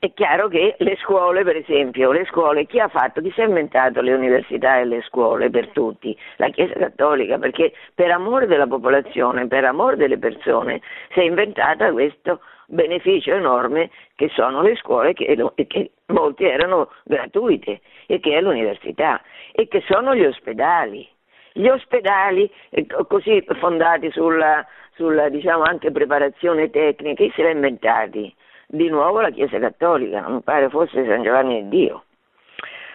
è 0.00 0.12
chiaro 0.12 0.48
che 0.48 0.76
le 0.78 0.96
scuole, 0.96 1.42
per 1.42 1.56
esempio, 1.56 2.12
le 2.12 2.24
scuole, 2.26 2.66
chi 2.66 2.78
ha 2.78 2.88
fatto, 2.88 3.20
chi 3.20 3.32
si 3.32 3.40
è 3.40 3.44
inventato 3.44 4.00
le 4.00 4.12
università 4.12 4.78
e 4.78 4.84
le 4.84 5.02
scuole 5.02 5.50
per 5.50 5.68
tutti? 5.70 6.16
La 6.36 6.50
Chiesa 6.50 6.74
Cattolica, 6.74 7.38
perché 7.38 7.72
per 7.94 8.10
amore 8.10 8.46
della 8.46 8.66
popolazione, 8.66 9.48
per 9.48 9.64
amore 9.64 9.96
delle 9.96 10.18
persone, 10.18 10.82
si 11.12 11.20
è 11.20 11.22
inventata 11.22 11.90
questo 11.90 12.40
beneficio 12.70 13.32
enorme 13.32 13.90
che 14.14 14.28
sono 14.28 14.62
le 14.62 14.76
scuole 14.76 15.14
che, 15.14 15.36
che 15.66 15.90
molti 16.06 16.44
erano 16.44 16.90
gratuite 17.04 17.80
e 18.06 18.20
che 18.20 18.36
è 18.36 18.40
l'università 18.40 19.22
e 19.52 19.68
che 19.68 19.82
sono 19.88 20.14
gli 20.14 20.24
ospedali. 20.24 21.08
Gli 21.52 21.66
ospedali 21.66 22.50
eh, 22.70 22.86
così 23.08 23.44
fondati 23.58 24.10
sulla, 24.12 24.64
sulla 24.94 25.28
diciamo, 25.28 25.62
anche 25.62 25.90
preparazione 25.90 26.70
tecnica, 26.70 27.24
chi 27.24 27.32
se 27.34 27.42
li 27.42 27.48
ha 27.48 27.52
inventati? 27.52 28.34
Di 28.66 28.88
nuovo 28.88 29.20
la 29.20 29.30
Chiesa 29.30 29.58
Cattolica, 29.58 30.28
mi 30.28 30.42
pare 30.42 30.68
fosse 30.68 31.04
San 31.06 31.22
Giovanni 31.22 31.62
di 31.62 31.68
Dio. 31.68 32.04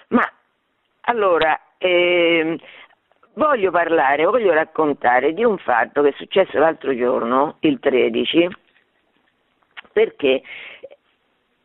Ma 0.09 0.24
allora, 1.01 1.59
eh, 1.80 2.59
voglio 3.34 3.71
parlare, 3.71 4.26
voglio 4.26 4.53
raccontare 4.53 5.34
di 5.34 5.43
un 5.43 5.57
fatto 5.57 6.03
che 6.03 6.09
è 6.09 6.13
successo 6.15 6.59
l'altro 6.59 6.95
giorno, 6.95 7.57
il 7.61 7.80
13, 7.80 8.47
perché 9.94 10.41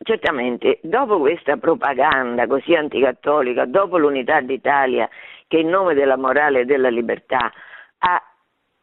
certamente 0.03 0.79
dopo 0.81 1.19
questa 1.19 1.57
propaganda 1.57 2.47
così 2.47 2.73
anticattolica, 2.73 3.65
dopo 3.65 3.97
l'unità 3.97 4.39
d'Italia 4.39 5.09
che 5.47 5.57
in 5.57 5.67
nome 5.67 5.93
della 5.93 6.15
morale 6.15 6.61
e 6.61 6.65
della 6.65 6.89
libertà 6.89 7.51
ha 7.99 8.23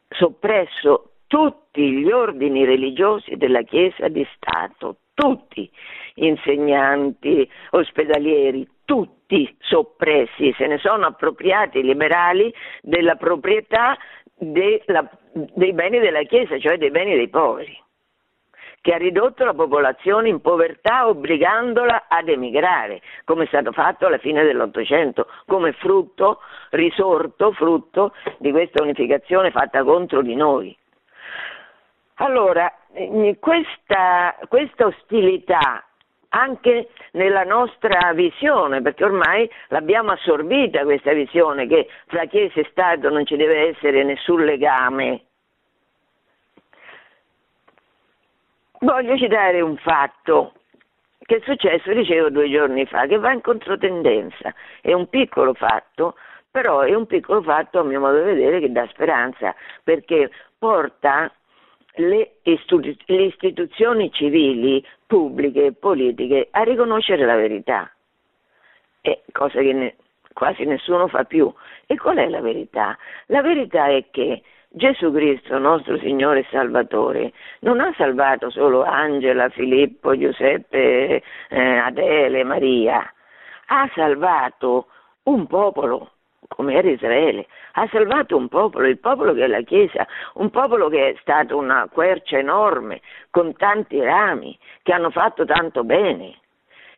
soppresso 0.08 1.12
tutti 1.26 1.90
gli 1.90 2.10
ordini 2.10 2.64
religiosi 2.64 3.36
della 3.36 3.62
Chiesa 3.62 4.08
di 4.08 4.26
Stato, 4.34 4.98
tutti, 5.14 5.70
insegnanti, 6.14 7.48
ospedalieri, 7.70 8.68
tutti 8.84 9.56
soppressi, 9.60 10.54
se 10.56 10.66
ne 10.66 10.78
sono 10.78 11.06
appropriati 11.06 11.78
i 11.78 11.82
liberali 11.82 12.52
della 12.82 13.16
proprietà 13.16 13.96
della, 14.34 15.08
dei 15.32 15.72
beni 15.72 15.98
della 15.98 16.22
Chiesa, 16.22 16.58
cioè 16.58 16.78
dei 16.78 16.90
beni 16.90 17.14
dei 17.14 17.28
poveri 17.28 17.84
che 18.86 18.94
ha 18.94 18.98
ridotto 18.98 19.44
la 19.44 19.52
popolazione 19.52 20.28
in 20.28 20.40
povertà 20.40 21.08
obbligandola 21.08 22.04
ad 22.06 22.28
emigrare, 22.28 23.00
come 23.24 23.42
è 23.42 23.46
stato 23.48 23.72
fatto 23.72 24.06
alla 24.06 24.18
fine 24.18 24.44
dell'Ottocento, 24.44 25.26
come 25.44 25.72
frutto, 25.72 26.38
risorto, 26.70 27.50
frutto 27.50 28.14
di 28.38 28.52
questa 28.52 28.84
unificazione 28.84 29.50
fatta 29.50 29.82
contro 29.82 30.22
di 30.22 30.36
noi. 30.36 30.76
Allora, 32.18 32.72
questa, 33.40 34.36
questa 34.46 34.86
ostilità 34.86 35.84
anche 36.28 36.90
nella 37.14 37.42
nostra 37.42 38.12
visione, 38.12 38.82
perché 38.82 39.02
ormai 39.02 39.50
l'abbiamo 39.70 40.12
assorbita 40.12 40.84
questa 40.84 41.12
visione 41.12 41.66
che 41.66 41.88
fra 42.06 42.26
Chiesa 42.26 42.60
e 42.60 42.68
Stato 42.70 43.10
non 43.10 43.26
ci 43.26 43.34
deve 43.34 43.70
essere 43.70 44.04
nessun 44.04 44.44
legame. 44.44 45.25
Voglio 48.80 49.16
citare 49.16 49.60
un 49.60 49.76
fatto 49.78 50.52
che 51.18 51.36
è 51.36 51.40
successo, 51.44 51.92
dicevo, 51.92 52.30
due 52.30 52.48
giorni 52.50 52.86
fa, 52.86 53.06
che 53.06 53.18
va 53.18 53.32
in 53.32 53.40
controtendenza. 53.40 54.54
È 54.80 54.92
un 54.92 55.08
piccolo 55.08 55.54
fatto, 55.54 56.14
però 56.50 56.80
è 56.80 56.94
un 56.94 57.06
piccolo 57.06 57.42
fatto, 57.42 57.80
a 57.80 57.84
mio 57.84 58.00
modo 58.00 58.18
di 58.18 58.24
vedere, 58.24 58.60
che 58.60 58.70
dà 58.70 58.86
speranza, 58.88 59.54
perché 59.82 60.30
porta 60.58 61.32
le, 61.94 62.36
istitu- 62.42 63.02
le 63.06 63.22
istituzioni 63.22 64.10
civili, 64.12 64.84
pubbliche 65.06 65.66
e 65.66 65.72
politiche 65.72 66.48
a 66.50 66.62
riconoscere 66.62 67.24
la 67.24 67.36
verità, 67.36 67.90
è 69.00 69.20
cosa 69.32 69.60
che 69.60 69.72
ne, 69.72 69.96
quasi 70.32 70.64
nessuno 70.64 71.08
fa 71.08 71.24
più. 71.24 71.52
E 71.86 71.96
qual 71.96 72.18
è 72.18 72.28
la 72.28 72.40
verità? 72.40 72.96
La 73.26 73.42
verità 73.42 73.86
è 73.86 74.04
che 74.10 74.42
Gesù 74.76 75.10
Cristo, 75.10 75.56
nostro 75.56 75.96
Signore 75.96 76.40
e 76.40 76.46
Salvatore, 76.50 77.32
non 77.60 77.80
ha 77.80 77.94
salvato 77.96 78.50
solo 78.50 78.84
Angela, 78.84 79.48
Filippo, 79.48 80.14
Giuseppe, 80.18 81.22
eh, 81.48 81.76
Adele, 81.78 82.44
Maria, 82.44 83.10
ha 83.68 83.90
salvato 83.94 84.88
un 85.22 85.46
popolo 85.46 86.10
come 86.48 86.74
era 86.74 86.90
Israele, 86.90 87.46
ha 87.72 87.88
salvato 87.90 88.36
un 88.36 88.48
popolo, 88.48 88.86
il 88.86 88.98
popolo 88.98 89.32
che 89.32 89.44
è 89.44 89.46
la 89.46 89.62
Chiesa, 89.62 90.06
un 90.34 90.50
popolo 90.50 90.90
che 90.90 91.08
è 91.08 91.16
stato 91.22 91.56
una 91.56 91.88
quercia 91.90 92.36
enorme, 92.36 93.00
con 93.30 93.56
tanti 93.56 93.98
rami, 93.98 94.58
che 94.82 94.92
hanno 94.92 95.08
fatto 95.08 95.46
tanto 95.46 95.84
bene. 95.84 96.36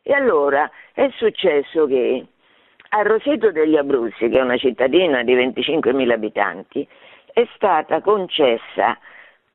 E 0.02 0.12
allora 0.12 0.68
è 0.92 1.08
successo 1.14 1.86
che 1.86 2.26
a 2.90 3.02
Roseto 3.02 3.52
degli 3.52 3.76
Abruzzi, 3.76 4.28
che 4.28 4.38
è 4.38 4.42
una 4.42 4.56
cittadina 4.56 5.22
di 5.22 5.34
25.000 5.34 6.10
abitanti, 6.10 6.88
è 7.38 7.46
stata 7.54 8.00
concessa 8.00 8.98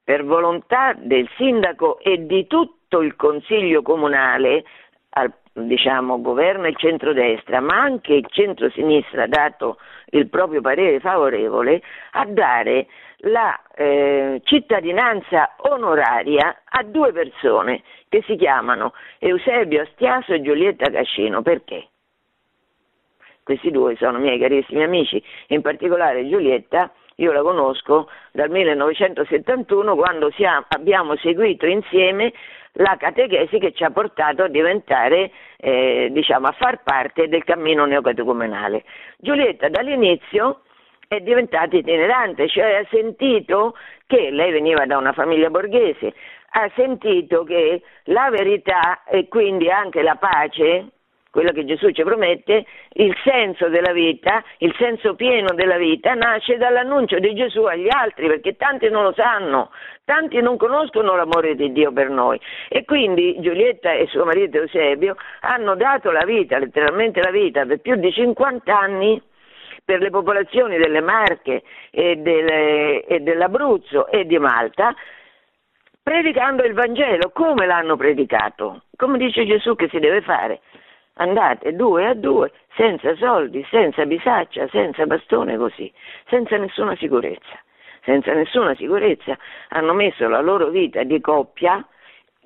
per 0.02 0.24
volontà 0.24 0.94
del 0.98 1.28
sindaco 1.36 2.00
e 2.00 2.26
di 2.26 2.48
tutto 2.48 3.02
il 3.02 3.18
consiglio 3.18 3.82
comunale 3.82 4.64
al 5.10 5.34
diciamo, 5.52 6.22
governo 6.22 6.66
e 6.68 6.76
centrodestra, 6.78 7.60
ma 7.60 7.76
anche 7.76 8.14
il 8.14 8.26
centrosinistra 8.30 9.24
ha 9.24 9.28
dato 9.28 9.78
il 10.12 10.30
proprio 10.30 10.62
parere 10.62 11.02
favorevole 11.02 11.82
a 12.12 12.26
dare 12.26 12.88
la 13.26 13.62
eh, 13.76 14.42
cittadinanza 14.46 15.56
onoraria 15.58 16.62
a 16.64 16.84
due 16.84 17.12
persone 17.12 17.84
che 18.08 18.24
si 18.26 18.38
chiamano 18.38 18.94
Eusebio 19.20 19.82
Astiaso 19.82 20.34
e 20.34 20.42
Giulietta 20.42 20.90
Cascino. 20.90 21.42
Perché? 21.42 21.88
Questi 23.44 23.72
due 23.72 23.98
sono 23.98 24.20
miei 24.20 24.40
carissimi 24.40 24.84
amici, 24.84 25.22
in 25.48 25.62
particolare 25.62 26.28
Giulietta 26.30 26.90
io 27.16 27.32
la 27.32 27.42
conosco 27.42 28.10
dal 28.32 28.50
1971 28.50 29.96
quando 29.96 30.32
siamo, 30.32 30.66
abbiamo 30.70 31.16
seguito 31.18 31.66
insieme 31.66 32.34
la 32.74 32.96
catechesi 32.98 33.60
che 33.60 33.72
ci 33.74 33.84
ha 33.84 33.92
portato 33.92 34.44
a 34.44 34.48
diventare, 34.48 35.32
eh, 35.58 36.10
diciamo, 36.12 36.48
a 36.48 36.52
far 36.54 36.82
parte 36.84 37.28
del 37.28 37.44
cammino 37.44 37.86
neocatecumenale. 37.86 38.84
Giulietta 39.18 39.70
dall'inizio 39.70 40.62
è 41.08 41.20
diventata 41.20 41.76
itinerante, 41.76 42.48
cioè 42.48 42.76
ha 42.76 42.88
sentito 42.90 43.76
che 44.08 44.32
lei 44.32 44.52
veniva 44.52 44.86
da 44.86 44.98
una 44.98 45.14
famiglia 45.14 45.50
borghese, 45.50 46.14
ha 46.56 46.70
sentito 46.76 47.44
che 47.44 47.82
la 48.06 48.30
verità 48.32 49.04
e 49.04 49.28
quindi 49.28 49.70
anche 49.70 50.02
la 50.02 50.16
pace 50.16 50.88
quello 51.34 51.52
che 51.52 51.66
Gesù 51.66 51.90
ci 51.90 52.04
promette, 52.04 52.64
il 52.92 53.18
senso 53.24 53.68
della 53.68 53.92
vita, 53.92 54.44
il 54.60 54.72
senso 54.78 55.16
pieno 55.16 55.56
della 55.56 55.78
vita 55.78 56.14
nasce 56.14 56.58
dall'annuncio 56.58 57.18
di 57.18 57.34
Gesù 57.34 57.64
agli 57.64 57.88
altri, 57.90 58.28
perché 58.28 58.56
tanti 58.56 58.88
non 58.88 59.02
lo 59.02 59.14
sanno, 59.18 59.72
tanti 60.06 60.40
non 60.42 60.58
conoscono 60.58 61.16
l'amore 61.16 61.56
di 61.56 61.72
Dio 61.72 61.92
per 61.92 62.10
noi. 62.10 62.40
E 62.70 62.86
quindi 62.86 63.36
Giulietta 63.40 63.94
e 63.94 64.06
suo 64.06 64.26
marito 64.26 64.58
Eusebio 64.58 65.16
hanno 65.40 65.74
dato 65.74 66.12
la 66.12 66.24
vita, 66.24 66.60
letteralmente 66.60 67.20
la 67.20 67.32
vita, 67.32 67.66
per 67.66 67.80
più 67.80 67.96
di 67.96 68.12
50 68.12 68.80
anni 68.80 69.20
per 69.84 70.02
le 70.02 70.12
popolazioni 70.12 70.78
delle 70.78 71.02
Marche 71.02 71.64
e, 71.90 72.18
delle, 72.18 73.06
e 73.06 73.22
dell'Abruzzo 73.22 74.06
e 74.06 74.26
di 74.26 74.38
Malta, 74.38 74.94
predicando 76.04 76.64
il 76.64 76.74
Vangelo. 76.74 77.32
Come 77.32 77.66
l'hanno 77.66 77.98
predicato? 77.98 78.84
Come 78.96 79.18
dice 79.18 79.48
Gesù 79.48 79.76
che 79.76 79.90
si 79.90 79.98
deve 79.98 80.22
fare? 80.22 80.62
Andate 81.16 81.74
due 81.74 82.08
a 82.08 82.14
due, 82.14 82.52
senza 82.76 83.16
soldi, 83.16 83.66
senza 83.70 84.06
bisaccia, 84.06 84.68
senza 84.70 85.06
bastone 85.06 85.58
così, 85.58 85.92
senza 86.28 86.58
nessuna 86.58 86.96
sicurezza. 86.96 87.60
Senza 88.04 88.34
nessuna 88.34 88.76
sicurezza 88.76 89.38
hanno 89.70 89.94
messo 89.94 90.28
la 90.28 90.42
loro 90.42 90.70
vita 90.70 91.04
di 91.04 91.22
coppia, 91.22 91.86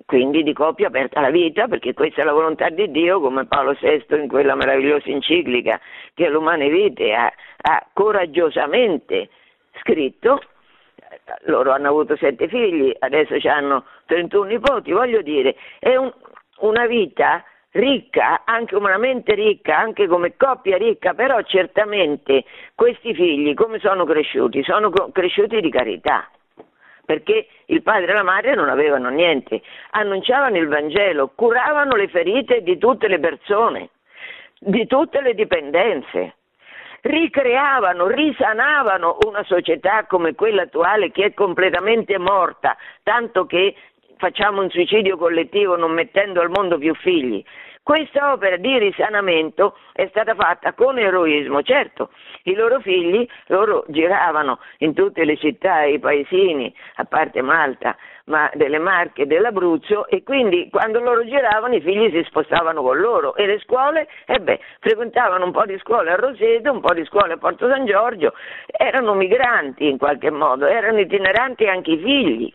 quindi 0.06 0.44
di 0.44 0.54
coppia 0.54 0.88
aperta 0.88 1.18
alla 1.18 1.32
vita, 1.32 1.68
perché 1.68 1.94
questa 1.94 2.22
è 2.22 2.26
la 2.26 2.34
volontà 2.34 2.70
di 2.70 2.92
Dio, 2.92 3.20
come 3.20 3.48
Paolo 3.48 3.76
VI 3.80 4.06
in 4.10 4.28
quella 4.28 4.54
meravigliosa 4.54 5.10
enciclica 5.10 5.80
che 6.14 6.30
l'umane 6.30 6.70
vite 6.70 7.12
ha, 7.14 7.34
ha 7.62 7.88
coraggiosamente 7.92 9.30
scritto, 9.80 10.42
loro 11.46 11.72
hanno 11.72 11.88
avuto 11.88 12.16
sette 12.16 12.48
figli, 12.48 12.96
adesso 13.00 13.36
hanno 13.50 13.86
31 14.06 14.46
nipoti, 14.46 14.92
voglio 14.92 15.22
dire, 15.22 15.56
è 15.80 15.96
un, 15.96 16.12
una 16.60 16.86
vita 16.86 17.44
ricca, 17.72 18.42
anche 18.46 18.76
umanamente 18.76 19.34
ricca, 19.34 19.78
anche 19.78 20.08
come 20.08 20.36
coppia 20.36 20.78
ricca, 20.78 21.14
però 21.14 21.42
certamente 21.44 22.44
questi 22.76 23.14
figli 23.14 23.54
come 23.54 23.80
sono 23.80 24.06
cresciuti? 24.06 24.64
Sono 24.64 24.90
cresciuti 25.12 25.60
di 25.60 25.70
carità, 25.70 26.30
perché 27.06 27.48
il 27.66 27.82
padre 27.84 28.12
e 28.12 28.14
la 28.14 28.24
madre 28.24 28.56
non 28.56 28.70
avevano 28.70 29.10
niente, 29.10 29.62
annunciavano 29.92 30.58
il 30.58 30.68
Vangelo, 30.68 31.32
curavano 31.36 31.96
le 31.96 32.08
ferite 32.08 32.62
di 32.62 32.78
tutte 32.78 33.08
le 33.08 33.20
persone, 33.20 33.90
di 34.60 34.88
tutte 34.88 35.22
le 35.22 35.34
dipendenze, 35.34 36.36
ricreavano, 37.02 38.08
risanavano 38.08 39.18
una 39.26 39.44
società 39.44 40.06
come 40.06 40.36
quella 40.36 40.64
attuale 40.64 41.12
che 41.12 41.26
è 41.26 41.34
completamente 41.34 42.18
morta, 42.18 42.76
tanto 43.04 43.46
che 43.46 43.76
facciamo 44.18 44.62
un 44.62 44.70
suicidio 44.70 45.18
collettivo 45.18 45.76
non 45.76 45.92
mettendo 45.92 46.42
al 46.42 46.50
mondo 46.50 46.78
più 46.78 46.94
figli. 46.96 47.44
Questa 47.88 48.34
opera 48.34 48.58
di 48.58 48.78
risanamento 48.80 49.78
è 49.94 50.08
stata 50.10 50.36
fatta 50.36 50.74
con 50.74 51.00
eroismo, 51.00 51.62
certo, 51.62 52.10
i 52.44 52.54
loro 52.54 52.82
figli 52.82 53.26
loro 53.46 53.86
giravano 53.88 54.60
in 54.80 54.94
tutte 54.94 55.24
le 55.24 55.38
città 55.38 55.84
e 55.84 55.94
i 55.94 56.00
paesini, 56.00 56.76
a 56.96 57.06
parte 57.06 57.42
Malta, 57.42 57.96
ma 58.26 58.52
delle 58.56 58.78
Marche 58.78 59.22
e 59.22 59.26
dell'Abruzzo 59.26 60.06
e 60.08 60.22
quindi 60.24 60.68
quando 60.70 61.00
loro 61.00 61.24
giravano 61.24 61.76
i 61.76 61.82
figli 61.82 62.12
si 62.12 62.24
spostavano 62.28 62.82
con 62.82 62.98
loro 62.98 63.36
e 63.36 63.46
le 63.46 63.60
scuole, 63.60 64.10
eh 64.26 64.40
beh, 64.40 64.60
frequentavano 64.82 65.46
un 65.46 65.52
po' 65.54 65.66
di 65.66 65.78
scuole 65.78 66.12
a 66.12 66.16
Roseto, 66.16 66.74
un 66.74 66.82
po' 66.82 66.94
di 66.94 67.06
scuole 67.06 67.32
a 67.34 67.38
Porto 67.38 67.70
San 67.70 67.86
Giorgio, 67.86 68.34
erano 68.66 69.14
migranti 69.14 69.88
in 69.88 69.98
qualche 69.98 70.30
modo, 70.30 70.66
erano 70.66 71.00
itineranti 71.00 71.66
anche 71.70 71.92
i 71.92 71.98
figli. 72.00 72.54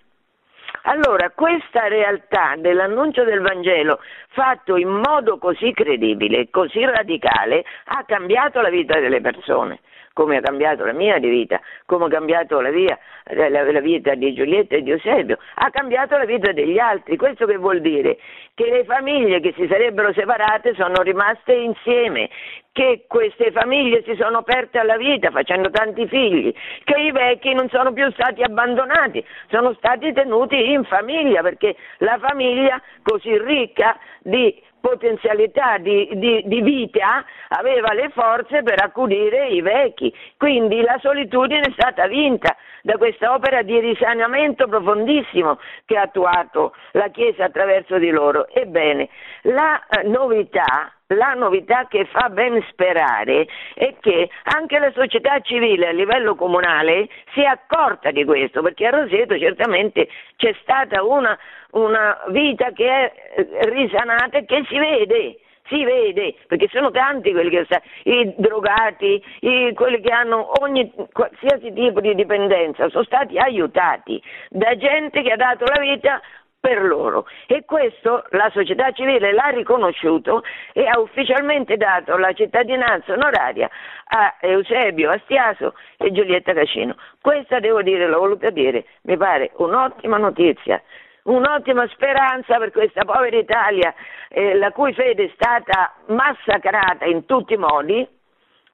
Allora, 0.82 1.30
questa 1.30 1.86
realtà 1.86 2.54
dell'annuncio 2.56 3.22
del 3.24 3.40
Vangelo 3.40 4.00
fatto 4.28 4.76
in 4.76 4.88
modo 4.88 5.38
così 5.38 5.72
credibile, 5.72 6.50
così 6.50 6.84
radicale, 6.84 7.64
ha 7.84 8.04
cambiato 8.04 8.60
la 8.60 8.70
vita 8.70 8.98
delle 8.98 9.20
persone 9.20 9.80
come 10.12 10.36
ha 10.36 10.40
cambiato 10.40 10.84
la 10.84 10.92
mia 10.92 11.18
di 11.18 11.28
vita, 11.28 11.60
come 11.86 12.06
ha 12.06 12.08
cambiato 12.08 12.60
la, 12.60 12.70
via, 12.70 12.98
la, 13.34 13.48
la, 13.48 13.80
vita 13.80 14.14
di 14.14 14.32
Giulietta 14.34 14.76
e 14.76 14.82
di 14.82 14.90
Eusebio, 14.90 15.38
ha 15.54 15.70
cambiato 15.70 16.16
la 16.16 16.24
vita 16.24 16.52
degli 16.52 16.78
altri. 16.78 17.16
Questo 17.16 17.46
che 17.46 17.56
vuol 17.56 17.80
dire? 17.80 18.18
Che 18.54 18.64
le 18.68 18.84
famiglie 18.84 19.40
che 19.40 19.52
si 19.56 19.66
sarebbero 19.68 20.12
separate 20.12 20.74
sono 20.74 21.02
rimaste 21.02 21.54
insieme, 21.54 22.28
che 22.72 23.04
queste 23.06 23.50
famiglie 23.52 24.02
si 24.04 24.14
sono 24.18 24.38
aperte 24.38 24.78
alla 24.78 24.96
vita 24.96 25.30
facendo 25.30 25.70
tanti 25.70 26.06
figli, 26.06 26.52
che 26.84 27.00
i 27.00 27.12
vecchi 27.12 27.52
non 27.52 27.68
sono 27.68 27.92
più 27.92 28.10
stati 28.12 28.42
abbandonati, 28.42 29.24
sono 29.50 29.74
stati 29.74 30.12
tenuti 30.12 30.70
in 30.70 30.84
famiglia 30.84 31.42
perché 31.42 31.76
la 31.98 32.18
famiglia 32.18 32.80
così 33.02 33.38
ricca 33.38 33.96
di 34.20 34.62
potenzialità 34.82 35.78
di, 35.78 36.10
di, 36.14 36.42
di, 36.44 36.60
vita 36.60 37.24
aveva 37.48 37.94
le 37.94 38.10
forze 38.10 38.62
per 38.62 38.82
accudire 38.82 39.48
i 39.48 39.62
vecchi, 39.62 40.12
quindi 40.36 40.82
la 40.82 40.98
solitudine 41.00 41.60
è 41.60 41.72
stata 41.72 42.06
vinta 42.08 42.54
da 42.82 42.98
questa 42.98 43.32
opera 43.32 43.62
di 43.62 43.78
risanamento 43.78 44.66
profondissimo 44.66 45.58
che 45.86 45.96
ha 45.96 46.02
attuato 46.02 46.74
la 46.92 47.08
Chiesa 47.08 47.44
attraverso 47.44 47.96
di 47.98 48.10
loro. 48.10 48.48
Ebbene, 48.48 49.08
la 49.42 49.80
eh, 49.86 50.02
novità 50.08 50.92
la 51.12 51.34
novità 51.34 51.86
che 51.88 52.06
fa 52.06 52.28
ben 52.28 52.62
sperare 52.70 53.46
è 53.74 53.94
che 54.00 54.30
anche 54.44 54.78
la 54.78 54.92
società 54.92 55.40
civile 55.40 55.88
a 55.88 55.92
livello 55.92 56.34
comunale 56.34 57.08
si 57.32 57.40
è 57.40 57.44
accorta 57.44 58.10
di 58.10 58.24
questo, 58.24 58.62
perché 58.62 58.86
a 58.86 58.90
Roseto 58.90 59.38
certamente 59.38 60.08
c'è 60.36 60.54
stata 60.62 61.02
una, 61.02 61.38
una 61.72 62.18
vita 62.28 62.72
che 62.72 62.88
è 62.88 63.12
eh, 63.36 63.70
risanata 63.70 64.38
e 64.38 64.44
che 64.44 64.64
si 64.68 64.78
vede 64.78 65.36
si 65.68 65.84
vede, 65.84 66.34
perché 66.48 66.68
sono 66.70 66.90
tanti 66.90 67.32
quelli 67.32 67.48
che 67.48 67.66
i 68.04 68.34
drogati, 68.36 69.22
i, 69.40 69.72
quelli 69.74 70.00
che 70.00 70.10
hanno 70.10 70.52
ogni, 70.60 70.92
qualsiasi 71.12 71.72
tipo 71.72 72.00
di 72.00 72.14
dipendenza, 72.14 72.88
sono 72.90 73.04
stati 73.04 73.38
aiutati 73.38 74.22
da 74.50 74.76
gente 74.76 75.22
che 75.22 75.30
ha 75.30 75.36
dato 75.36 75.64
la 75.64 75.80
vita 75.80 76.20
per 76.62 76.80
loro 76.80 77.26
e 77.48 77.64
questo 77.64 78.24
la 78.30 78.48
società 78.52 78.92
civile 78.92 79.32
l'ha 79.32 79.48
riconosciuto 79.48 80.44
e 80.72 80.86
ha 80.86 81.00
ufficialmente 81.00 81.76
dato 81.76 82.16
la 82.16 82.32
cittadinanza 82.32 83.14
onoraria 83.14 83.68
a 84.04 84.36
Eusebio 84.40 85.10
Astiaso 85.10 85.74
e 85.98 86.12
Giulietta 86.12 86.52
Cascino. 86.54 86.94
Questa 87.20 87.58
devo 87.58 87.82
dire, 87.82 88.06
l'ho 88.06 88.20
voluta 88.20 88.50
dire, 88.50 88.84
mi 89.02 89.16
pare 89.16 89.50
un'ottima 89.56 90.18
notizia 90.18 90.80
un'ottima 91.24 91.86
speranza 91.88 92.58
per 92.58 92.72
questa 92.72 93.04
povera 93.04 93.36
Italia, 93.36 93.94
eh, 94.28 94.54
la 94.54 94.72
cui 94.72 94.92
fede 94.92 95.24
è 95.26 95.30
stata 95.34 95.94
massacrata 96.06 97.04
in 97.04 97.26
tutti 97.26 97.54
i 97.54 97.58
modi, 97.58 98.04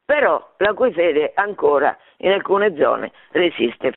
però 0.03 0.55
la 0.57 0.73
cui 0.73 0.91
fede 0.93 1.33
ancora 1.35 1.95
in 2.19 2.33
alcune 2.33 2.75
zone 2.77 3.13
resiste. 3.33 3.93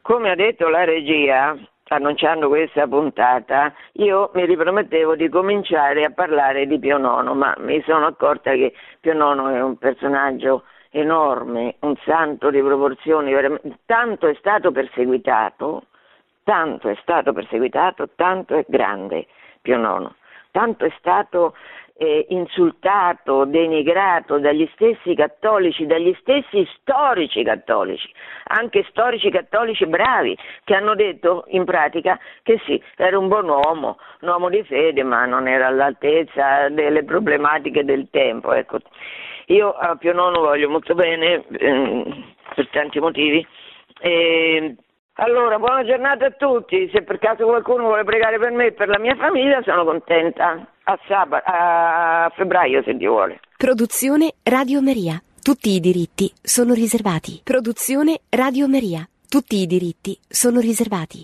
Come 0.00 0.30
ha 0.30 0.34
detto 0.34 0.68
la 0.68 0.84
regia, 0.84 1.54
annunciando 1.88 2.48
questa 2.48 2.86
puntata, 2.86 3.72
io 3.92 4.30
mi 4.34 4.44
ripromettevo 4.46 5.16
di 5.16 5.28
cominciare 5.28 6.04
a 6.04 6.10
parlare 6.10 6.66
di 6.66 6.78
Pio 6.78 6.98
Nono, 6.98 7.34
ma 7.34 7.54
mi 7.58 7.82
sono 7.86 8.06
accorta 8.06 8.52
che 8.52 8.74
Pio 9.00 9.14
Nono 9.14 9.48
è 9.48 9.62
un 9.62 9.76
personaggio 9.76 10.64
enorme, 10.90 11.76
un 11.80 11.96
santo 12.04 12.50
di 12.50 12.60
proporzioni, 12.60 13.32
tanto 13.84 14.26
è 14.26 14.34
stato 14.34 14.70
perseguitato 14.70 15.84
tanto 16.44 16.88
è 16.88 16.96
stato 17.00 17.32
perseguitato, 17.32 18.10
tanto 18.14 18.54
è 18.54 18.64
grande 18.68 19.26
Pio 19.60 19.78
IX, 19.78 20.12
tanto 20.52 20.84
è 20.84 20.92
stato 20.98 21.56
eh, 21.96 22.26
insultato, 22.30 23.44
denigrato 23.44 24.38
dagli 24.38 24.68
stessi 24.72 25.14
cattolici, 25.14 25.86
dagli 25.86 26.14
stessi 26.20 26.66
storici 26.80 27.42
cattolici, 27.44 28.10
anche 28.44 28.84
storici 28.90 29.30
cattolici 29.30 29.86
bravi, 29.86 30.36
che 30.64 30.74
hanno 30.74 30.94
detto 30.94 31.44
in 31.48 31.64
pratica 31.64 32.18
che 32.42 32.60
sì, 32.64 32.82
era 32.96 33.18
un 33.18 33.28
buon 33.28 33.48
uomo, 33.48 33.98
un 34.20 34.28
uomo 34.28 34.48
di 34.48 34.62
fede, 34.64 35.02
ma 35.02 35.24
non 35.24 35.46
era 35.46 35.68
all'altezza 35.68 36.68
delle 36.68 37.04
problematiche 37.04 37.84
del 37.84 38.08
tempo. 38.10 38.52
Ecco. 38.52 38.78
Io 39.46 39.72
a 39.72 39.94
Pio 39.96 40.12
IX 40.12 40.38
voglio 40.38 40.70
molto 40.70 40.94
bene, 40.94 41.44
eh, 41.50 42.24
per 42.54 42.68
tanti 42.70 42.98
motivi, 42.98 43.46
eh, 44.00 44.74
allora, 45.14 45.58
buona 45.58 45.84
giornata 45.84 46.26
a 46.26 46.30
tutti. 46.30 46.88
Se 46.92 47.02
per 47.02 47.18
caso 47.18 47.44
qualcuno 47.44 47.84
vuole 47.84 48.04
pregare 48.04 48.38
per 48.38 48.50
me 48.50 48.66
e 48.66 48.72
per 48.72 48.88
la 48.88 48.98
mia 48.98 49.14
famiglia, 49.16 49.62
sono 49.62 49.84
contenta. 49.84 50.66
A, 50.84 50.98
sabato, 51.06 51.44
a 51.46 52.32
febbraio, 52.34 52.82
se 52.82 52.94
Dio 52.94 53.12
vuole. 53.12 53.40
Produzione 53.56 54.34
Radio 54.42 54.82
Maria. 54.82 55.22
Tutti 55.40 55.70
i 55.70 55.80
diritti 55.80 56.32
sono 56.42 56.72
riservati. 56.74 57.40
Produzione 57.44 58.20
Radio 58.30 58.66
Maria. 58.66 59.06
Tutti 59.28 59.56
i 59.56 59.66
diritti 59.66 60.18
sono 60.28 60.60
riservati. 60.60 61.22